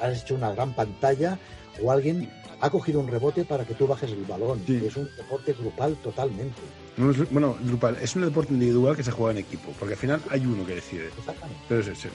has 0.02 0.22
hecho 0.22 0.34
una 0.34 0.52
gran 0.52 0.74
pantalla 0.74 1.38
o 1.82 1.92
alguien 1.92 2.28
ha 2.60 2.68
cogido 2.68 3.00
un 3.00 3.08
rebote 3.08 3.44
para 3.44 3.64
que 3.64 3.74
tú 3.74 3.86
bajes 3.86 4.10
el 4.10 4.24
balón. 4.24 4.60
Sí. 4.66 4.82
Es 4.84 4.96
un 4.96 5.08
deporte 5.16 5.52
grupal 5.52 5.94
totalmente. 6.02 6.60
No 6.96 7.10
es- 7.12 7.30
bueno, 7.30 7.56
grupal, 7.62 7.96
es 8.02 8.14
un 8.16 8.22
deporte 8.22 8.52
individual 8.52 8.96
que 8.96 9.02
se 9.04 9.12
juega 9.12 9.32
en 9.32 9.38
equipo, 9.38 9.72
porque 9.78 9.94
al 9.94 10.00
final 10.00 10.20
hay 10.30 10.44
uno 10.44 10.66
que 10.66 10.74
decide. 10.74 11.06
Exactamente. 11.16 11.62
Pero 11.68 11.80
es, 11.80 11.88
es- 11.88 12.02
yo 12.02 12.10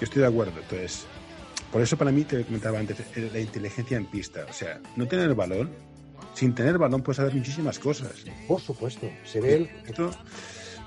estoy 0.00 0.22
de 0.22 0.28
acuerdo. 0.28 0.52
Entonces, 0.60 1.04
por 1.72 1.82
eso 1.82 1.96
para 1.98 2.12
mí 2.12 2.22
te 2.24 2.44
comentaba 2.44 2.78
antes 2.78 2.98
eh, 3.16 3.30
la 3.32 3.40
inteligencia 3.40 3.96
en 3.96 4.06
pista. 4.06 4.46
O 4.48 4.52
sea, 4.52 4.80
no 4.96 5.06
tener 5.08 5.28
el 5.28 5.34
balón, 5.34 5.70
sin 6.32 6.54
tener 6.54 6.78
balón 6.78 7.02
puedes 7.02 7.18
saber 7.18 7.34
muchísimas 7.34 7.78
cosas. 7.78 8.12
Por 8.48 8.60
supuesto, 8.60 9.08
se 9.24 9.40
ve 9.40 9.54
el, 9.54 9.70
Esto, 9.86 10.10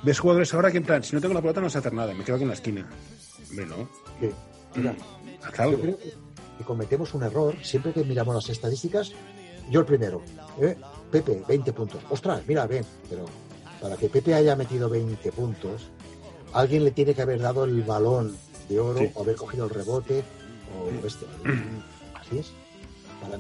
ves 0.04 0.20
jugadores 0.20 0.54
ahora 0.54 0.72
que 0.72 0.78
en 0.78 0.84
plan, 0.84 1.04
si 1.04 1.16
no 1.16 1.22
tengo 1.22 1.34
la 1.34 1.42
pelota 1.42 1.62
no 1.62 1.70
sé 1.70 1.78
hacer 1.78 1.94
nada, 1.94 2.14
me 2.14 2.24
quedo 2.24 2.38
en 2.38 2.48
la 2.48 2.54
esquina. 2.54 2.88
Hombre, 3.50 3.66
no. 3.66 3.90
mira, 4.76 4.96
Haz 5.44 5.72
Yo 5.72 5.80
creo 5.80 5.98
que, 5.98 6.64
cometemos 6.66 7.14
un 7.14 7.24
error 7.24 7.56
siempre 7.64 7.94
que 7.94 8.04
miramos 8.04 8.36
las 8.36 8.50
estadísticas. 8.50 9.12
Yo 9.70 9.82
el 9.82 9.86
primero, 9.86 10.22
¿eh? 10.62 10.76
Pepe, 11.12 11.44
20 11.48 11.74
puntos. 11.74 12.02
Ostras, 12.10 12.42
mira, 12.48 12.66
ven, 12.68 12.86
pero 13.10 13.26
para 13.82 13.96
que 13.98 14.10
Pepe 14.10 14.34
haya 14.34 14.56
metido 14.56 14.90
20 14.90 15.32
puntos, 15.32 15.90
alguien 16.54 16.84
le 16.84 16.92
tiene 16.92 17.14
que 17.14 17.22
haber 17.22 17.40
dado 17.40 17.66
el 17.66 17.82
balón 17.84 18.36
de 18.70 18.80
oro 18.80 19.00
Sí. 19.00 19.12
o 19.14 19.24
haber 19.24 19.36
cogido 19.36 19.66
el 19.66 19.70
rebote 19.72 20.24
o 20.74 21.06
este. 21.06 21.26
Así 22.16 22.40
es. 22.40 22.52
Para- 23.22 23.40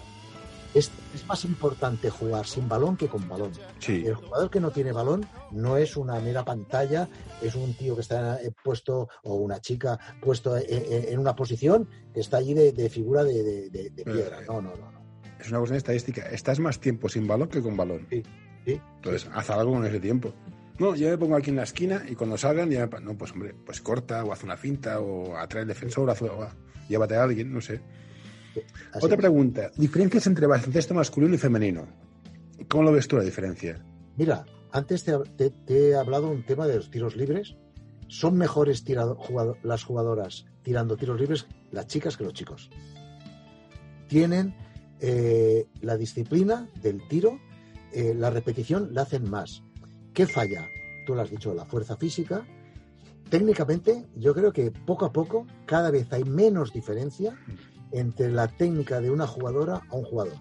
es. 0.77 0.91
Es 1.15 1.25
más 1.27 1.43
importante 1.45 2.09
jugar 2.09 2.45
sin 2.45 2.67
balón 2.69 2.95
que 2.97 3.07
con 3.07 3.27
balón. 3.27 3.51
Sí. 3.79 4.03
El 4.05 4.15
jugador 4.15 4.49
que 4.49 4.59
no 4.59 4.71
tiene 4.71 4.91
balón 4.91 5.25
no 5.51 5.77
es 5.77 5.97
una 5.97 6.19
mera 6.19 6.43
pantalla, 6.45 7.07
es 7.41 7.55
un 7.55 7.73
tío 7.75 7.95
que 7.95 8.01
está 8.01 8.41
eh, 8.41 8.51
puesto, 8.63 9.09
o 9.23 9.35
una 9.35 9.59
chica 9.59 9.99
puesto 10.21 10.55
en, 10.57 10.63
en- 10.69 11.09
en 11.13 11.19
una 11.19 11.35
posición 11.35 11.87
que 12.13 12.19
está 12.19 12.37
allí 12.37 12.53
de, 12.53 12.71
de 12.71 12.89
figura 12.89 13.23
de, 13.23 13.43
de- 13.43 13.69
de- 13.69 13.89
de 13.89 14.03
piedra. 14.03 14.41
No, 14.47 14.61
no, 14.61 14.75
no. 14.75 14.91
no. 14.91 14.97
Es 15.39 15.49
una 15.49 15.59
cuestión 15.59 15.77
estadística. 15.77 16.23
Estás 16.29 16.59
más 16.59 16.79
tiempo 16.79 17.09
sin 17.09 17.27
balón 17.27 17.47
que 17.49 17.61
con 17.61 17.77
balón. 17.77 18.07
Sí, 18.09 18.23
sí. 18.65 18.81
Entonces, 18.95 19.29
haz 19.33 19.49
algo 19.51 19.73
con 19.73 19.85
ese 19.85 19.99
tiempo. 19.99 20.33
No, 20.79 20.95
yo 20.95 21.09
me 21.09 21.17
pongo 21.17 21.35
aquí 21.35 21.49
en 21.49 21.55
la 21.55 21.63
esquina 21.63 22.03
y 22.07 22.15
cuando 22.15 22.37
salgan, 22.37 22.69
ya 22.69 22.85
me 22.87 22.99
no, 23.01 23.17
pues 23.17 23.31
hombre, 23.31 23.55
pues 23.65 23.81
corta 23.81 24.23
o 24.23 24.31
haz 24.31 24.43
una 24.43 24.57
finta 24.57 24.99
o 24.99 25.35
atrae 25.35 25.61
al 25.63 25.67
defensor, 25.67 26.07
haz- 26.09 26.21
o 26.21 26.47
llévate 26.87 27.15
a 27.15 27.23
alguien, 27.23 27.51
no 27.51 27.61
sé. 27.61 27.81
Así 28.93 29.05
Otra 29.05 29.15
es. 29.15 29.21
pregunta, 29.21 29.71
diferencias 29.77 30.27
entre 30.27 30.47
baloncesto 30.47 30.93
masculino 30.93 31.35
y 31.35 31.37
femenino. 31.37 31.87
¿Cómo 32.67 32.83
lo 32.83 32.91
ves 32.91 33.07
tú 33.07 33.17
la 33.17 33.23
diferencia? 33.23 33.83
Mira, 34.15 34.45
antes 34.71 35.03
te, 35.03 35.17
te- 35.37 35.49
te 35.51 35.89
he 35.89 35.95
hablado 35.95 36.29
un 36.29 36.43
tema 36.45 36.67
de 36.67 36.75
los 36.77 36.89
tiros 36.89 37.15
libres. 37.15 37.55
Son 38.07 38.37
mejores 38.37 38.83
tirado- 38.83 39.15
jugado- 39.15 39.57
las 39.63 39.83
jugadoras 39.83 40.45
tirando 40.63 40.97
tiros 40.97 41.19
libres, 41.19 41.45
las 41.71 41.87
chicas, 41.87 42.17
que 42.17 42.23
los 42.23 42.33
chicos. 42.33 42.69
Tienen 44.07 44.55
eh, 44.99 45.67
la 45.81 45.97
disciplina 45.97 46.67
del 46.81 47.05
tiro, 47.07 47.39
eh, 47.93 48.13
la 48.15 48.29
repetición 48.29 48.89
la 48.93 49.01
hacen 49.03 49.29
más. 49.29 49.61
¿Qué 50.13 50.25
falla? 50.25 50.65
Tú 51.05 51.13
lo 51.15 51.21
has 51.21 51.29
dicho, 51.29 51.53
la 51.53 51.65
fuerza 51.65 51.97
física. 51.97 52.45
Técnicamente, 53.29 54.05
yo 54.15 54.33
creo 54.33 54.53
que 54.53 54.71
poco 54.71 55.05
a 55.05 55.11
poco 55.11 55.45
cada 55.65 55.91
vez 55.91 56.11
hay 56.13 56.23
menos 56.23 56.71
diferencia 56.71 57.37
entre 57.91 58.31
la 58.31 58.47
técnica 58.47 58.99
de 59.01 59.09
una 59.11 59.27
jugadora 59.27 59.81
a 59.89 59.95
un 59.95 60.03
jugador. 60.03 60.35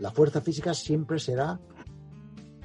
La 0.00 0.10
fuerza 0.10 0.40
física 0.40 0.74
siempre 0.74 1.18
será, 1.18 1.60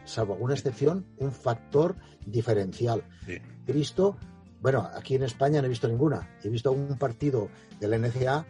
salvo 0.06 0.34
alguna 0.34 0.54
excepción, 0.54 1.06
un 1.18 1.32
factor 1.32 1.96
diferencial. 2.26 3.04
Sí. 3.26 3.38
He 3.66 3.72
visto, 3.74 4.18
bueno, 4.62 4.88
aquí 4.96 5.16
en 5.16 5.24
España 5.24 5.62
no 5.62 5.66
he 5.66 5.70
visto 5.70 5.88
ninguna. 5.88 6.30
He 6.44 6.50
visto 6.50 6.72
un 6.72 6.98
partido 6.98 7.50
del 7.80 7.94
NCA 7.94 8.46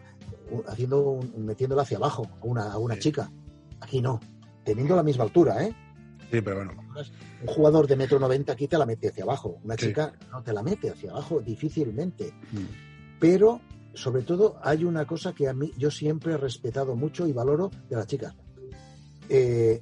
u- 0.51 0.63
haciendo 0.67 1.01
un- 1.11 1.45
metiéndola 1.45 1.83
hacia 1.83 1.97
abajo 1.97 2.23
a 2.41 2.45
una, 2.45 2.71
a 2.71 2.77
una 2.77 2.95
Sí. 2.95 3.01
chica. 3.01 3.31
Aquí 3.79 4.01
no, 4.01 4.19
teniendo 4.63 4.95
la 4.95 5.03
misma 5.03 5.23
altura, 5.25 5.63
¿eh? 5.63 5.75
Sí, 6.31 6.41
pero 6.41 6.57
bueno, 6.57 6.73
Un 7.41 7.47
jugador 7.47 7.85
de 7.87 7.95
metro 7.95 8.17
noventa 8.19 8.53
aquí 8.53 8.67
te 8.67 8.77
la 8.77 8.85
mete 8.85 9.09
hacia 9.09 9.23
abajo. 9.23 9.59
Una 9.63 9.75
Sí. 9.75 9.87
chica 9.87 10.13
no 10.31 10.41
te 10.41 10.53
la 10.53 10.63
mete 10.63 10.89
hacia 10.89 11.11
abajo 11.11 11.39
difícilmente. 11.41 12.33
mm, 12.51 13.19
Pero, 13.19 13.61
sobre 13.93 14.23
todo, 14.23 14.57
hay 14.61 14.83
una 14.83 15.05
cosa 15.05 15.33
que 15.33 15.47
a 15.47 15.53
mí 15.53 15.71
yo 15.77 15.91
siempre 15.91 16.33
he 16.33 16.37
respetado 16.37 16.95
mucho 16.95 17.27
y 17.27 17.33
valoro 17.33 17.69
de 17.89 17.95
las 17.95 18.07
chicas. 18.07 18.35
Eh, 19.29 19.81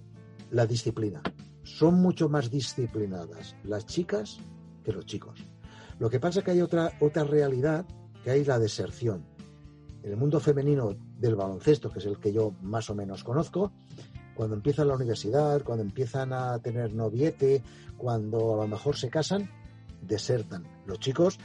la 0.52 0.66
disciplina. 0.66 1.22
Son 1.64 1.96
mucho 1.96 2.28
más 2.28 2.52
disciplinadas 2.52 3.56
las 3.64 3.86
chicas 3.86 4.40
que 4.84 4.92
los 4.92 5.06
chicos. 5.06 5.40
Lo 6.00 6.10
que 6.10 6.20
pasa 6.20 6.40
es 6.40 6.46
que 6.46 6.52
hay 6.52 6.62
otra, 6.62 6.92
otra 7.00 7.24
realidad, 7.24 7.86
que 8.24 8.32
hay 8.32 8.44
la 8.44 8.60
deserción. 8.60 9.26
En 10.04 10.12
el 10.12 10.18
mundo 10.18 10.40
femenino 10.40 10.96
del 11.18 11.36
baloncesto, 11.36 11.92
que 11.92 12.00
es 12.00 12.06
el 12.06 12.18
que 12.18 12.34
yo 12.34 12.56
más 12.62 12.90
o 12.90 12.96
menos 12.96 13.24
conozco, 13.24 13.72
cuando 14.34 14.56
empiezan 14.56 14.88
la 14.88 14.96
universidad, 14.96 15.64
cuando 15.64 15.84
empiezan 15.84 16.34
a 16.34 16.58
tener 16.60 16.94
noviete, 16.94 17.64
cuando 17.98 18.56
a 18.56 18.64
lo 18.64 18.68
mejor 18.68 18.98
se 18.98 19.10
casan, 19.10 19.50
desertan. 20.02 20.66
Los 20.86 21.00
chicos 21.00 21.38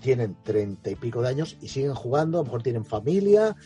tienen 0.00 0.36
treinta 0.42 0.90
y 0.90 0.94
pico 0.96 1.22
de 1.22 1.28
años 1.28 1.56
y 1.60 1.68
siguen 1.68 1.94
jugando, 1.94 2.38
a 2.38 2.40
lo 2.40 2.44
mejor 2.44 2.62
tienen 2.62 2.84
familia, 2.84 3.56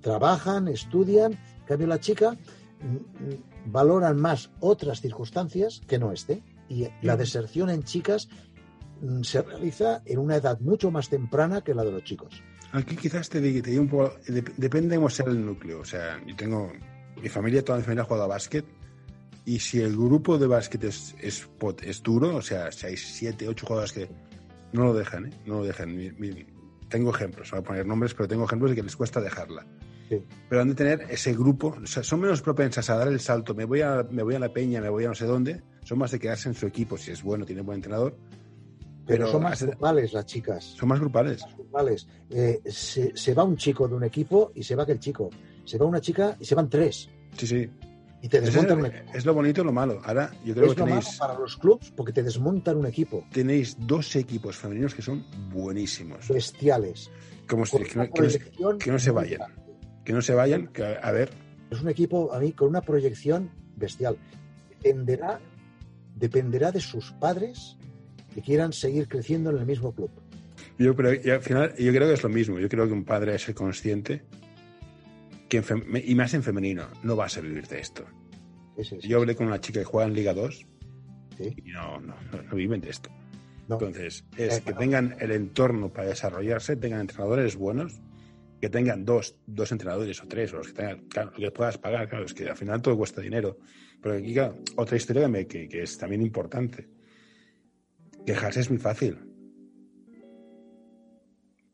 trabajan, 0.00 0.68
estudian. 0.68 1.32
En 1.32 1.64
cambio, 1.66 1.86
la 1.86 2.00
chica 2.00 2.32
mm, 2.32 2.86
mm, 2.94 3.72
valoran 3.72 4.20
más 4.20 4.50
otras 4.60 5.00
circunstancias 5.00 5.80
que 5.86 5.98
no 5.98 6.12
este. 6.12 6.42
Y 6.68 6.86
la 7.02 7.16
deserción 7.16 7.70
en 7.70 7.82
chicas 7.82 8.28
mm, 9.00 9.22
se 9.22 9.42
realiza 9.42 10.02
en 10.04 10.18
una 10.18 10.36
edad 10.36 10.60
mucho 10.60 10.90
más 10.90 11.08
temprana 11.08 11.62
que 11.62 11.74
la 11.74 11.84
de 11.84 11.92
los 11.92 12.04
chicos. 12.04 12.42
Aquí 12.72 12.96
quizás 12.96 13.28
te 13.28 13.40
diga, 13.40 13.62
te 13.62 13.78
un 13.78 13.88
poco, 13.88 14.12
dep- 14.26 14.54
depende 14.56 14.88
de 14.90 14.96
cómo 14.96 15.10
sea 15.10 15.26
el 15.26 15.44
núcleo. 15.44 15.80
O 15.80 15.84
sea, 15.84 16.20
yo 16.26 16.34
tengo, 16.34 16.72
mi 17.22 17.28
familia, 17.28 17.64
toda 17.64 17.78
mi 17.78 17.84
familia 17.84 18.02
ha 18.02 18.06
jugado 18.06 18.24
a 18.24 18.28
básquet. 18.28 18.64
Y 19.46 19.58
si 19.60 19.80
el 19.80 19.92
grupo 19.92 20.38
de 20.38 20.46
básquet 20.46 20.84
es, 20.84 21.14
es, 21.20 21.46
es 21.82 22.02
duro, 22.02 22.34
o 22.36 22.42
sea, 22.42 22.72
si 22.72 22.86
hay 22.86 22.96
siete, 22.96 23.46
ocho 23.46 23.66
jugadores 23.66 23.92
que 23.92 24.08
no 24.74 24.84
lo 24.84 24.94
dejan, 24.94 25.26
¿eh? 25.26 25.30
No 25.46 25.58
lo 25.60 25.64
dejan. 25.64 25.96
Mi- 25.96 26.10
mi- 26.12 26.46
tengo 26.88 27.10
ejemplos, 27.14 27.50
no 27.52 27.56
voy 27.58 27.64
a 27.64 27.66
poner 27.68 27.86
nombres, 27.86 28.12
pero 28.14 28.28
tengo 28.28 28.44
ejemplos 28.44 28.70
de 28.70 28.76
que 28.76 28.82
les 28.82 28.94
cuesta 28.96 29.20
dejarla. 29.20 29.66
Sí. 30.08 30.22
Pero 30.50 30.60
han 30.62 30.68
de 30.68 30.74
tener 30.74 31.06
ese 31.08 31.32
grupo, 31.32 31.74
o 31.82 31.86
sea, 31.86 32.02
son 32.04 32.20
menos 32.20 32.42
propensas 32.42 32.88
a 32.90 32.96
dar 32.96 33.08
el 33.08 33.18
salto, 33.20 33.54
me 33.54 33.64
voy 33.64 33.80
a, 33.80 34.06
me 34.10 34.22
voy 34.22 34.34
a 34.34 34.38
la 34.38 34.52
peña, 34.52 34.80
me 34.82 34.90
voy 34.90 35.04
a 35.04 35.08
no 35.08 35.14
sé 35.14 35.24
dónde, 35.24 35.62
son 35.82 35.98
más 35.98 36.10
de 36.10 36.18
quedarse 36.20 36.48
en 36.50 36.54
su 36.54 36.66
equipo, 36.66 36.98
si 36.98 37.10
es 37.10 37.22
bueno, 37.22 37.44
tiene 37.46 37.62
buen 37.62 37.76
entrenador, 37.76 38.14
Pero, 39.06 39.24
Pero 39.26 39.32
son 39.32 39.42
más 39.42 39.62
grupales 39.62 40.12
las 40.12 40.26
chicas. 40.26 40.64
son 40.64 40.88
más 40.88 41.00
grupales. 41.00 41.42
más 41.42 41.56
grupales. 41.56 42.08
Eh, 42.30 42.60
se, 42.66 43.16
se 43.16 43.34
va 43.34 43.44
un 43.44 43.56
chico 43.56 43.86
de 43.88 43.94
un 43.94 44.04
equipo 44.04 44.52
y 44.54 44.62
se 44.62 44.74
va 44.76 44.84
aquel 44.84 44.98
chico. 44.98 45.30
Se 45.64 45.76
va 45.78 45.84
una 45.86 46.00
chica 46.00 46.36
y 46.40 46.44
se 46.44 46.54
van 46.54 46.68
tres. 46.70 47.08
Sí, 47.36 47.46
sí. 47.46 47.70
Y 48.24 48.28
te 48.28 48.40
desmontan 48.40 48.78
un 48.78 48.86
es, 48.86 48.94
equipo. 48.94 49.12
es 49.18 49.26
lo 49.26 49.34
bonito 49.34 49.60
y 49.60 49.64
lo 49.64 49.72
malo. 49.72 50.00
Ahora, 50.02 50.30
yo 50.46 50.54
creo 50.54 50.66
Es 50.68 50.72
que 50.74 50.80
lo 50.80 50.86
malo 50.86 51.00
tenéis, 51.02 51.18
para 51.18 51.38
los 51.38 51.56
clubs 51.58 51.90
porque 51.94 52.10
te 52.12 52.22
desmontan 52.22 52.78
un 52.78 52.86
equipo. 52.86 53.26
tenéis 53.30 53.76
dos 53.78 54.16
equipos 54.16 54.56
femeninos 54.56 54.94
que 54.94 55.02
son 55.02 55.26
buenísimos. 55.52 56.26
Bestiales. 56.28 57.10
Como 57.46 57.66
si- 57.66 57.76
que, 57.76 57.94
no, 57.96 58.02
una 58.02 58.10
que 58.10 58.22
no 58.22 58.30
se- 58.30 58.38
proyección 58.38 58.78
que 58.78 58.90
no 58.90 58.98
se 58.98 59.12
muy 59.12 59.22
vayan. 59.22 59.40
que 60.06 60.12
no 60.14 60.22
se 60.22 60.34
vayan, 60.34 60.68
que 60.68 60.82
a, 61.02 61.12
ver, 61.12 61.30
Es 61.70 61.82
un 61.82 61.88
equipo, 61.90 62.32
a 62.32 62.40
mí, 62.40 62.52
con 62.52 62.68
una 62.68 62.80
proyección 62.80 63.50
bestial. 63.76 64.16
Dependerá, 64.70 65.38
dependerá 66.14 66.72
de 66.72 66.80
sus 66.80 67.12
padres 67.12 67.76
que 68.34 68.40
quieran 68.40 68.72
seguir 68.72 69.06
creciendo 69.08 69.50
en 69.50 69.58
el 69.58 69.66
mismo 69.66 69.92
club. 69.92 70.10
yo, 70.78 70.96
pero, 70.96 71.10
al 71.10 71.40
final 71.42 71.74
yo 71.76 71.92
creo 71.92 72.08
que 72.08 72.14
es 72.14 72.22
lo 72.22 72.28
mismo. 72.30 72.58
Yo 72.58 72.68
creo 72.70 72.86
que 72.86 72.92
un 72.94 73.04
padre 73.04 73.34
es 73.34 73.44
consciente 73.54 74.24
que, 75.62 76.02
y 76.04 76.14
más 76.14 76.34
en 76.34 76.42
femenino, 76.42 76.88
no 77.02 77.16
vas 77.16 77.36
a 77.36 77.40
vivir 77.40 77.66
de 77.68 77.80
esto. 77.80 78.04
Yo 79.02 79.18
hablé 79.18 79.36
con 79.36 79.46
una 79.46 79.60
chica 79.60 79.80
que 79.80 79.84
juega 79.84 80.08
en 80.08 80.14
Liga 80.14 80.34
2 80.34 80.66
Sí. 81.38 81.52
y 81.64 81.70
no, 81.72 82.00
no, 82.00 82.14
no, 82.32 82.42
no 82.42 82.54
viven 82.54 82.80
de 82.80 82.90
esto. 82.90 83.10
No. 83.68 83.74
Entonces, 83.74 84.24
es 84.36 84.58
Eh, 84.58 84.62
que 84.64 84.72
tengan 84.72 85.16
el 85.20 85.32
entorno 85.32 85.92
para 85.92 86.08
desarrollarse, 86.08 86.76
tengan 86.76 87.00
entrenadores 87.00 87.56
buenos 87.56 88.00
que 88.60 88.68
tengan 88.70 89.04
dos, 89.04 89.36
dos 89.46 89.72
entrenadores 89.72 90.22
o 90.22 90.28
tres, 90.28 90.52
o 90.54 90.58
los 90.58 90.68
que 90.68 90.72
tengan, 90.74 91.06
claro, 91.08 91.32
que 91.32 91.50
puedas 91.50 91.76
pagar, 91.78 92.08
claro, 92.08 92.24
es 92.24 92.32
que 92.34 92.48
al 92.48 92.56
final 92.56 92.80
todo 92.80 92.96
cuesta 92.96 93.20
dinero. 93.20 93.58
Pero 94.00 94.16
aquí, 94.16 94.32
claro, 94.32 94.58
otra 94.76 94.96
historia 94.96 95.28
que, 95.46 95.68
que 95.68 95.82
es 95.82 95.98
también 95.98 96.22
importante. 96.22 96.88
Quejarse 98.24 98.60
es 98.60 98.70
muy 98.70 98.78
fácil. 98.78 99.18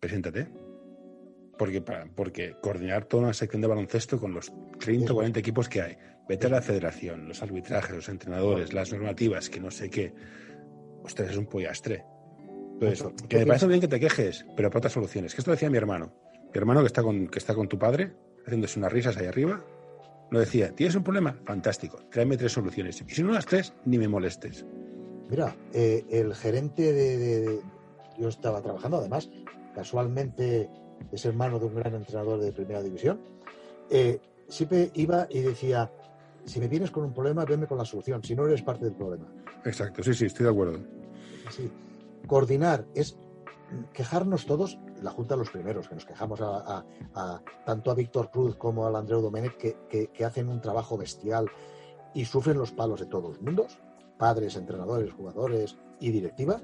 Preséntate. 0.01 0.49
Porque, 1.61 1.83
porque 1.83 2.55
coordinar 2.59 3.05
toda 3.05 3.25
una 3.25 3.35
sección 3.35 3.61
de 3.61 3.69
baloncesto 3.69 4.19
con 4.19 4.33
los 4.33 4.51
30 4.79 5.13
o 5.13 5.17
40 5.17 5.41
equipos 5.41 5.69
que 5.69 5.83
hay, 5.83 5.99
vete 6.27 6.47
a 6.47 6.49
la 6.49 6.63
federación, 6.63 7.29
los 7.29 7.43
arbitrajes, 7.43 7.95
los 7.95 8.09
entrenadores, 8.09 8.73
las 8.73 8.91
normativas, 8.91 9.51
que 9.51 9.61
no 9.61 9.71
sé 9.71 9.91
qué. 9.91 10.15
Ostras, 11.05 11.33
es 11.33 11.37
un 11.37 11.45
pollastre. 11.45 12.03
Entonces, 12.81 13.07
que 13.29 13.41
me 13.41 13.47
parece 13.47 13.67
bien 13.67 13.79
que 13.79 13.89
te 13.89 14.01
quejes, 14.01 14.47
pero 14.57 14.71
para 14.71 14.79
otras 14.79 14.95
soluciones. 14.95 15.35
Que 15.35 15.43
esto 15.43 15.51
decía 15.51 15.69
mi 15.69 15.77
hermano. 15.77 16.15
Mi 16.45 16.57
hermano 16.59 16.81
que 16.81 16.87
está 16.87 17.03
con, 17.03 17.29
que 17.29 17.39
está 17.39 17.55
con 17.55 17.69
tu 17.69 17.79
padre, 17.79 18.15
haciéndose 18.47 18.79
unas 18.79 18.91
risas 18.91 19.19
ahí 19.19 19.27
arriba, 19.27 19.63
lo 20.31 20.41
decía, 20.41 20.75
¿tienes 20.75 20.95
un 20.95 21.05
problema? 21.05 21.39
Fantástico, 21.45 21.99
tráeme 22.11 22.39
tres 22.39 22.53
soluciones. 22.53 23.05
Y 23.07 23.15
si 23.15 23.23
no 23.23 23.33
las 23.33 23.45
tres, 23.45 23.75
ni 23.85 23.99
me 23.99 24.09
molestes. 24.09 24.65
Mira, 25.29 25.55
eh, 25.75 26.07
el 26.09 26.35
gerente 26.35 26.91
de, 26.95 27.61
Yo 28.19 28.29
estaba 28.31 28.63
trabajando, 28.63 28.97
además, 28.97 29.29
casualmente 29.75 30.71
es 31.13 31.25
hermano 31.25 31.59
de 31.59 31.67
un 31.67 31.75
gran 31.75 31.95
entrenador 31.95 32.41
de 32.41 32.53
primera 32.53 32.83
división. 32.83 33.21
Eh, 33.91 34.21
siempre 34.49 34.91
iba 34.95 35.27
y 35.31 35.41
decía, 35.41 35.91
si 36.45 36.61
me 36.61 36.69
vienes 36.69 36.91
con 36.91 37.05
un 37.05 37.13
problema, 37.13 37.45
venme 37.45 37.67
con 37.67 37.79
la 37.79 37.85
solución, 37.85 38.23
si 38.23 38.35
no 38.35 38.47
eres 38.47 38.63
parte 38.63 38.85
del 38.85 38.95
problema. 38.95 39.27
Exacto, 39.65 40.03
sí, 40.03 40.15
sí, 40.15 40.27
estoy 40.27 40.45
de 40.45 40.53
acuerdo. 40.53 40.79
Sí. 41.51 41.71
Coordinar 42.27 42.87
es 42.95 43.17
quejarnos 43.93 44.47
todos, 44.47 44.79
la 45.03 45.11
Junta 45.11 45.37
los 45.37 45.51
primeros, 45.51 45.89
que 45.89 45.95
nos 45.95 46.05
quejamos 46.05 46.41
a, 46.43 46.85
tanto 47.65 47.91
a 47.91 47.95
Víctor 47.95 48.31
Cruz 48.31 48.57
como 48.57 48.87
al 48.87 48.97
Andreu 48.97 49.21
Domenech, 49.21 49.57
que, 49.57 50.25
hacen 50.25 50.49
un 50.49 50.61
trabajo 50.61 50.97
bestial 50.97 51.51
y 52.15 52.25
sufren 52.25 52.59
los 52.59 52.73
palos 52.73 53.01
de 53.01 53.07
todos 53.07 53.31
los 53.31 53.41
mundos, 53.41 53.79
padres, 54.19 54.57
entrenadores, 54.57 55.13
jugadores 55.13 55.77
y 56.01 56.11
directiva, 56.11 56.61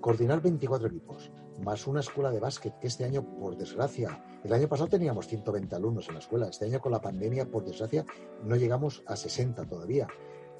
coordinar 0.00 0.40
24 0.40 0.88
equipos, 0.88 1.30
más 1.60 1.86
una 1.86 2.00
escuela 2.00 2.30
de 2.30 2.40
básquet, 2.40 2.78
que 2.78 2.86
este 2.86 3.04
año, 3.04 3.22
por 3.22 3.56
desgracia, 3.56 4.24
el 4.44 4.52
año 4.52 4.68
pasado 4.68 4.88
teníamos 4.88 5.26
120 5.26 5.74
alumnos 5.74 6.08
en 6.08 6.14
la 6.14 6.20
escuela, 6.20 6.48
este 6.48 6.66
año 6.66 6.80
con 6.80 6.92
la 6.92 7.00
pandemia, 7.00 7.46
por 7.46 7.64
desgracia, 7.64 8.04
no 8.44 8.56
llegamos 8.56 9.02
a 9.06 9.16
60 9.16 9.64
todavía, 9.66 10.06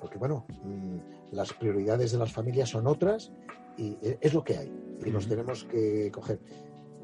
porque 0.00 0.18
bueno, 0.18 0.46
mm, 0.62 1.32
las 1.32 1.52
prioridades 1.52 2.12
de 2.12 2.18
las 2.18 2.32
familias 2.32 2.70
son 2.70 2.86
otras 2.86 3.32
y 3.76 3.96
e, 4.02 4.18
es 4.20 4.34
lo 4.34 4.44
que 4.44 4.58
hay. 4.58 4.72
Y 5.04 5.10
nos 5.10 5.26
tenemos 5.26 5.64
que 5.64 6.10
coger. 6.12 6.40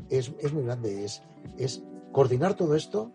Es, 0.09 0.53
muy 0.53 0.63
grande, 0.63 1.05
es, 1.05 1.23
es 1.57 1.83
coordinar 2.13 2.55
todo 2.55 2.77
esto 2.77 3.13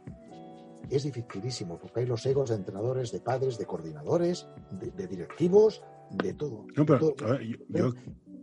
es 0.90 1.04
dificilísimo, 1.04 1.78
porque 1.80 2.02
hay 2.02 2.06
los 2.06 2.26
egos 2.26 2.50
de 2.50 2.56
entrenadores, 2.56 3.12
de 3.12 3.20
padres, 3.20 3.58
de 3.58 3.66
coordinadores, 3.66 4.48
de, 4.72 5.08
directivos, 5.08 5.82
de 6.12 6.34
todo. 6.34 6.66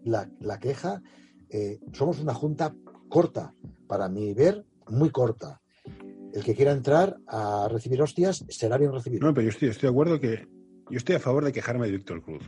la, 0.04 0.58
queja, 0.58 1.02
eh, 1.50 1.80
somos 1.92 2.20
una 2.20 2.34
junta 2.34 2.74
corta, 3.08 3.54
para 3.86 4.08
mi 4.08 4.32
ver, 4.34 4.64
muy 4.88 5.10
corta. 5.10 5.60
El 6.32 6.44
que 6.44 6.54
quiera 6.54 6.72
entrar 6.72 7.16
a 7.26 7.68
recibir 7.68 8.00
hostias 8.00 8.44
será 8.48 8.78
bien 8.78 8.92
recibido. 8.92 9.26
No, 9.26 9.34
pero 9.34 9.44
yo 9.44 9.50
estoy, 9.50 9.68
estoy 9.68 9.88
de 9.88 9.92
acuerdo 9.92 10.20
que 10.20 10.46
yo 10.90 10.96
estoy 10.96 11.16
a 11.16 11.20
favor 11.20 11.44
de 11.44 11.52
quejarme 11.52 11.86
de 11.86 11.92
Víctor 11.92 12.22
Cruz. 12.22 12.42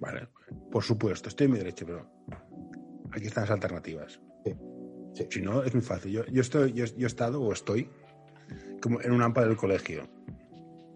Vale, 0.00 0.28
por 0.70 0.82
supuesto, 0.82 1.28
estoy 1.28 1.46
en 1.46 1.52
mi 1.52 1.58
derecho, 1.58 1.86
pero 1.86 2.08
aquí 3.12 3.26
están 3.26 3.44
las 3.44 3.50
alternativas. 3.50 4.20
Si 5.30 5.40
no, 5.40 5.62
es 5.62 5.72
muy 5.72 5.82
fácil. 5.82 6.10
Yo, 6.12 6.26
yo 6.26 6.40
estoy, 6.40 6.72
yo, 6.72 6.84
he 6.84 7.06
estado 7.06 7.40
o 7.40 7.52
estoy 7.52 7.88
como 8.80 9.00
en 9.00 9.12
un 9.12 9.22
AMPA 9.22 9.46
del 9.46 9.56
colegio. 9.56 10.08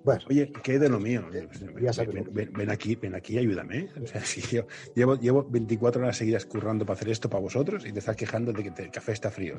Bueno, 0.05 0.21
Oye, 0.31 0.53
¿qué 0.63 0.73
hay 0.73 0.79
de 0.79 0.89
lo 0.89 1.01
mío? 1.01 1.25
Ven, 1.31 2.71
aquí, 2.71 2.97
ven 2.97 3.15
aquí, 3.15 3.39
ayúdame. 3.39 3.89
O 4.03 4.07
sea, 4.07 4.25
si 4.25 4.41
yo 4.41 4.67
llevo, 4.95 5.17
llevo 5.17 5.45
24 5.49 6.03
horas 6.03 6.17
seguidas 6.17 6.47
currando 6.47 6.87
para 6.87 6.97
hacer 6.97 7.11
esto 7.11 7.29
para 7.29 7.43
vosotros 7.43 7.85
y 7.85 7.93
te 7.93 7.99
estás 7.99 8.17
quejando 8.17 8.53
de 8.53 8.63
que 8.63 8.83
el 8.83 8.91
café 8.91 9.13
está 9.13 9.31
frío. 9.31 9.57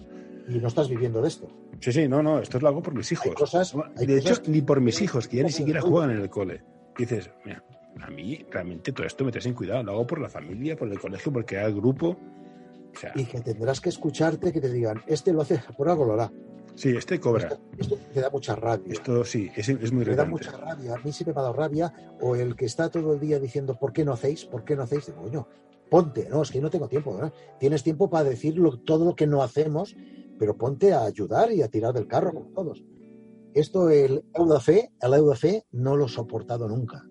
Y 0.48 0.60
no 0.60 0.68
estás 0.68 0.90
viviendo 0.90 1.22
de 1.22 1.28
esto. 1.28 1.48
Sí, 1.80 1.92
sí, 1.92 2.08
no, 2.08 2.24
no, 2.24 2.40
esto 2.40 2.60
lo 2.60 2.68
hago 2.68 2.82
por 2.82 2.96
mis 2.96 3.12
hijos. 3.12 3.34
cosas, 3.36 3.76
de 3.96 4.18
hecho, 4.18 4.42
ni 4.48 4.62
por 4.62 4.82
mis 4.82 5.02
hijos, 5.02 5.28
que 5.28 5.38
ya 5.38 5.44
ni 5.44 5.52
siquiera 5.52 5.82
juegan 5.82 6.12
en 6.12 6.22
el 6.22 6.30
cole. 6.30 6.64
dices, 6.98 7.30
mira, 7.46 7.64
a 8.02 8.10
mí 8.10 8.46
realmente 8.50 8.92
todo 8.92 9.06
esto 9.06 9.26
me 9.26 9.32
trae 9.32 9.42
sin 9.42 9.54
cuidado. 9.54 9.84
Lo 9.84 9.92
hago 9.92 10.08
por 10.08 10.20
la 10.20 10.30
familia, 10.30 10.76
por 10.76 10.92
el 10.92 11.00
colegio, 11.00 11.32
porque 11.32 11.58
hay 11.58 11.68
el 11.68 11.76
grupo. 11.76 12.18
y 13.16 13.26
que 13.26 13.42
tendrás 13.42 13.82
que 13.82 13.90
escucharte 13.90 14.52
que 14.52 14.62
te 14.62 14.72
digan, 14.72 15.02
este 15.06 15.34
lo 15.34 15.42
hace 15.42 15.62
por 15.78 15.90
algo, 15.90 16.06
lo 16.06 16.14
hará. 16.14 16.32
Sí, 16.76 16.90
este 16.96 17.20
cobra. 17.20 17.60
Esto, 17.78 17.98
te 18.14 18.22
da 18.22 18.30
mucha 18.30 18.56
rabia. 18.56 18.94
Esto 18.94 19.24
sí, 19.24 19.50
es, 19.56 19.70
es 19.70 19.92
muy 19.92 20.06
Me 20.06 20.16
da 20.16 20.26
mucha 20.26 20.52
rabia. 20.52 20.96
A 20.96 20.98
mí 21.00 21.12
sí 21.12 21.26
me 21.26 21.32
ha 21.32 21.36
dado 21.36 21.54
rabia. 21.54 21.94
O 22.22 22.36
el 22.36 22.56
que 22.56 22.66
está 22.66 22.90
todo 22.90 23.14
el 23.14 23.20
día 23.20 23.40
diciendo, 23.40 23.78
¿por 23.78 23.94
qué 23.94 24.06
no 24.06 24.14
hacéis? 24.14 24.46
¿Por 24.46 24.64
qué 24.64 24.76
no 24.76 24.84
hacéis? 24.84 25.08
Digo, 25.08 25.22
coño, 25.22 25.48
ponte. 25.90 26.30
No, 26.30 26.42
es 26.42 26.52
que 26.52 26.62
no 26.62 26.70
tengo 26.70 26.88
tiempo. 26.88 27.16
¿verdad? 27.16 27.34
Tienes 27.60 27.84
tiempo 27.84 28.10
para 28.10 28.30
decir 28.30 28.56
todo 28.86 29.06
lo 29.06 29.16
que 29.16 29.28
no 29.28 29.44
hacemos, 29.44 29.96
pero 30.38 30.58
ponte 30.58 30.94
a 30.94 31.04
ayudar 31.04 31.52
y 31.52 31.62
a 31.62 31.68
tirar 31.68 31.94
del 31.94 32.08
carro 32.08 32.34
con 32.34 32.54
todos. 32.54 32.84
Esto, 33.54 33.90
el 33.90 34.24
EUDAF, 34.34 34.70
el 34.70 35.14
EUDAF 35.14 35.44
no 35.72 35.98
lo 35.98 36.06
he 36.06 36.10
soportado 36.10 36.68
nunca. 36.68 37.04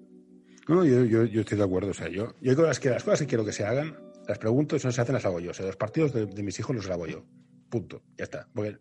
No, 0.68 0.84
yo, 0.84 1.04
yo, 1.04 1.24
yo, 1.24 1.40
estoy 1.40 1.58
de 1.58 1.64
acuerdo. 1.64 1.90
O 1.90 1.94
sea, 1.94 2.08
yo, 2.08 2.34
yo 2.40 2.54
creo 2.54 2.70
que 2.80 2.90
las 2.90 3.02
cosas 3.02 3.20
que 3.20 3.26
quiero 3.26 3.44
que 3.44 3.52
se 3.52 3.64
hagan, 3.64 3.96
las 4.28 4.38
pregunto, 4.38 4.78
si 4.78 4.86
no 4.86 4.92
se 4.92 5.00
hacen, 5.00 5.14
las 5.14 5.24
hago 5.24 5.40
yo. 5.40 5.50
O 5.50 5.54
sea, 5.54 5.66
los 5.66 5.76
partidos 5.76 6.12
de, 6.12 6.42
mis 6.42 6.58
hijos 6.60 6.76
los 6.76 6.86
grabo 6.86 7.06
yo. 7.06 7.24
Punto. 7.70 8.02
Ya 8.16 8.24
está. 8.24 8.48
Porque 8.54 8.76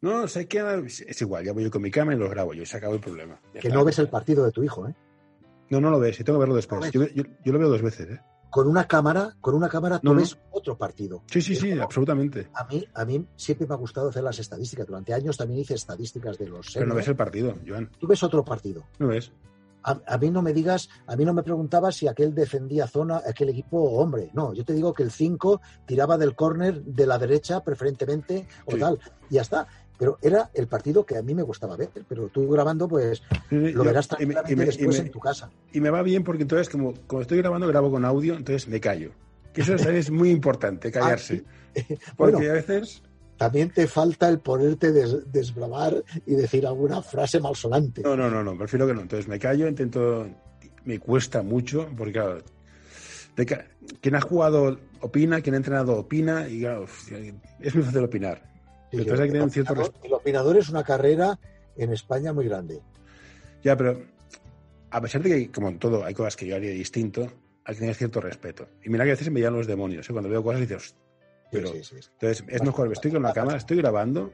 no, 0.00 0.28
sé 0.28 0.46
qué 0.46 0.84
es 0.86 1.22
igual, 1.22 1.44
ya 1.44 1.52
voy 1.52 1.64
yo 1.64 1.70
con 1.70 1.82
mi 1.82 1.90
cámara 1.90 2.16
y 2.16 2.20
los 2.20 2.30
grabo 2.30 2.54
yo 2.54 2.62
y 2.62 2.66
se 2.66 2.76
acabó 2.76 2.94
el 2.94 3.00
problema. 3.00 3.40
que 3.60 3.68
no 3.68 3.84
ves 3.84 3.98
el 3.98 4.08
partido 4.08 4.44
de 4.44 4.52
tu 4.52 4.62
hijo, 4.62 4.88
¿eh? 4.88 4.94
No, 5.70 5.80
no 5.80 5.90
lo 5.90 5.98
ves, 5.98 6.18
y 6.20 6.24
tengo 6.24 6.38
que 6.38 6.40
verlo 6.40 6.54
después. 6.56 6.90
Yo, 6.92 7.02
lo 7.44 7.58
veo 7.58 7.68
dos 7.68 7.82
veces, 7.82 8.10
¿eh? 8.10 8.20
Con 8.50 8.66
una 8.66 8.88
cámara, 8.88 9.36
con 9.42 9.54
una 9.54 9.68
cámara 9.68 9.98
tú 9.98 10.14
ves 10.14 10.38
otro 10.50 10.78
partido. 10.78 11.22
Sí, 11.26 11.42
sí, 11.42 11.54
sí, 11.54 11.72
absolutamente. 11.72 12.48
A 12.54 12.64
mí, 12.64 12.82
a 12.94 13.04
mí 13.04 13.26
siempre 13.36 13.66
me 13.66 13.74
ha 13.74 13.76
gustado 13.76 14.08
hacer 14.08 14.22
las 14.22 14.38
estadísticas. 14.38 14.86
Durante 14.86 15.12
años 15.12 15.36
también 15.36 15.60
hice 15.60 15.74
estadísticas 15.74 16.38
de 16.38 16.48
los. 16.48 16.72
Pero 16.72 16.86
no 16.86 16.94
ves 16.94 17.08
el 17.08 17.16
partido, 17.16 17.54
Joan. 17.66 17.90
Tú 17.98 18.06
ves 18.06 18.22
otro 18.22 18.42
partido. 18.42 18.84
No 18.98 19.08
ves. 19.08 19.30
A, 19.82 20.18
mí 20.18 20.30
no 20.30 20.42
me 20.42 20.52
digas, 20.52 20.90
a 21.06 21.16
mí 21.16 21.24
no 21.24 21.32
me 21.32 21.42
preguntabas 21.42 21.96
si 21.96 22.08
aquel 22.08 22.34
defendía 22.34 22.86
zona, 22.86 23.22
aquel 23.26 23.50
equipo 23.50 23.78
hombre. 23.92 24.30
No, 24.34 24.52
yo 24.52 24.64
te 24.64 24.74
digo 24.74 24.92
que 24.92 25.02
el 25.02 25.10
5 25.10 25.60
tiraba 25.86 26.18
del 26.18 26.34
córner 26.34 26.82
de 26.82 27.06
la 27.06 27.16
derecha 27.16 27.62
preferentemente 27.62 28.46
o 28.66 28.76
tal. 28.76 28.98
Y 29.30 29.34
ya 29.34 29.42
está. 29.42 29.66
Pero 29.98 30.18
era 30.22 30.50
el 30.54 30.68
partido 30.68 31.04
que 31.04 31.16
a 31.16 31.22
mí 31.22 31.34
me 31.34 31.42
gustaba 31.42 31.76
ver. 31.76 31.90
Pero 32.08 32.28
tú 32.28 32.48
grabando, 32.48 32.88
pues 32.88 33.22
lo 33.50 33.84
verás 33.84 34.08
tranquilamente 34.08 34.64
después 34.64 34.98
en 35.00 35.10
tu 35.10 35.18
casa. 35.18 35.50
Y 35.72 35.80
me 35.80 35.90
va 35.90 36.02
bien 36.02 36.24
porque 36.24 36.42
entonces, 36.42 36.68
como, 36.68 36.94
como 37.06 37.22
estoy 37.22 37.38
grabando, 37.38 37.66
grabo 37.66 37.90
con 37.90 38.04
audio, 38.04 38.34
entonces 38.34 38.68
me 38.68 38.80
callo. 38.80 39.10
Que 39.52 39.62
eso 39.62 39.74
es 39.74 40.10
muy 40.10 40.30
importante, 40.30 40.90
callarse. 40.92 41.44
Porque 42.16 42.48
a 42.48 42.54
veces 42.54 43.02
también 43.36 43.70
te 43.70 43.86
falta 43.86 44.28
el 44.28 44.40
ponerte 44.40 44.92
des, 44.92 45.32
desbravar 45.32 46.04
y 46.26 46.34
decir 46.34 46.66
alguna 46.66 47.02
frase 47.02 47.40
malsonante. 47.40 48.02
No, 48.02 48.16
no, 48.16 48.28
no, 48.28 48.42
no, 48.42 48.58
prefiero 48.58 48.86
que 48.86 48.94
no. 48.94 49.02
Entonces 49.02 49.28
me 49.28 49.38
callo, 49.38 49.68
intento, 49.68 50.28
me 50.84 50.98
cuesta 50.98 51.42
mucho, 51.42 51.88
porque 51.96 52.12
claro, 52.12 52.42
quien 54.00 54.14
ha 54.16 54.20
jugado 54.20 54.78
opina, 55.00 55.40
quien 55.40 55.54
ha 55.54 55.58
entrenado 55.58 55.96
opina, 55.96 56.48
y 56.48 56.60
claro, 56.60 56.86
es 57.60 57.74
muy 57.74 57.84
fácil 57.84 58.04
opinar. 58.04 58.42
Entonces 58.92 59.20
hay 59.20 59.26
que 59.28 59.32
tener 59.32 59.50
cierto 59.50 59.92
El 60.02 60.12
opinador 60.12 60.56
es 60.56 60.68
una 60.68 60.82
carrera 60.82 61.38
en 61.76 61.92
España 61.92 62.32
muy 62.32 62.46
grande. 62.46 62.80
Ya, 63.62 63.76
pero 63.76 64.00
a 64.90 65.00
pesar 65.00 65.22
de 65.22 65.30
que, 65.30 65.50
como 65.50 65.68
en 65.68 65.78
todo, 65.78 66.04
hay 66.04 66.14
cosas 66.14 66.36
que 66.36 66.46
yo 66.46 66.56
haría 66.56 66.70
distinto, 66.70 67.30
hay 67.64 67.74
que 67.74 67.80
tener 67.80 67.94
cierto 67.94 68.20
respeto. 68.20 68.68
Y 68.82 68.90
mira 68.90 69.04
que 69.04 69.10
a 69.10 69.14
veces 69.14 69.30
me 69.30 69.40
llaman 69.40 69.58
los 69.58 69.66
demonios. 69.66 70.08
¿eh? 70.08 70.12
Cuando 70.12 70.30
veo 70.30 70.42
cosas 70.42 70.60
dices, 70.60 70.96
pero, 71.50 71.68
Entonces, 71.68 72.44
es 72.46 72.62
mejor, 72.62 72.92
estoy 72.92 73.10
con 73.10 73.22
la 73.22 73.32
cámara, 73.32 73.56
estoy 73.56 73.78
grabando 73.78 74.32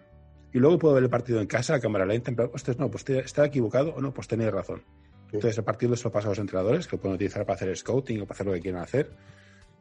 y 0.53 0.59
luego 0.59 0.79
puedo 0.79 0.95
ver 0.95 1.05
el 1.05 1.11
partido 1.11 1.41
en 1.41 1.47
casa, 1.47 1.75
a 1.75 1.81
cámara 1.81 2.07
lenta, 2.07 2.31
en 2.31 2.37
plan, 2.37 2.51
ostras, 2.53 2.79
no, 2.79 2.91
pues 2.91 3.09
está 3.09 3.45
equivocado 3.45 3.95
o 3.95 4.01
no, 4.01 4.13
pues 4.13 4.29
tenéis 4.29 4.53
razón. 4.53 4.83
Entonces, 5.33 5.59
el 5.59 5.65
partido 5.65 5.97
se 5.97 6.05
lo 6.05 6.13
pasa 6.13 6.29
a 6.29 6.31
los 6.31 6.39
entrenadores, 6.39 6.87
que 6.87 6.97
lo 6.97 7.03
pueden 7.03 7.17
utilizar 7.17 7.45
para 7.45 7.57
hacer 7.57 7.77
scouting 7.77 8.23
o 8.23 8.27
para 8.27 8.35
hacer 8.35 8.47
lo 8.47 8.53
que 8.53 8.61
quieran 8.61 8.83
hacer. 8.83 9.11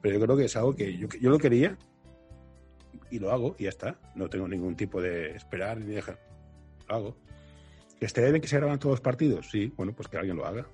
Pero 0.01 0.17
yo 0.17 0.25
creo 0.25 0.37
que 0.37 0.45
es 0.45 0.55
algo 0.57 0.75
que 0.75 0.97
yo, 0.97 1.07
yo 1.21 1.29
lo 1.29 1.37
quería 1.37 1.77
y 3.13 3.19
lo 3.19 3.31
hago 3.31 3.55
y 3.59 3.63
ya 3.63 3.69
está. 3.69 3.99
No 4.15 4.27
tengo 4.27 4.47
ningún 4.47 4.75
tipo 4.75 4.99
de 4.99 5.35
esperar 5.35 5.79
ni 5.79 5.93
dejar. 5.93 6.19
Lo 6.89 6.95
hago. 6.95 7.17
¿Que 7.99 8.29
bien 8.29 8.41
que 8.41 8.47
se 8.47 8.57
graban 8.57 8.79
todos 8.79 8.93
los 8.93 9.01
partidos? 9.01 9.49
Sí, 9.49 9.71
bueno, 9.77 9.93
pues 9.93 10.07
que 10.09 10.17
alguien 10.17 10.35
lo 10.35 10.45
haga. 10.45 10.65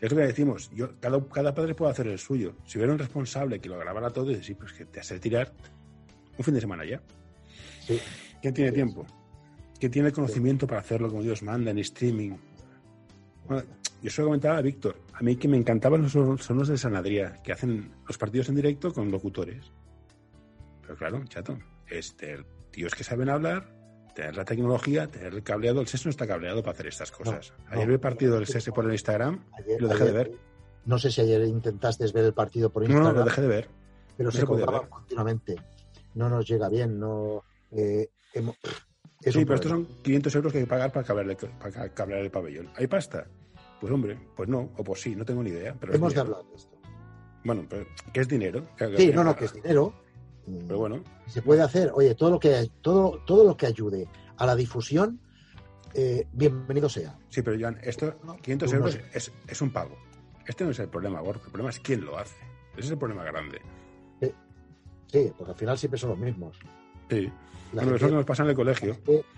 Es 0.00 0.10
lo 0.10 0.16
que 0.16 0.26
decimos, 0.26 0.70
yo, 0.72 0.98
cada, 1.00 1.22
cada 1.28 1.52
padre 1.52 1.74
puede 1.74 1.90
hacer 1.90 2.06
el 2.06 2.18
suyo. 2.18 2.54
Si 2.64 2.78
hubiera 2.78 2.92
un 2.92 2.98
responsable 2.98 3.58
que 3.58 3.68
lo 3.68 3.76
grabara 3.78 4.10
todo, 4.10 4.30
y 4.30 4.42
sí, 4.42 4.54
pues 4.54 4.72
que 4.72 4.86
te 4.86 5.00
hace 5.00 5.18
tirar 5.18 5.52
un 6.38 6.44
fin 6.44 6.54
de 6.54 6.60
semana 6.60 6.84
ya. 6.84 7.02
Sí. 7.86 8.00
¿Quién 8.40 8.54
tiene 8.54 8.72
tiempo? 8.72 9.04
¿Quién 9.78 9.92
tiene 9.92 10.12
conocimiento 10.12 10.66
para 10.66 10.80
hacerlo 10.80 11.08
como 11.08 11.22
Dios 11.22 11.42
manda 11.42 11.72
en 11.72 11.78
streaming? 11.78 12.36
Bueno, 13.46 13.64
yo 14.00 14.10
se 14.10 14.22
lo 14.22 14.28
comentaba 14.28 14.58
a 14.58 14.62
Víctor. 14.62 14.96
A 15.12 15.22
mí 15.22 15.36
que 15.36 15.48
me 15.48 15.56
encantaban 15.56 16.02
los 16.02 16.12
sonos 16.12 16.68
de 16.68 16.78
Sanadría, 16.78 17.42
que 17.42 17.52
hacen 17.52 17.90
los 18.06 18.16
partidos 18.16 18.48
en 18.48 18.54
directo 18.54 18.92
con 18.92 19.10
locutores. 19.10 19.72
Pero 20.82 20.96
claro, 20.96 21.24
chato, 21.26 21.58
este, 21.88 22.44
tíos 22.70 22.94
que 22.94 23.04
saben 23.04 23.28
hablar, 23.28 23.68
tener 24.14 24.36
la 24.36 24.44
tecnología, 24.44 25.06
tener 25.08 25.32
el 25.34 25.42
cableado. 25.42 25.80
El 25.80 25.86
SES 25.88 26.04
no 26.06 26.10
está 26.10 26.26
cableado 26.26 26.62
para 26.62 26.72
hacer 26.72 26.86
estas 26.88 27.10
cosas. 27.10 27.52
No, 27.58 27.64
ayer 27.72 27.84
no. 27.84 27.86
vi 27.88 27.94
el 27.94 28.00
partido 28.00 28.34
del 28.34 28.46
SES 28.46 28.70
por 28.74 28.84
el 28.84 28.92
Instagram 28.92 29.44
Ayer- 29.58 29.76
y 29.78 29.82
lo 29.82 29.88
dejé 29.88 30.04
de 30.04 30.12
ver. 30.12 30.32
No 30.84 30.98
sé 30.98 31.10
si 31.10 31.20
ayer 31.20 31.42
intentaste 31.44 32.04
ver 32.12 32.24
el 32.24 32.34
partido 32.34 32.70
por 32.70 32.82
No, 32.82 32.88
no, 32.88 32.94
Instagram, 32.96 33.18
lo 33.18 33.24
dejé 33.24 33.40
de 33.42 33.48
ver. 33.48 33.68
pero 34.16 34.26
no 34.26 34.32
se 34.32 34.38
se 34.40 34.46
continuamente. 34.46 35.56
No 36.14 36.28
nos 36.28 36.46
llega 36.46 36.68
bien, 36.68 36.98
no. 36.98 37.42
eh, 37.70 38.10
hemo- 38.34 38.56
es 39.22 39.32
sí, 39.34 39.44
pero 39.44 39.54
estos 39.54 39.70
son 39.70 39.86
500 40.02 40.34
euros 40.34 40.52
que 40.52 40.58
hay 40.58 40.64
que 40.64 40.70
pagar 40.70 40.92
para 40.92 41.06
cablear, 41.06 41.30
el, 41.30 41.36
para 41.36 41.88
cablear 41.94 42.20
el 42.22 42.30
pabellón. 42.30 42.70
¿Hay 42.76 42.86
pasta? 42.88 43.26
Pues 43.80 43.92
hombre, 43.92 44.18
pues 44.36 44.48
no, 44.48 44.72
o 44.76 44.84
pues 44.84 45.00
sí, 45.00 45.14
no 45.16 45.24
tengo 45.24 45.42
ni 45.42 45.50
idea. 45.50 45.74
Pero 45.78 45.94
Hemos 45.94 46.12
de 46.14 46.20
hablar 46.20 46.42
de 46.50 46.56
esto. 46.56 46.76
Bueno, 47.44 47.64
pero 47.70 47.86
¿qué 48.12 48.20
es 48.20 48.28
dinero? 48.28 48.68
Sí, 48.96 49.10
no, 49.14 49.24
no, 49.24 49.34
que 49.36 49.44
es 49.46 49.52
dinero. 49.54 49.94
Pero 50.44 50.78
bueno, 50.78 51.02
se 51.26 51.42
puede 51.42 51.62
hacer, 51.62 51.92
oye, 51.94 52.14
todo 52.14 52.30
lo 52.30 52.40
que 52.40 52.70
todo, 52.80 53.20
todo 53.26 53.44
lo 53.44 53.56
que 53.56 53.66
ayude 53.66 54.08
a 54.36 54.46
la 54.46 54.56
difusión, 54.56 55.20
eh, 55.94 56.26
bienvenido 56.32 56.88
sea. 56.88 57.18
sí, 57.28 57.42
pero 57.42 57.58
Joan, 57.60 57.78
esto, 57.82 58.14
No, 58.24 58.36
500 58.36 58.68
tú 58.70 58.76
no 58.76 58.86
euros 58.86 59.00
es, 59.14 59.32
es 59.46 59.62
un 59.62 59.72
pago. 59.72 59.96
Este 60.46 60.64
no 60.64 60.70
es 60.70 60.78
el 60.80 60.88
problema, 60.88 61.20
Gorka. 61.20 61.44
El 61.44 61.52
problema 61.52 61.70
es 61.70 61.78
quién 61.78 62.04
lo 62.04 62.18
hace. 62.18 62.36
Ese 62.72 62.86
es 62.86 62.90
el 62.90 62.98
problema 62.98 63.24
grande. 63.24 63.60
Sí, 65.12 65.30
porque 65.36 65.52
al 65.52 65.58
final 65.58 65.76
siempre 65.78 66.00
son 66.00 66.10
los 66.10 66.18
mismos. 66.18 66.56
Sí. 67.10 67.30
La 67.74 67.84
Bueno, 67.84 68.08
nos 68.08 68.24
pasa 68.24 68.42
en 68.44 68.50
el 68.50 68.54
colegio. 68.54 68.96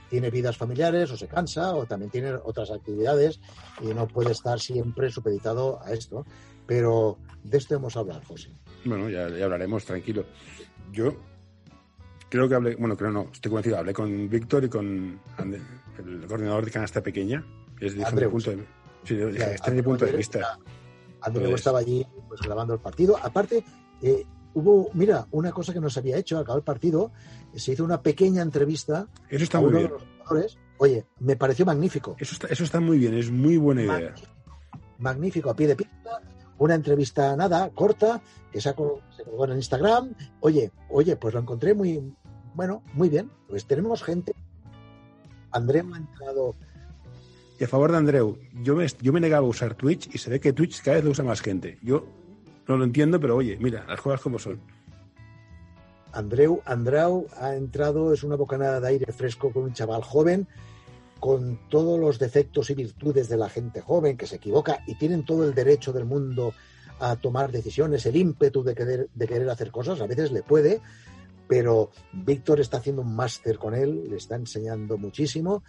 tiene 0.09 0.31
vidas 0.31 0.57
familiares 0.57 1.11
o 1.11 1.17
se 1.17 1.27
cansa 1.27 1.75
o 1.75 1.85
también 1.87 2.11
tiene 2.11 2.33
otras 2.33 2.71
actividades 2.71 3.41
y 3.81 3.87
no 3.87 4.07
puede 4.07 4.31
estar 4.31 4.61
siempre 4.61 5.11
supeditado 5.11 5.81
a 5.83 5.93
esto. 5.93 6.25
Pero 6.67 7.19
de 7.43 7.59
esto 7.59 7.75
hemos 7.75 7.97
hablado, 7.97 8.23
José. 8.27 8.51
Bueno, 8.85 9.09
ya, 9.09 9.29
ya 9.29 9.45
hablaremos, 9.45 9.85
tranquilo. 9.85 10.25
Yo 10.93 11.17
creo 12.29 12.49
que 12.49 12.55
hablé, 12.55 12.77
bueno, 12.77 12.97
creo 12.97 13.11
no, 13.11 13.29
estoy 13.33 13.51
convencido, 13.51 13.79
hablé 13.79 13.93
con 13.93 14.29
Víctor 14.29 14.65
y 14.65 14.69
con 14.69 15.19
el 15.39 16.27
coordinador 16.27 16.65
de 16.65 16.71
canasta 16.71 17.03
pequeña. 17.03 17.45
Dije 17.81 18.05
Andreu, 18.05 18.29
mi 18.31 18.33
punto 18.33 18.51
de, 18.51 18.65
sí, 19.05 19.17
Ya, 19.39 19.51
este 19.53 19.71
es 19.71 19.77
mi 19.77 19.83
punto 19.83 20.05
de 20.07 20.13
vista. 20.13 20.59
Andreu 21.21 21.47
Pues- 21.51 21.61
estaba 21.61 21.79
allí 21.81 22.07
pues, 22.29 22.41
grabando 22.41 22.75
el 22.75 22.81
partido. 22.81 23.17
Aparte, 23.23 23.65
eh, 24.03 24.25
hubo, 24.55 24.91
mira, 24.95 25.27
una 25.33 25.53
cosa 25.53 25.73
que 25.73 25.81
no 25.81 25.91
se 25.91 26.01
había 26.01 26.17
hecho, 26.17 26.37
al 26.37 26.43
acabar 26.43 26.59
el 26.61 26.65
partido, 26.65 27.13
se 27.55 27.73
hizo 27.73 27.85
una 27.85 28.01
pequeña 28.03 28.43
entrevista 28.43 29.07
Eso 29.29 29.45
está 29.45 29.59
a 29.59 29.61
muy 29.61 29.71
uno 29.71 29.79
bien. 29.79 29.91
de 29.91 29.95
los 29.99 30.03
jugadores. 30.19 30.59
Oye, 30.79 31.05
me 31.21 31.37
pareció 31.37 31.65
magnífico. 31.65 32.17
Eso 32.19 32.35
está, 32.35 32.49
eso 32.49 32.65
está 32.65 32.81
muy 32.81 32.99
bien, 32.99 33.15
es 33.15 33.31
muy 33.31 33.57
buena 33.57 33.83
idea. 33.83 34.15
Magnífico, 34.99 35.51
a 35.51 35.57
pie 35.57 35.69
de 35.69 35.77
pista, 35.77 36.04
una 36.59 36.75
entrevista 36.75 37.35
nada, 37.37 37.71
corta, 37.71 38.21
que 38.53 38.61
se, 38.61 38.69
ha 38.69 38.75
col- 38.75 39.01
se 39.17 39.25
colgó 39.25 39.45
en 39.47 39.57
Instagram. 39.57 40.15
Oye, 40.41 40.71
oye, 40.91 41.17
pues 41.17 41.35
lo 41.35 41.41
encontré 41.41 41.75
muy, 41.75 42.13
bueno, 42.55 42.83
muy 42.95 43.09
bien. 43.09 43.31
Pues 43.49 43.67
tenemos 43.67 44.03
gente. 44.03 44.33
Andreu 45.51 45.93
ha 45.95 45.99
entrado, 45.99 46.55
Y 47.61 47.65
a 47.65 47.69
favor 47.69 47.93
de 47.93 47.99
Andreu, 47.99 48.39
yo 48.63 48.75
me, 48.75 48.87
yo 49.01 49.13
me 49.13 49.21
negaba 49.21 49.47
a 49.47 49.51
usar 49.51 49.75
Twitch 49.75 50.13
y 50.15 50.19
se 50.19 50.31
ve 50.31 50.41
que 50.41 50.53
Twitch 50.53 50.83
cada 50.83 50.97
vez 50.97 51.05
lo 51.05 51.11
usa 51.13 51.25
más 51.25 51.41
gente. 51.41 51.79
Yo 51.83 52.05
no 52.67 52.77
lo 52.77 52.85
entiendo, 52.85 53.21
pero 53.21 53.37
oye, 53.37 53.57
mira, 53.61 53.85
las 53.89 54.01
cosas 54.01 54.21
como 54.21 54.39
son. 54.39 54.61
Andreu, 56.13 56.61
Andrau 56.65 57.27
ha 57.41 57.55
entrado, 57.57 58.13
es 58.13 58.23
una 58.23 58.37
bocanada 58.37 58.81
de 58.81 58.89
aire 58.89 59.13
fresco 59.13 59.53
con 59.53 59.65
un 59.65 59.73
chaval 59.73 60.03
joven, 60.03 60.47
con 61.25 61.59
todos 61.71 61.99
los 61.99 62.19
defectos 62.19 62.69
y 62.69 62.75
virtudes 62.75 63.31
de 63.31 63.39
la 63.39 63.49
gente 63.49 63.81
joven 63.81 64.19
que 64.19 64.27
se 64.27 64.37
equivoca 64.37 64.85
y 64.87 64.97
tienen 64.97 65.25
todo 65.25 65.47
el 65.47 65.55
derecho 65.55 65.91
del 65.91 66.05
mundo 66.05 66.53
a 67.01 67.17
tomar 67.17 67.51
decisiones, 67.51 68.05
el 68.05 68.17
ímpetu 68.17 68.63
de 68.63 68.75
querer, 68.75 69.09
de 69.15 69.27
querer 69.27 69.49
hacer 69.49 69.71
cosas, 69.71 70.03
a 70.03 70.07
veces 70.07 70.33
le 70.33 70.43
puede, 70.43 70.83
pero 71.49 71.89
Víctor 72.13 72.61
está 72.61 72.77
haciendo 72.77 73.01
un 73.01 73.17
máster 73.17 73.57
con 73.57 73.75
él, 73.75 74.11
le 74.11 74.17
está 74.17 74.37
enseñando 74.37 74.99
muchísimo. 74.99 75.63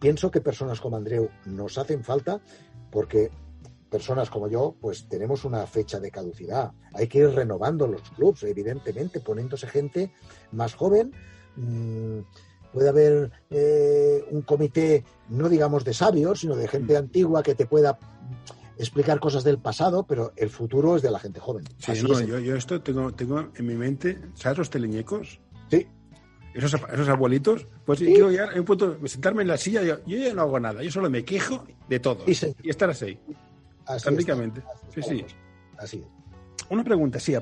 Pienso 0.00 0.32
que 0.32 0.40
personas 0.40 0.80
como 0.80 0.96
Andreu 0.96 1.30
nos 1.46 1.78
hacen 1.78 2.02
falta 2.02 2.40
porque 2.90 3.30
personas 3.88 4.30
como 4.30 4.48
yo, 4.48 4.74
pues 4.80 5.08
tenemos 5.08 5.44
una 5.44 5.64
fecha 5.68 6.00
de 6.00 6.10
caducidad. 6.10 6.72
Hay 6.94 7.06
que 7.06 7.18
ir 7.18 7.30
renovando 7.30 7.86
los 7.86 8.02
clubs, 8.10 8.42
evidentemente, 8.42 9.20
poniéndose 9.20 9.68
gente 9.68 10.12
más 10.50 10.74
joven. 10.74 11.12
Mm, 11.54 12.22
puede 12.72 12.88
haber 12.88 13.30
eh, 13.50 14.24
un 14.30 14.42
comité, 14.42 15.04
no 15.28 15.48
digamos 15.48 15.84
de 15.84 15.92
sabios, 15.94 16.40
sino 16.40 16.56
de 16.56 16.68
gente 16.68 16.96
antigua 16.96 17.42
que 17.42 17.54
te 17.54 17.66
pueda 17.66 17.98
explicar 18.78 19.20
cosas 19.20 19.44
del 19.44 19.58
pasado, 19.58 20.04
pero 20.06 20.32
el 20.36 20.48
futuro 20.50 20.96
es 20.96 21.02
de 21.02 21.10
la 21.10 21.18
gente 21.18 21.38
joven. 21.40 21.64
Sí, 21.78 21.92
Así 21.92 22.02
no, 22.02 22.18
es. 22.18 22.26
yo, 22.26 22.38
yo 22.38 22.56
esto 22.56 22.80
tengo, 22.80 23.12
tengo 23.12 23.50
en 23.54 23.66
mi 23.66 23.74
mente, 23.74 24.18
¿sabes 24.34 24.58
los 24.58 24.70
teleñecos? 24.70 25.40
Sí, 25.70 25.86
Esos, 26.54 26.74
esos 26.92 27.08
abuelitos, 27.08 27.66
pues 27.84 27.98
Sí. 27.98 28.06
quiero 28.06 28.30
llegar 28.30 28.56
a 28.56 28.58
un 28.58 28.64
punto, 28.64 28.96
sentarme 29.06 29.42
en 29.42 29.48
la 29.48 29.56
silla, 29.58 29.82
yo, 29.82 29.98
yo 30.06 30.16
ya 30.16 30.32
no 30.34 30.42
hago 30.42 30.58
nada, 30.58 30.82
yo 30.82 30.90
solo 30.90 31.10
me 31.10 31.24
quejo 31.24 31.64
de 31.88 32.00
todo. 32.00 32.24
Sí, 32.26 32.54
y 32.62 32.70
estar 32.70 32.88
así, 32.90 33.18
así 33.86 34.04
tan 34.04 34.14
es. 34.14 34.18
ricamente. 34.20 34.62
Sí, 34.94 35.02
sí. 35.02 35.24
Así 35.76 35.98
es. 35.98 36.66
Una 36.70 36.82
pregunta, 36.82 37.20
sí, 37.20 37.34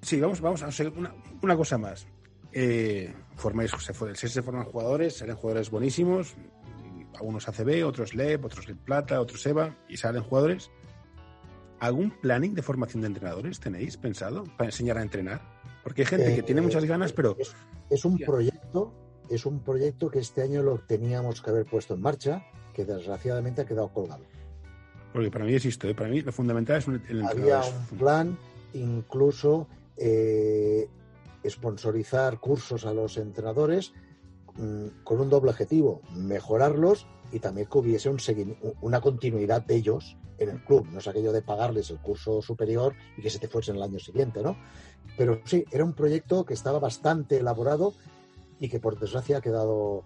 sí 0.00 0.20
vamos, 0.20 0.40
vamos 0.40 0.62
a 0.62 0.66
hacer 0.68 0.88
una, 0.88 1.12
una 1.42 1.56
cosa 1.56 1.76
más. 1.78 2.06
Eh, 2.52 3.14
formáis, 3.36 3.70
se, 3.70 4.28
se, 4.28 4.42
forman 4.42 4.64
jugadores, 4.64 5.16
salen 5.18 5.36
jugadores 5.36 5.70
buenísimos, 5.70 6.34
algunos 7.14 7.48
ACB, 7.48 7.86
otros 7.86 8.14
LEP, 8.14 8.44
otros 8.44 8.68
LEP 8.68 8.78
Plata, 8.78 9.20
otros 9.20 9.44
EVA, 9.46 9.76
y 9.88 9.96
salen 9.96 10.22
jugadores. 10.22 10.70
¿Algún 11.80 12.10
planning 12.20 12.54
de 12.54 12.62
formación 12.62 13.00
de 13.02 13.08
entrenadores 13.08 13.58
tenéis 13.58 13.96
pensado 13.96 14.44
para 14.56 14.68
enseñar 14.68 14.98
a 14.98 15.02
entrenar? 15.02 15.40
Porque 15.82 16.02
hay 16.02 16.06
gente 16.06 16.34
que 16.34 16.40
Eh, 16.40 16.42
tiene 16.44 16.60
muchas 16.60 16.84
ganas, 16.84 17.12
pero 17.12 17.36
Es, 17.38 17.54
es 17.90 18.04
un 18.04 18.18
proyecto, 18.18 18.92
es 19.28 19.46
un 19.46 19.60
proyecto 19.64 20.08
que 20.10 20.20
este 20.20 20.42
año 20.42 20.62
lo 20.62 20.78
teníamos 20.78 21.42
que 21.42 21.50
haber 21.50 21.66
puesto 21.66 21.94
en 21.94 22.00
marcha, 22.02 22.44
que 22.72 22.84
desgraciadamente 22.84 23.62
ha 23.62 23.66
quedado 23.66 23.88
colgado. 23.92 24.24
porque 25.12 25.30
para 25.30 25.44
mí 25.44 25.54
es 25.54 25.64
esto, 25.66 25.88
¿eh? 25.88 25.94
para 25.94 26.08
mí 26.08 26.20
lo 26.22 26.32
fundamental 26.32 26.78
es 26.78 26.86
el 26.88 26.94
Había 27.26 27.64
entrenador. 27.64 27.74
un 27.90 27.98
plan, 27.98 28.38
incluso 28.74 29.66
eh, 29.96 30.88
sponsorizar 31.48 32.38
cursos 32.40 32.84
a 32.86 32.92
los 32.94 33.16
entrenadores 33.16 33.92
mm, 34.56 35.02
con 35.04 35.20
un 35.20 35.30
doble 35.30 35.50
objetivo, 35.50 36.02
mejorarlos 36.14 37.06
y 37.32 37.38
también 37.40 37.66
que 37.70 37.78
hubiese 37.78 38.08
un 38.10 38.18
una 38.80 39.00
continuidad 39.00 39.62
de 39.62 39.76
ellos 39.76 40.16
en 40.38 40.50
el 40.50 40.64
club, 40.64 40.86
no 40.90 40.98
es 40.98 41.06
aquello 41.08 41.32
de 41.32 41.42
pagarles 41.42 41.90
el 41.90 41.98
curso 41.98 42.42
superior 42.42 42.94
y 43.16 43.22
que 43.22 43.30
se 43.30 43.38
te 43.38 43.48
fuesen 43.48 43.76
el 43.76 43.82
año 43.82 43.98
siguiente, 43.98 44.42
¿no? 44.42 44.56
Pero 45.16 45.40
sí, 45.44 45.64
era 45.70 45.84
un 45.84 45.92
proyecto 45.94 46.44
que 46.44 46.54
estaba 46.54 46.78
bastante 46.78 47.38
elaborado 47.38 47.94
y 48.58 48.68
que 48.68 48.80
por 48.80 48.98
desgracia 48.98 49.38
ha 49.38 49.40
quedado 49.40 50.04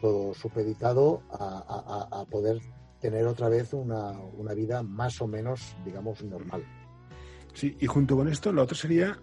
todo 0.00 0.34
supeditado 0.34 1.22
a- 1.30 2.08
a 2.20 2.24
poder 2.26 2.60
tener 3.00 3.26
otra 3.26 3.48
vez 3.48 3.72
una, 3.72 4.12
una 4.36 4.54
vida 4.54 4.82
más 4.82 5.20
o 5.20 5.26
menos, 5.26 5.74
digamos, 5.84 6.22
normal. 6.22 6.64
Sí, 7.54 7.76
y 7.80 7.86
junto 7.86 8.16
con 8.16 8.28
esto, 8.28 8.52
lo 8.52 8.62
otro 8.62 8.76
sería 8.76 9.18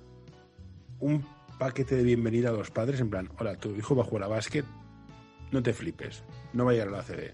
un 0.99 1.25
paquete 1.57 1.95
de 1.95 2.03
bienvenida 2.03 2.49
a 2.49 2.53
los 2.53 2.71
padres, 2.71 2.99
en 2.99 3.09
plan, 3.09 3.29
hola, 3.39 3.55
tu 3.55 3.69
hijo 3.75 3.95
va 3.95 4.03
a 4.03 4.05
jugar 4.05 4.23
a 4.23 4.27
básquet, 4.27 4.65
no 5.51 5.61
te 5.63 5.73
flipes, 5.73 6.23
no 6.53 6.65
va 6.65 6.71
a 6.71 6.73
llegar 6.73 6.89
a 6.89 6.91
la 6.91 6.99
ACB. 6.99 7.33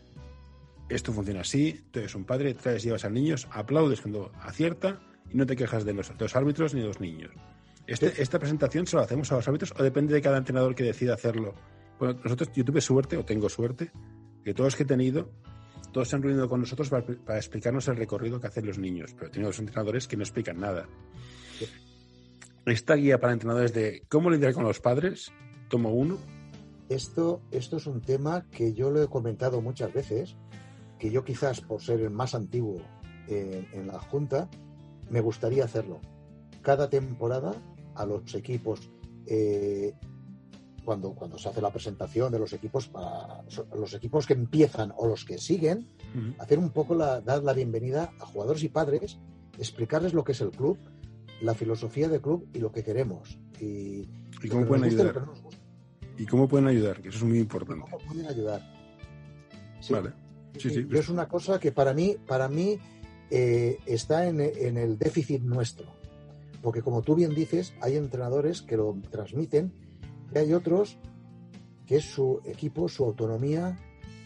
Esto 0.90 1.14
funciona 1.14 1.42
así, 1.42 1.86
tú 1.92 2.00
eres 2.00 2.16
un 2.16 2.26
padre, 2.26 2.54
traes, 2.54 2.84
llevas 2.84 3.06
a 3.06 3.10
niños, 3.10 3.48
aplaudes 3.52 4.02
cuando 4.02 4.32
acierta 4.42 5.00
y 5.30 5.38
no 5.38 5.46
te 5.46 5.56
quejas 5.56 5.86
de 5.86 5.94
los, 5.94 6.10
de 6.10 6.24
los 6.26 6.36
árbitros 6.36 6.74
ni 6.74 6.82
de 6.82 6.88
los 6.88 7.00
niños. 7.00 7.32
Este- 7.88 8.22
esta 8.22 8.40
presentación 8.40 8.86
se 8.86 8.96
lo 8.96 9.02
hacemos 9.02 9.32
a 9.32 9.36
los 9.36 9.48
árbitros 9.48 9.74
o 9.78 9.84
depende 9.84 10.14
de 10.14 10.22
cada 10.22 10.38
entrenador 10.38 10.76
que 10.76 10.84
decida 10.84 11.14
hacerlo. 11.14 11.56
Bueno, 12.00 12.20
nosotros, 12.24 12.52
yo 12.54 12.66
tuve 12.66 12.82
suerte, 12.82 13.16
o 13.18 13.24
tengo 13.26 13.48
suerte, 13.50 13.92
que 14.44 14.54
todos 14.54 14.76
que 14.76 14.84
he 14.84 14.86
tenido, 14.86 15.32
todos 15.94 16.10
se 16.10 16.16
han 16.16 16.24
reunido 16.24 16.50
con 16.50 16.60
nosotros 16.60 16.90
para, 16.90 17.06
para 17.06 17.38
explicarnos 17.38 17.88
el 17.88 17.96
recorrido 17.96 18.40
que 18.40 18.48
hacen 18.48 18.66
los 18.66 18.78
niños, 18.78 19.14
pero 19.14 19.28
he 19.28 19.30
tenido 19.30 19.50
dos 19.50 19.60
entrenadores 19.60 20.08
que 20.08 20.18
no 20.18 20.24
explican 20.24 20.60
nada. 20.60 20.88
Esta 22.66 22.94
guía 22.96 23.20
para 23.20 23.34
entrenadores 23.34 23.74
de 23.74 24.04
cómo 24.08 24.30
lidiar 24.30 24.54
con 24.54 24.64
los 24.64 24.80
padres, 24.80 25.32
tomo 25.68 25.92
uno. 25.94 26.18
Esto, 26.90 27.42
esto 27.50 27.78
es 27.78 27.88
un 27.88 28.02
tema 28.02 28.46
que 28.52 28.74
yo 28.74 28.92
lo 28.92 29.02
he 29.02 29.08
comentado 29.08 29.62
muchas 29.62 29.92
veces, 29.92 30.36
que 31.00 31.10
yo 31.10 31.24
quizás 31.24 31.62
por 31.62 31.82
ser 31.82 32.02
el 32.02 32.12
más 32.12 32.36
antiguo 32.36 32.82
en, 33.28 33.68
en 33.74 33.88
la 33.88 34.00
Junta, 34.00 34.48
me 35.10 35.22
gustaría 35.22 35.66
hacerlo. 35.66 36.02
Cada 36.62 36.90
temporada 36.90 37.54
a 37.96 38.06
los 38.06 38.36
equipos, 38.36 38.92
eh, 39.26 39.94
cuando, 40.86 41.14
cuando 41.14 41.40
se 41.40 41.50
hace 41.50 41.62
la 41.62 41.72
presentación 41.72 42.32
de 42.32 42.40
los 42.40 42.54
equipos, 42.54 42.88
para 42.88 43.44
los 43.76 43.94
equipos 43.96 44.28
que 44.28 44.34
empiezan 44.34 44.94
o 44.96 45.08
los 45.08 45.26
que 45.26 45.38
siguen, 45.38 45.88
hacer 46.38 46.60
un 46.60 46.70
poco 46.70 46.94
la, 46.94 47.22
dar 47.22 47.44
la 47.44 47.54
bienvenida 47.54 48.14
a 48.20 48.26
jugadores 48.26 48.64
y 48.64 48.70
padres, 48.70 49.20
explicarles 49.58 50.14
lo 50.14 50.24
que 50.24 50.32
es 50.34 50.42
el 50.42 50.52
club, 50.52 50.78
la 51.42 51.54
filosofía 51.54 52.08
del 52.08 52.22
club 52.22 52.48
y 52.54 52.60
lo 52.60 52.72
que 52.72 52.84
queremos. 52.84 53.40
Y, 53.60 54.08
¿Y 54.42 54.48
lo 54.48 54.54
cómo 54.54 54.68
pueden 54.68 54.86
y 54.86 54.88
ayudar? 54.88 55.26
¿Y 56.18 56.26
cómo 56.26 56.48
pueden 56.48 56.68
ayudar? 56.68 57.02
Que 57.02 57.10
eso 57.10 57.18
es 57.20 57.24
muy 57.24 57.40
importante. 57.40 57.84
¿Cómo 57.90 57.98
pueden 58.06 58.28
ayudar? 58.28 58.62
Sí, 59.80 59.94
Vale. 59.94 60.14
Sí, 60.58 60.70
sí. 60.70 60.86
Yo 60.88 61.00
es 61.00 61.10
una 61.10 61.28
cosa 61.28 61.60
que 61.60 61.72
para 61.72 61.94
mí, 61.94 62.18
para 62.28 62.50
mí 62.50 62.78
eh, 63.30 63.80
está 63.86 64.28
en, 64.28 64.42
en 64.42 64.78
el 64.78 64.98
déficit 64.98 65.42
nuestro. 65.42 65.88
Porque 66.62 66.82
como 66.82 67.02
tú 67.02 67.16
bien 67.16 67.34
dices, 67.34 67.74
hay 67.82 67.96
entrenadores 67.96 68.62
que 68.62 68.78
lo 68.78 68.96
transmiten 69.10 69.74
y 70.34 70.38
hay 70.38 70.54
otros 70.54 70.98
que 71.86 71.98
es 71.98 72.06
su 72.06 72.42
equipo, 72.46 72.88
su 72.88 73.04
autonomía 73.04 73.78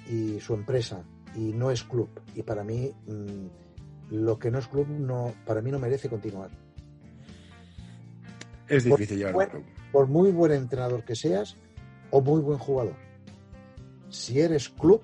y 0.09 0.39
su 0.39 0.53
empresa, 0.53 1.03
y 1.35 1.53
no 1.53 1.71
es 1.71 1.83
club. 1.83 2.09
Y 2.35 2.43
para 2.43 2.63
mí, 2.63 2.91
mm, 3.07 4.15
lo 4.15 4.37
que 4.37 4.51
no 4.51 4.59
es 4.59 4.67
club, 4.67 4.87
no, 4.87 5.33
para 5.45 5.61
mí 5.61 5.71
no 5.71 5.79
merece 5.79 6.09
continuar. 6.09 6.51
Es 8.67 8.83
difícil 8.83 9.17
llevarlo 9.17 9.39
por, 9.39 9.63
por 9.91 10.07
muy 10.07 10.31
buen 10.31 10.51
entrenador 10.51 11.03
que 11.03 11.15
seas 11.15 11.57
o 12.11 12.21
muy 12.21 12.41
buen 12.41 12.57
jugador. 12.57 12.95
Si 14.09 14.39
eres 14.39 14.69
club, 14.69 15.01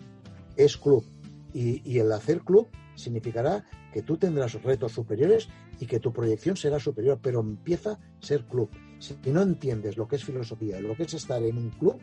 es 0.55 0.78
club. 0.78 1.03
Y, 1.53 1.82
y 1.89 1.99
el 1.99 2.12
hacer 2.12 2.41
club 2.41 2.68
significará 2.95 3.66
que 3.91 4.01
tú 4.01 4.18
tendrás 4.18 4.53
retos 4.62 4.93
superiores 4.93 5.49
y 5.80 5.86
que 5.86 5.99
tu 5.99 6.14
proyección 6.14 6.55
será 6.55 6.80
superior, 6.80 7.20
pero 7.22 7.41
empieza 7.41 7.93
a 7.93 7.99
ser 8.20 8.45
club. 8.45 8.70
Si 8.99 9.18
no 9.26 9.41
entiendes 9.41 9.97
lo 9.97 10.07
que 10.07 10.16
es 10.16 10.24
filosofía, 10.24 10.80
lo 10.80 10.95
que 10.95 11.03
es 11.03 11.14
estar 11.14 11.41
en 11.43 11.57
un 11.57 11.70
club, 11.72 11.99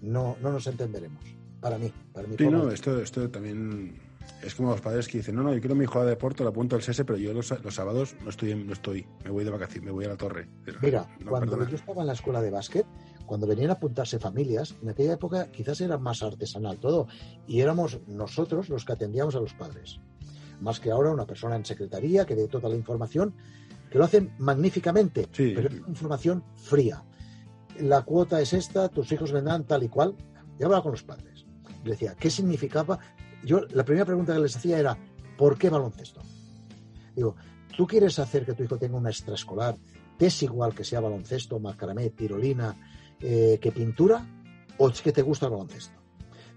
no, 0.00 0.36
no 0.40 0.50
nos 0.50 0.66
entenderemos. 0.66 1.22
Para 1.60 1.78
mí, 1.78 1.92
para 2.12 2.26
mí. 2.26 2.36
Sí, 2.38 2.46
no, 2.48 2.70
esto, 2.70 3.00
esto 3.00 3.28
también 3.30 4.07
es 4.42 4.54
como 4.54 4.70
los 4.70 4.80
padres 4.80 5.08
que 5.08 5.18
dicen, 5.18 5.34
no, 5.34 5.42
no, 5.42 5.52
yo 5.52 5.60
quiero 5.60 5.74
mi 5.74 5.84
hijo 5.84 6.00
de 6.02 6.10
deporte, 6.10 6.42
lo 6.42 6.50
apunto 6.50 6.76
al 6.76 6.82
SESE, 6.82 7.04
pero 7.04 7.18
yo 7.18 7.32
los, 7.32 7.50
los, 7.62 7.74
sábados 7.74 8.14
no 8.22 8.30
estoy, 8.30 8.54
no 8.54 8.72
estoy, 8.72 9.06
me 9.24 9.30
voy 9.30 9.44
de 9.44 9.50
vacaciones, 9.50 9.86
me 9.86 9.90
voy 9.90 10.04
a 10.04 10.08
la 10.08 10.16
torre. 10.16 10.48
Mira, 10.80 11.08
no, 11.20 11.30
cuando 11.30 11.52
perdona. 11.52 11.70
yo 11.70 11.76
estaba 11.76 12.02
en 12.02 12.06
la 12.06 12.12
escuela 12.12 12.40
de 12.40 12.50
básquet, 12.50 12.86
cuando 13.26 13.46
venían 13.46 13.70
a 13.70 13.74
apuntarse 13.74 14.18
familias, 14.18 14.76
en 14.82 14.90
aquella 14.90 15.14
época 15.14 15.50
quizás 15.50 15.80
era 15.80 15.98
más 15.98 16.22
artesanal 16.22 16.78
todo, 16.78 17.08
y 17.46 17.60
éramos 17.60 18.00
nosotros 18.06 18.68
los 18.68 18.84
que 18.84 18.92
atendíamos 18.92 19.34
a 19.34 19.40
los 19.40 19.54
padres. 19.54 20.00
Más 20.60 20.80
que 20.80 20.90
ahora 20.90 21.10
una 21.10 21.26
persona 21.26 21.56
en 21.56 21.64
secretaría 21.64 22.24
que 22.24 22.34
dé 22.34 22.48
toda 22.48 22.68
la 22.68 22.76
información, 22.76 23.34
que 23.90 23.98
lo 23.98 24.04
hacen 24.04 24.34
magníficamente, 24.38 25.28
sí. 25.32 25.52
pero 25.54 25.68
es 25.68 25.74
información 25.88 26.44
fría. 26.54 27.04
La 27.80 28.02
cuota 28.02 28.40
es 28.40 28.52
esta, 28.52 28.88
tus 28.88 29.10
hijos 29.12 29.32
vendrán 29.32 29.64
tal 29.64 29.82
y 29.84 29.88
cual. 29.88 30.16
Y 30.58 30.64
hablaba 30.64 30.82
con 30.82 30.92
los 30.92 31.04
padres. 31.04 31.46
Y 31.84 31.88
decía, 31.90 32.16
¿qué 32.18 32.28
significaba? 32.28 32.98
Yo, 33.44 33.60
la 33.72 33.84
primera 33.84 34.04
pregunta 34.04 34.34
que 34.34 34.40
les 34.40 34.56
hacía 34.56 34.78
era, 34.78 34.96
¿por 35.36 35.58
qué 35.58 35.70
baloncesto? 35.70 36.20
Digo, 37.14 37.36
¿tú 37.76 37.86
quieres 37.86 38.18
hacer 38.18 38.44
que 38.44 38.54
tu 38.54 38.62
hijo 38.62 38.76
tenga 38.76 38.96
una 38.96 39.10
extraescolar? 39.10 39.76
¿Te 40.16 40.26
es 40.26 40.42
igual 40.42 40.74
que 40.74 40.84
sea 40.84 41.00
baloncesto, 41.00 41.60
macramé, 41.60 42.10
tirolina, 42.10 42.76
eh, 43.20 43.58
que 43.60 43.72
pintura? 43.72 44.26
¿O 44.78 44.88
es 44.88 45.00
que 45.00 45.12
te 45.12 45.22
gusta 45.22 45.46
el 45.46 45.52
baloncesto? 45.52 45.98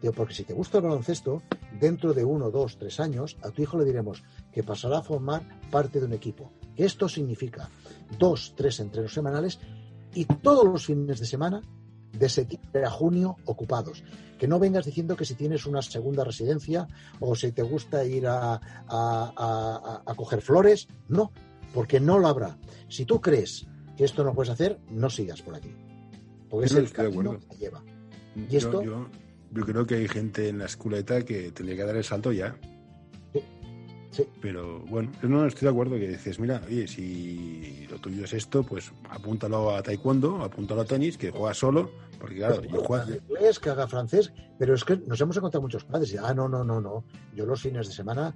Digo, 0.02 0.14
porque 0.14 0.34
si 0.34 0.44
te 0.44 0.54
gusta 0.54 0.80
el 0.80 0.86
baloncesto, 0.86 1.44
dentro 1.80 2.14
de 2.14 2.26
uno, 2.26 2.50
dos, 2.50 2.78
tres 2.78 3.00
años, 3.00 3.38
a 3.44 3.52
tu 3.52 3.62
hijo 3.62 3.78
le 3.78 3.86
diremos 3.86 4.24
que 4.52 4.64
pasará 4.64 4.98
a 4.98 5.04
formar 5.04 5.44
parte 5.70 6.00
de 6.00 6.08
un 6.08 6.14
equipo. 6.14 6.52
Esto 6.76 7.08
significa 7.08 7.70
dos, 8.18 8.54
tres 8.56 8.80
entrenos 8.80 9.14
semanales 9.14 9.60
y 10.16 10.26
todos 10.26 10.66
los 10.66 10.86
fines 10.86 11.20
de 11.20 11.26
semana 11.28 11.62
de 12.12 12.30
septiembre 12.30 12.86
a 12.86 12.90
junio 12.90 13.38
ocupados. 13.46 14.04
Que 14.38 14.48
no 14.48 14.60
vengas 14.60 14.86
diciendo 14.86 15.16
que 15.16 15.26
si 15.26 15.36
tienes 15.36 15.66
una 15.66 15.82
segunda 15.82 16.24
residencia 16.24 16.88
o 17.20 17.36
si 17.36 17.52
te 17.52 17.62
gusta 17.62 18.04
ir 18.06 18.28
a, 18.28 18.54
a, 18.54 18.60
a, 18.88 20.04
a, 20.06 20.16
coger 20.16 20.42
flores, 20.42 20.88
no, 21.08 21.32
porque 21.74 22.00
no 22.00 22.18
lo 22.18 22.28
habrá. 22.28 22.58
Si 22.90 23.06
tú 23.06 23.22
crees 23.22 23.68
que 23.96 24.04
esto 24.04 24.24
no 24.24 24.34
puedes 24.34 24.50
hacer, 24.50 24.80
no 24.90 25.10
sigas 25.10 25.42
por 25.42 25.56
aquí. 25.56 25.74
Porque 26.50 26.66
es 26.66 26.74
el 26.74 26.92
camino 26.92 27.40
que 27.40 27.58
lleva. 27.58 27.84
Y 28.36 28.56
esto... 28.56 28.82
Yo, 28.82 28.92
yo, 28.92 29.10
yo, 29.52 29.66
creo 29.66 29.86
que 29.86 29.96
hay 29.96 30.08
gente 30.08 30.50
en 30.50 30.58
la 30.60 30.66
esculeta 30.66 31.24
que 31.24 31.52
tendría 31.52 31.78
que 31.78 31.86
dar 31.86 31.96
el 31.96 32.04
salto 32.04 32.32
ya. 32.32 32.58
Sí. 34.12 34.28
Pero 34.42 34.80
bueno, 34.82 35.12
yo 35.22 35.30
no 35.30 35.46
estoy 35.46 35.66
de 35.66 35.72
acuerdo 35.72 35.96
que 35.96 36.10
dices, 36.10 36.40
mira, 36.40 36.62
oye, 36.68 36.88
si 36.88 37.88
lo 37.90 37.98
tuyo 37.98 38.26
es 38.26 38.34
esto, 38.34 38.62
pues 38.64 38.92
apúntalo 39.10 39.74
a 39.74 39.82
taekwondo, 39.82 40.44
apúntalo 40.44 40.82
a 40.82 40.86
tenis, 40.86 41.18
que 41.18 41.32
juega 41.32 41.54
solo, 41.54 41.92
porque 42.20 42.36
claro, 42.36 42.58
pues, 42.58 42.72
yo 42.72 42.84
juego... 42.84 43.06
Que 43.06 43.12
haga 43.14 43.24
inglés, 43.30 43.60
que 43.60 43.70
haga 43.70 43.88
francés, 43.88 44.34
pero 44.60 44.76
es 44.76 44.84
que 44.84 44.98
nos 44.98 45.20
hemos 45.22 45.38
encontrado 45.38 45.62
muchos 45.62 45.86
padres 45.86 46.14
y, 46.14 46.18
ah, 46.18 46.34
no, 46.34 46.50
no, 46.50 46.64
no, 46.64 46.82
no, 46.82 47.06
yo 47.34 47.46
los 47.46 47.62
fines 47.62 47.88
de 47.88 47.94
semana 47.94 48.36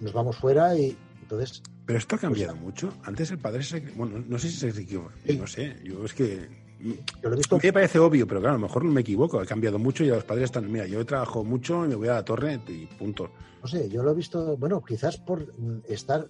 nos 0.00 0.12
vamos 0.12 0.36
fuera 0.36 0.74
y 0.76 0.96
entonces... 1.20 1.62
Pero 1.84 1.98
esto 1.98 2.16
ha 2.16 2.18
cambiado 2.18 2.52
pues, 2.52 2.64
mucho. 2.64 2.92
Antes 3.04 3.30
el 3.30 3.38
padre 3.38 3.62
se... 3.62 3.80
Bueno, 3.80 4.24
no 4.26 4.38
sé 4.38 4.48
si 4.48 4.56
se 4.56 4.68
equivocó, 4.68 5.12
sí. 5.26 5.36
no 5.36 5.46
sé, 5.46 5.76
yo 5.84 6.04
es 6.04 6.14
que... 6.14 6.67
Yo 6.80 7.28
lo 7.28 7.34
he 7.34 7.36
visto... 7.36 7.56
A 7.56 7.58
mí 7.58 7.62
me 7.64 7.72
parece 7.72 7.98
obvio, 7.98 8.26
pero 8.26 8.40
claro, 8.40 8.54
a 8.56 8.58
lo 8.58 8.66
mejor 8.66 8.84
me 8.84 9.00
equivoco, 9.00 9.40
ha 9.40 9.46
cambiado 9.46 9.78
mucho 9.78 10.04
y 10.04 10.08
los 10.08 10.24
padres 10.24 10.44
están, 10.44 10.70
mira, 10.70 10.86
yo 10.86 11.04
trabajo 11.04 11.44
mucho 11.44 11.84
y 11.84 11.88
me 11.88 11.94
voy 11.96 12.08
a 12.08 12.14
la 12.14 12.24
torre 12.24 12.60
y 12.68 12.86
punto. 12.86 13.30
No 13.62 13.68
sé, 13.68 13.88
yo 13.88 14.02
lo 14.02 14.12
he 14.12 14.14
visto, 14.14 14.56
bueno, 14.56 14.82
quizás 14.84 15.16
por 15.16 15.52
estar, 15.88 16.28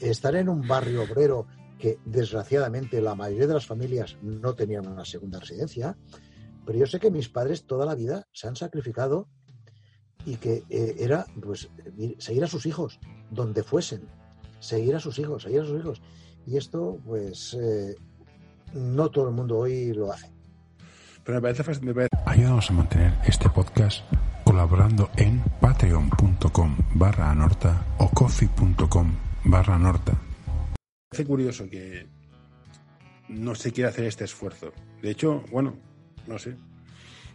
estar 0.00 0.34
en 0.34 0.48
un 0.48 0.66
barrio 0.66 1.02
obrero 1.02 1.46
que 1.78 1.98
desgraciadamente 2.04 3.00
la 3.00 3.14
mayoría 3.14 3.46
de 3.46 3.54
las 3.54 3.66
familias 3.66 4.18
no 4.22 4.54
tenían 4.54 4.86
una 4.86 5.04
segunda 5.04 5.38
residencia, 5.38 5.96
pero 6.66 6.78
yo 6.78 6.86
sé 6.86 6.98
que 6.98 7.10
mis 7.10 7.28
padres 7.28 7.64
toda 7.64 7.86
la 7.86 7.94
vida 7.94 8.26
se 8.32 8.48
han 8.48 8.56
sacrificado 8.56 9.28
y 10.26 10.36
que 10.36 10.64
eh, 10.68 10.96
era 10.98 11.24
pues 11.40 11.70
seguir 12.18 12.44
a 12.44 12.48
sus 12.48 12.66
hijos 12.66 12.98
donde 13.30 13.62
fuesen, 13.62 14.02
seguir 14.58 14.94
a 14.94 15.00
sus 15.00 15.18
hijos, 15.18 15.44
seguir 15.44 15.60
a 15.60 15.64
sus 15.64 15.80
hijos. 15.80 16.02
Y 16.46 16.56
esto, 16.56 16.98
pues, 17.04 17.54
eh, 17.54 17.94
no 18.74 19.10
todo 19.10 19.28
el 19.28 19.34
mundo 19.34 19.58
hoy 19.58 19.92
lo 19.92 20.12
hace. 20.12 20.30
Pero 21.24 21.36
me 21.36 21.42
parece, 21.42 21.64
parece... 21.64 22.08
Ayúdanos 22.26 22.70
a 22.70 22.72
mantener 22.72 23.14
este 23.26 23.48
podcast 23.50 24.04
colaborando 24.44 25.10
en 25.16 25.40
patreon.com 25.60 26.76
barra 26.94 27.30
anorta 27.30 27.86
o 27.98 28.10
coffee.com 28.10 29.12
barra 29.44 29.76
anorta. 29.76 30.12
Me 30.12 30.78
parece 31.10 31.28
curioso 31.28 31.68
que 31.70 32.06
no 33.28 33.54
se 33.54 33.72
quiera 33.72 33.90
hacer 33.90 34.06
este 34.06 34.24
esfuerzo. 34.24 34.72
De 35.02 35.10
hecho, 35.10 35.44
bueno, 35.50 35.76
no 36.26 36.38
sé. 36.38 36.56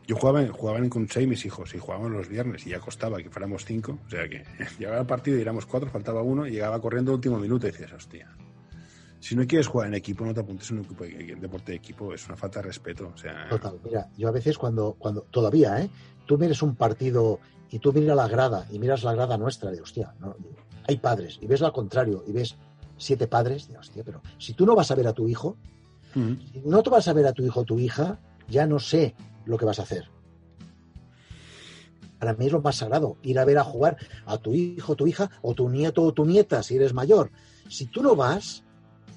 Yo 0.08 0.16
jugaba, 0.16 0.46
jugaban 0.48 0.90
con 0.90 1.08
seis 1.10 1.28
mis 1.28 1.46
hijos 1.46 1.74
y 1.74 1.80
jugábamos 1.80 2.12
los 2.12 2.30
viernes 2.30 2.68
y 2.68 2.72
ya 2.72 2.80
costaba 2.80 3.18
que 3.18 3.30
fuéramos 3.30 3.66
cinco. 3.66 3.98
O 4.06 4.10
sea 4.10 4.28
que 4.28 4.44
llegaba 4.80 5.00
el 5.00 5.08
partido 5.08 5.38
y 5.38 5.42
éramos 5.42 5.66
cuatro, 5.66 5.90
faltaba 5.90 6.22
uno 6.22 6.46
y 6.46 6.52
llegaba 6.52 6.82
corriendo 6.82 7.12
el 7.12 7.16
último 7.16 7.40
minuto 7.40 7.68
y 7.68 7.72
decías, 7.72 7.94
hostia. 7.94 8.30
Si 9.26 9.36
no 9.36 9.48
quieres 9.48 9.66
jugar 9.66 9.88
en 9.88 9.96
equipo, 9.96 10.24
no 10.24 10.36
te 10.36 10.42
apuntes 10.42 10.70
en 10.70 10.78
un 10.78 10.86
equipo, 10.86 11.04
en 11.04 11.42
deporte 11.42 11.72
de 11.72 11.80
equipo, 11.80 12.14
es 12.14 12.28
una 12.28 12.38
falta 12.38 12.60
de 12.60 12.68
respeto. 12.68 13.12
O 13.12 13.18
sea... 13.18 13.50
Total, 13.50 13.80
mira, 13.84 14.08
yo 14.16 14.28
a 14.28 14.32
veces 14.32 14.56
cuando, 14.56 14.96
cuando 15.00 15.22
todavía, 15.22 15.82
¿eh? 15.82 15.90
tú 16.28 16.38
mires 16.38 16.62
un 16.62 16.76
partido 16.76 17.40
y 17.72 17.80
tú 17.80 17.92
miras 17.92 18.16
la 18.16 18.28
grada 18.28 18.68
y 18.72 18.78
miras 18.78 19.04
la 19.04 19.16
grada 19.16 19.36
nuestra, 19.36 19.72
de 19.72 19.82
hostia, 19.82 20.14
no, 20.20 20.36
hay 20.88 20.98
padres, 20.98 21.40
y 21.42 21.48
ves 21.48 21.62
lo 21.62 21.74
contrario, 21.74 22.24
y 22.28 22.34
ves 22.34 22.56
siete 22.98 23.26
padres, 23.26 23.68
de 23.68 23.80
hostia, 23.80 24.04
pero 24.04 24.22
si 24.38 24.54
tú 24.54 24.64
no 24.64 24.76
vas 24.76 24.92
a 24.92 24.96
ver 24.96 25.08
a 25.08 25.14
tu 25.14 25.28
hijo, 25.28 25.58
uh 26.16 26.20
-huh. 26.20 26.52
si 26.52 26.60
no 26.64 26.84
te 26.84 26.92
vas 26.92 27.08
a 27.08 27.14
ver 27.14 27.26
a 27.26 27.34
tu 27.34 27.44
hijo 27.44 27.62
o 27.62 27.66
tu 27.66 27.80
hija, 27.80 28.20
ya 28.48 28.68
no 28.68 28.78
sé 28.78 29.16
lo 29.46 29.58
que 29.58 29.66
vas 29.66 29.80
a 29.80 29.84
hacer. 29.84 30.08
Para 32.20 32.36
mí 32.36 32.46
es 32.46 32.52
lo 32.52 32.62
más 32.62 32.76
sagrado, 32.76 33.18
ir 33.24 33.40
a 33.40 33.46
ver 33.46 33.58
a 33.58 33.64
jugar 33.64 33.98
a 34.28 34.38
tu 34.38 34.54
hijo, 34.54 34.96
tu 34.96 35.08
hija, 35.08 35.32
o 35.42 35.56
tu 35.56 35.68
nieto 35.68 36.04
o 36.04 36.14
tu 36.14 36.26
nieta, 36.26 36.62
si 36.62 36.76
eres 36.76 36.94
mayor. 36.94 37.32
Si 37.70 37.88
tú 37.88 38.04
no 38.04 38.16
vas, 38.16 38.65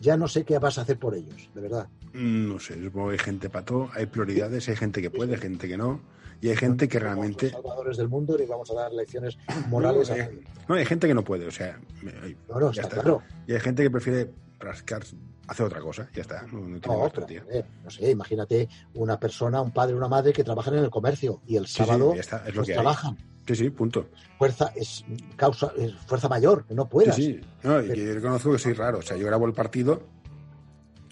ya 0.01 0.17
no 0.17 0.29
sé 0.29 0.45
qué 0.45 0.59
vas 0.59 0.79
a 0.79 0.83
hacer 0.83 0.99
por 0.99 1.15
ellos, 1.15 1.51
de 1.55 1.61
verdad. 1.61 1.89
No 2.13 2.59
sé, 2.59 2.83
supongo 2.83 3.09
que 3.09 3.13
hay 3.15 3.19
gente 3.19 3.51
para 3.51 3.65
todo, 3.65 3.91
hay 3.95 4.07
prioridades, 4.07 4.69
hay 4.69 4.77
gente 4.77 5.03
que 5.03 5.11
puede, 5.11 5.35
hay 5.35 5.41
gente 5.41 5.69
que 5.69 5.77
no, 5.77 6.01
y 6.41 6.49
hay 6.49 6.57
gente 6.57 6.89
que 6.89 6.99
realmente... 6.99 7.51
Somos 7.51 7.63
salvadores 7.63 7.97
del 7.97 8.09
mundo 8.09 8.37
y 8.41 8.47
vamos 8.47 8.71
a 8.71 8.75
dar 8.75 8.93
lecciones 8.93 9.39
morales 9.69 10.09
no, 10.09 10.15
a 10.15 10.19
hay, 10.19 10.41
no, 10.69 10.75
hay 10.75 10.87
gente 10.87 11.09
que 11.09 11.15
no 11.15 11.25
puede, 11.25 11.47
o 11.47 11.51
sea... 11.51 11.79
Hay, 12.23 12.37
no, 12.49 12.61
no, 12.61 12.71
está, 12.71 12.83
está, 12.83 12.95
claro. 12.97 13.23
Y 13.47 13.53
hay 13.55 13.61
gente 13.61 13.83
que 13.83 13.91
prefiere 13.91 14.31
rascar, 14.59 15.03
hacer 15.49 15.67
otra 15.67 15.81
cosa, 15.81 16.09
ya 16.15 16.23
está. 16.23 16.43
No, 16.43 16.61
no, 16.61 16.81
tiene 16.81 16.99
no, 16.99 17.03
otra, 17.05 17.27
eh, 17.29 17.65
no 17.83 17.91
sé, 17.91 18.11
imagínate 18.11 18.69
una 18.95 19.19
persona, 19.19 19.61
un 19.61 19.73
padre, 19.73 19.95
una 19.95 20.09
madre 20.09 20.33
que 20.33 20.45
trabajan 20.45 20.75
en 20.75 20.85
el 20.85 20.91
comercio 20.91 21.41
y 21.47 21.57
el 21.57 21.67
sábado 21.67 22.11
sí, 22.11 22.15
sí, 22.15 22.21
está, 22.21 22.37
es 22.47 22.55
lo 22.55 22.61
pues 22.61 22.69
que 22.69 22.75
trabajan. 22.75 23.17
Hay. 23.17 23.38
Sí, 23.49 23.57
sí, 23.57 23.71
punto. 23.71 24.11
Fuerza 24.37 24.73
es 24.77 25.07
causa, 25.37 25.73
es 25.79 25.95
fuerza 26.07 26.29
mayor, 26.29 26.67
que 26.67 26.75
no 26.75 26.87
puedas. 26.87 27.17
Sí, 27.17 27.41
sí. 27.41 27.41
No, 27.63 27.83
y 27.83 27.89
yo 27.89 28.15
reconozco 28.15 28.53
que 28.53 28.59
soy 28.59 28.75
raro. 28.75 28.99
O 28.99 29.03
sea, 29.03 29.17
yo 29.17 29.27
grabo 29.27 29.47
el 29.47 29.55
partido 29.55 30.03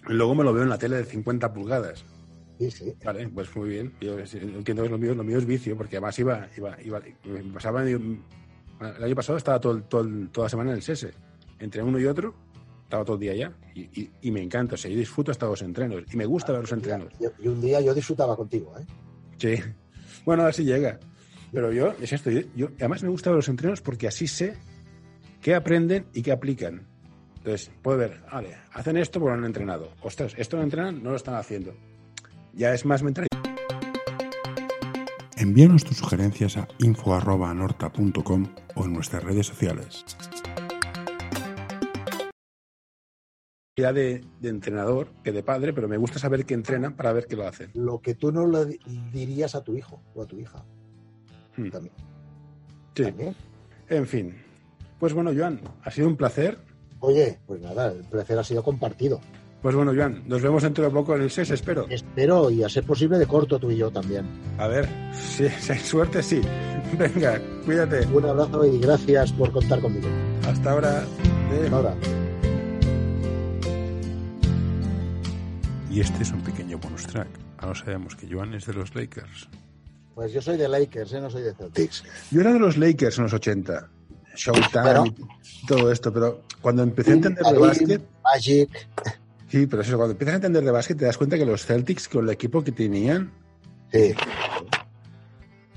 y 0.07 0.13
luego 0.13 0.35
me 0.35 0.45
lo 0.45 0.53
veo 0.53 0.63
en 0.63 0.69
la 0.69 0.77
tele 0.77 0.97
de 0.97 1.05
50 1.05 1.55
pulgadas. 1.55 2.05
Sí, 2.59 2.71
sí. 2.71 2.95
Vale, 3.03 3.27
pues 3.29 3.57
muy 3.57 3.71
bien. 3.71 3.95
Yo 4.03 4.19
entiendo 4.19 4.83
que 4.83 4.89
lo 4.91 4.99
mío, 4.99 5.15
lo 5.15 5.25
mío 5.25 5.39
es 5.39 5.47
vicio, 5.47 5.79
porque 5.79 5.97
además 5.97 6.19
iba, 6.19 6.47
iba, 6.59 6.77
iba, 6.83 7.01
pasaba, 7.55 7.83
el 7.83 8.21
año 8.81 9.15
pasado 9.15 9.39
estaba 9.39 9.59
todo, 9.59 9.83
todo, 9.83 10.07
toda 10.31 10.45
la 10.45 10.51
semana 10.51 10.71
en 10.73 10.77
el 10.77 10.83
SESE. 10.83 11.15
Entre 11.59 11.83
uno 11.83 11.99
y 11.99 12.05
otro, 12.05 12.35
estaba 12.83 13.03
todo 13.03 13.17
el 13.17 13.21
día 13.21 13.33
allá. 13.33 13.53
Y, 13.75 13.81
y, 13.99 14.11
y, 14.21 14.31
me 14.31 14.43
encanta, 14.43 14.75
o 14.75 14.79
sea, 14.79 14.91
yo 14.91 14.99
disfruto 14.99 15.31
hasta 15.31 15.47
los 15.47 15.63
entrenos. 15.63 16.03
Y 16.13 16.17
me 16.19 16.27
gusta 16.27 16.53
ver 16.53 16.61
los 16.61 16.73
entrenos. 16.73 17.09
Y, 17.19 17.49
un 17.49 17.63
día 17.63 17.81
yo 17.81 17.95
disfrutaba 17.95 18.37
contigo, 18.37 18.75
¿eh? 18.79 18.85
Sí. 19.39 19.55
Bueno, 20.27 20.45
así 20.45 20.65
llega. 20.65 21.01
Pero 21.57 21.73
yo, 21.73 21.95
es 22.03 22.13
esto, 22.13 22.31
yo, 22.31 22.43
yo, 22.55 22.69
además 22.77 23.03
me 23.03 23.09
gusta 23.09 23.31
ver 23.31 23.37
los 23.37 23.49
entrenos 23.49 23.81
porque 23.81 24.07
así 24.07 24.27
sé 24.27 24.59
qué 25.41 25.55
aprenden 25.55 26.05
y 26.13 26.21
qué 26.21 26.31
aplican. 26.31 26.87
Entonces, 27.39 27.71
puedo 27.81 27.97
ver, 27.97 28.21
vale, 28.31 28.59
hacen 28.75 28.99
esto 28.99 29.19
porque 29.19 29.33
lo 29.33 29.39
han 29.39 29.47
entrenado. 29.47 29.91
Ostras, 30.03 30.35
esto 30.37 30.59
lo 30.59 30.63
entrenan, 30.63 31.03
no 31.03 31.13
lo 31.13 31.17
están 31.17 31.35
haciendo. 31.37 31.75
Ya 32.53 32.75
es 32.75 32.85
más 32.85 33.03
mental. 33.03 33.27
Envíanos 35.39 35.83
tus 35.83 35.97
sugerencias 35.97 36.59
a 36.59 36.69
info.anorta.com 36.77 38.49
o 38.75 38.85
en 38.85 38.93
nuestras 38.93 39.25
redes 39.25 39.47
sociales. 39.47 40.05
ya 43.79 43.95
de, 43.95 44.25
de 44.41 44.49
entrenador 44.51 45.09
que 45.25 45.33
de 45.33 45.43
padre, 45.43 45.73
pero 45.73 45.89
me 45.89 45.97
gusta 45.97 46.19
saber 46.19 46.45
que 46.45 46.53
entrenan 46.53 46.97
para 46.97 47.15
ver 47.15 47.27
qué 47.27 47.37
lo 47.37 47.49
hacen. 47.49 47.71
Lo 47.73 48.03
que 48.03 48.15
tú 48.15 48.31
no 48.31 48.47
le 48.47 48.79
dirías 49.11 49.55
a 49.55 49.65
tu 49.65 49.75
hijo 49.75 50.03
o 50.15 50.23
a 50.23 50.27
tu 50.27 50.39
hija. 50.39 50.67
Hmm. 51.57 51.71
También. 51.71 51.95
Sí, 52.95 53.03
También. 53.05 53.35
en 53.89 54.07
fin. 54.07 54.35
Pues 54.99 55.13
bueno, 55.13 55.33
Joan, 55.37 55.61
ha 55.83 55.91
sido 55.91 56.09
un 56.09 56.17
placer. 56.17 56.59
Oye, 57.01 57.39
pues 57.47 57.61
nada, 57.61 57.93
el 57.93 58.05
placer 58.05 58.39
ha 58.39 58.45
sido 58.45 58.63
compartido. 58.63 59.21
Pues 59.63 59.75
bueno, 59.75 59.93
Joan, 59.95 60.23
nos 60.27 60.43
vemos 60.43 60.63
dentro 60.63 60.85
de 60.85 60.91
poco 60.91 61.17
en 61.17 61.23
el 61.23 61.31
SES, 61.31 61.51
espero. 61.51 61.87
Espero, 61.91 62.51
y 62.51 62.63
a 62.63 62.69
ser 62.69 62.85
posible, 62.85 63.19
de 63.19 63.27
corto 63.27 63.59
tú 63.59 63.71
y 63.71 63.77
yo 63.77 63.91
también. 63.91 64.25
A 64.59 64.67
ver, 64.69 64.89
si, 65.13 65.49
si 65.49 65.73
hay 65.73 65.79
suerte, 65.79 66.23
sí. 66.23 66.41
Venga, 66.99 67.41
cuídate. 67.65 68.07
Un 68.07 68.25
abrazo 68.27 68.65
y 68.65 68.79
gracias 68.79 69.33
por 69.33 69.51
contar 69.53 69.81
conmigo. 69.81 70.09
Hasta 70.47 70.71
ahora. 70.73 71.05
Adeu. 71.51 71.75
Ahora. 71.75 71.95
Y 75.91 76.01
este 76.01 76.23
es 76.23 76.31
un 76.31 76.43
pequeño 76.43 76.79
bonus 76.79 77.07
track. 77.07 77.29
Ahora 77.59 77.75
sabemos 77.75 78.15
que 78.15 78.29
Joan 78.33 78.55
es 78.55 78.67
de 78.67 78.75
los 78.75 78.95
Lakers. 78.95 79.49
Pues 80.17 80.33
yo 80.33 80.41
soy 80.41 80.57
de 80.57 80.67
Lakers, 80.67 81.13
¿eh? 81.13 81.21
no 81.21 81.29
soy 81.29 81.43
de 81.43 81.53
Celtics. 81.55 82.03
Yo 82.31 82.41
era 82.41 82.51
de 82.55 82.59
los 82.59 82.79
Lakers 82.79 83.19
en 83.19 83.25
los 83.25 83.35
80. 83.35 83.91
Showtime 84.35 85.15
todo 85.69 85.93
esto, 85.93 86.11
pero 86.11 86.43
cuando 86.63 86.83
empecé 86.83 87.11
a 87.11 87.15
entender 87.15 87.45
de 87.45 87.59
básquet, 87.59 88.03
Magic. 88.25 88.89
sí, 89.51 89.67
pero 89.67 89.83
eso, 89.83 89.97
cuando 89.99 90.13
empiezas 90.13 90.33
a 90.33 90.37
entender 90.37 90.65
de 90.65 90.71
básquet 90.71 90.97
te 90.97 91.05
das 91.05 91.19
cuenta 91.19 91.37
que 91.37 91.45
los 91.45 91.67
Celtics 91.67 92.09
con 92.09 92.25
el 92.25 92.31
equipo 92.31 92.65
que 92.65 92.73
tenían, 92.73 93.31
Sí. 93.93 94.15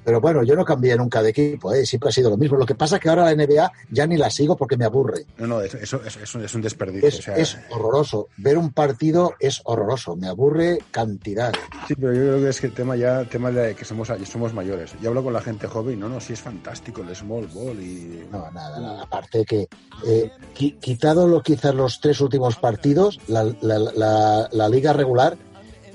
Pero 0.09 0.21
bueno, 0.21 0.41
yo 0.41 0.55
no 0.55 0.65
cambié 0.65 0.95
nunca 0.97 1.21
de 1.21 1.29
equipo, 1.29 1.71
¿eh? 1.71 1.85
siempre 1.85 2.09
ha 2.09 2.11
sido 2.11 2.31
lo 2.31 2.37
mismo. 2.37 2.57
Lo 2.57 2.65
que 2.65 2.73
pasa 2.73 2.95
es 2.95 3.01
que 3.03 3.09
ahora 3.09 3.25
la 3.25 3.35
NBA 3.35 3.71
ya 3.91 4.07
ni 4.07 4.17
la 4.17 4.31
sigo 4.31 4.57
porque 4.57 4.75
me 4.75 4.85
aburre. 4.85 5.27
no, 5.37 5.45
no, 5.45 5.61
eso, 5.61 5.77
eso, 5.77 6.01
eso- 6.03 6.19
eso 6.19 6.39
es 6.39 6.55
un 6.55 6.61
desperdicio. 6.63 7.07
Es, 7.07 7.19
o 7.19 7.21
sea, 7.21 7.35
es 7.35 7.57
horroroso. 7.69 8.29
Ver 8.37 8.57
un 8.57 8.71
partido 8.73 9.35
es 9.39 9.61
horroroso. 9.65 10.15
Me 10.15 10.27
aburre 10.27 10.79
cantidad. 10.89 11.53
Sí, 11.87 11.93
pero 11.93 12.11
yo 12.11 12.21
creo 12.21 12.39
que 12.41 12.49
es 12.49 12.59
que 12.59 12.65
el 12.65 12.73
tema 12.73 12.95
ya, 12.95 13.19
el 13.19 13.29
tema 13.29 13.51
de 13.51 13.75
que 13.75 13.85
somos, 13.85 14.11
somos 14.27 14.51
mayores. 14.51 14.93
Yo 14.99 15.09
hablo 15.09 15.23
con 15.23 15.31
la 15.33 15.41
gente 15.41 15.67
joven, 15.67 15.99
no, 15.99 16.09
no, 16.09 16.19
sí 16.19 16.33
es 16.33 16.41
fantástico 16.41 17.03
el 17.03 17.15
small 17.15 17.45
ball 17.53 17.79
y 17.79 18.25
No, 18.31 18.49
nada, 18.51 18.79
nada. 18.79 19.03
Aparte 19.03 19.45
que, 19.45 19.67
eh, 20.07 20.31
qui- 20.57 20.79
quitado 20.79 21.27
lo, 21.27 21.43
quizás 21.43 21.75
los 21.75 22.01
tres 22.01 22.19
últimos 22.19 22.55
partidos, 22.55 23.19
la, 23.27 23.43
la- 23.61 23.77
la- 23.77 24.49
la 24.51 24.69
liga 24.69 24.91
regular 24.91 25.37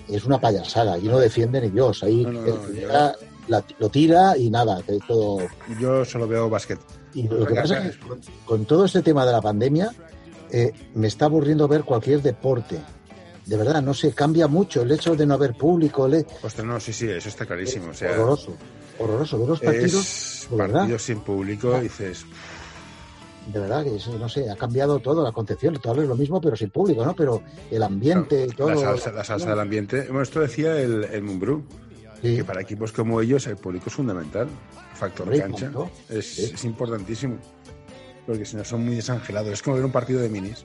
es 0.09 0.25
una 0.25 0.39
payasada. 0.41 0.99
Y 0.99 1.09
no 1.09 1.19
defiende 1.19 1.61
ni 1.61 1.71
Dios. 1.71 2.05
Ahí 2.05 2.23
No, 2.25 2.31
no, 2.33 2.41
no, 2.43 2.47
el 2.47 2.61
que 2.75 2.81
llega, 2.81 3.15
la- 3.49 3.65
lo 3.79 3.89
tira 3.89 4.37
y 4.37 4.51
nada. 4.51 4.83
que 4.83 4.99
todo. 5.07 5.39
yo 5.81 6.05
solo 6.05 6.27
veo 6.29 6.49
básquet. 6.51 6.79
Y 7.15 7.29
lo 7.29 7.47
que 7.47 7.55
pasa 7.55 7.87
es 7.87 7.97
que 7.97 8.05
con, 8.45 8.65
todo 8.65 8.85
este 8.87 9.03
tema 9.03 9.25
de 9.25 9.33
la 9.33 9.41
pandemia, 9.41 9.91
eh, 10.51 10.73
me 10.95 11.07
está 11.09 11.27
aburriendo 11.27 11.69
ver 11.69 11.85
cualquier 11.85 12.23
deporte. 12.23 12.79
De 13.47 13.57
verdad, 13.57 13.83
no 13.83 13.93
sé, 13.95 14.13
cambia 14.13 14.49
mucho 14.49 14.83
el 14.83 14.91
hecho 14.91 15.15
de 15.15 15.27
no 15.27 15.35
haber 15.35 15.55
público. 15.55 16.09
le- 16.09 16.27
Ostras, 16.43 16.67
no, 16.67 16.81
sí, 16.81 16.93
sí, 16.93 17.09
eso 17.09 17.29
está 17.29 17.45
clarísimo. 17.47 17.91
O 17.91 17.95
sea, 17.95 18.11
horroroso, 18.13 18.55
horroroso. 18.99 19.39
Ver 19.39 19.49
los 19.49 19.61
partidos, 19.61 19.95
es 19.95 20.49
de 20.51 20.57
verdad, 20.57 20.79
partidos 20.81 21.03
sin 21.03 21.21
público, 21.21 21.79
dices, 21.81 22.25
de 23.53 23.61
verdad 23.61 23.85
que 23.85 23.97
eso, 23.97 24.19
no 24.19 24.29
sé, 24.29 24.51
ha 24.51 24.57
cambiado 24.57 24.99
todo 25.01 25.23
la 25.23 25.31
concepción. 25.33 25.79
Todo 25.81 26.01
es 26.03 26.09
lo 26.09 26.17
mismo, 26.17 26.41
pero 26.41 26.57
sin 26.57 26.71
público, 26.71 27.05
¿no? 27.05 27.15
Pero 27.15 27.43
el 27.71 27.83
ambiente, 27.83 28.47
todo. 28.57 28.71
la 28.71 28.77
salsa, 28.79 29.13
la 29.13 29.23
salsa 29.25 29.51
del 29.51 29.61
ambiente. 29.61 30.07
Bueno, 30.07 30.23
esto 30.23 30.41
decía 30.41 30.81
el, 30.81 31.05
el 31.05 31.23
Mumbrú, 31.23 31.63
Sí. 32.31 32.37
que 32.37 32.45
para 32.45 32.61
equipos 32.63 32.91
como 32.93 33.21
ellos 33.21 33.47
el 33.47 33.57
público 33.57 33.85
es 33.89 33.95
fundamental. 33.95 34.49
Factor 34.95 35.23
Hombre, 35.29 35.41
cancha 35.41 35.71
es, 36.09 36.27
Sí. 36.35 36.51
es 36.55 36.65
importantísimo. 36.65 37.37
Porque 38.27 38.45
si 38.45 38.57
no 38.57 38.65
son 38.65 38.85
muy 38.85 38.95
desangelados. 38.97 39.53
Es 39.53 39.63
como 39.63 39.77
ver 39.77 39.85
un 39.85 39.93
partido 39.93 40.21
de 40.21 40.29
minis. 40.31 40.65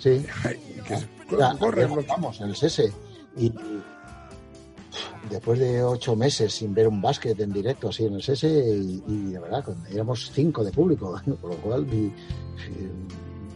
Sí. 0.00 0.24
que 0.88 0.94
es- 0.94 1.06
Mira, 1.30 1.54
corre, 1.58 1.84
ayer 1.84 2.02
jugamos 2.04 2.40
en 2.40 2.48
el 2.48 2.56
SESE 2.56 2.92
y 3.36 3.52
después 5.30 5.58
de 5.58 5.82
ocho 5.82 6.14
meses 6.16 6.52
sin 6.52 6.74
ver 6.74 6.86
un 6.88 7.00
básquet 7.00 7.38
en 7.40 7.52
directo 7.52 7.88
así 7.88 8.04
en 8.04 8.14
el 8.14 8.22
SESE 8.22 8.48
y, 8.48 9.02
y 9.06 9.32
de 9.32 9.38
verdad 9.40 9.64
éramos 9.90 10.30
cinco 10.32 10.62
de 10.64 10.70
público, 10.70 11.20
por 11.40 11.50
lo 11.50 11.56
cual 11.58 11.86
y- 11.92 11.96
y- 12.06 12.12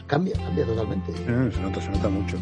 cambia, 0.06 0.34
cambia 0.36 0.64
totalmente. 0.64 1.12
Eh, 1.12 1.50
se 1.54 1.60
nota, 1.60 1.80
se 1.80 1.90
nota 1.90 2.08
mucho. 2.08 2.36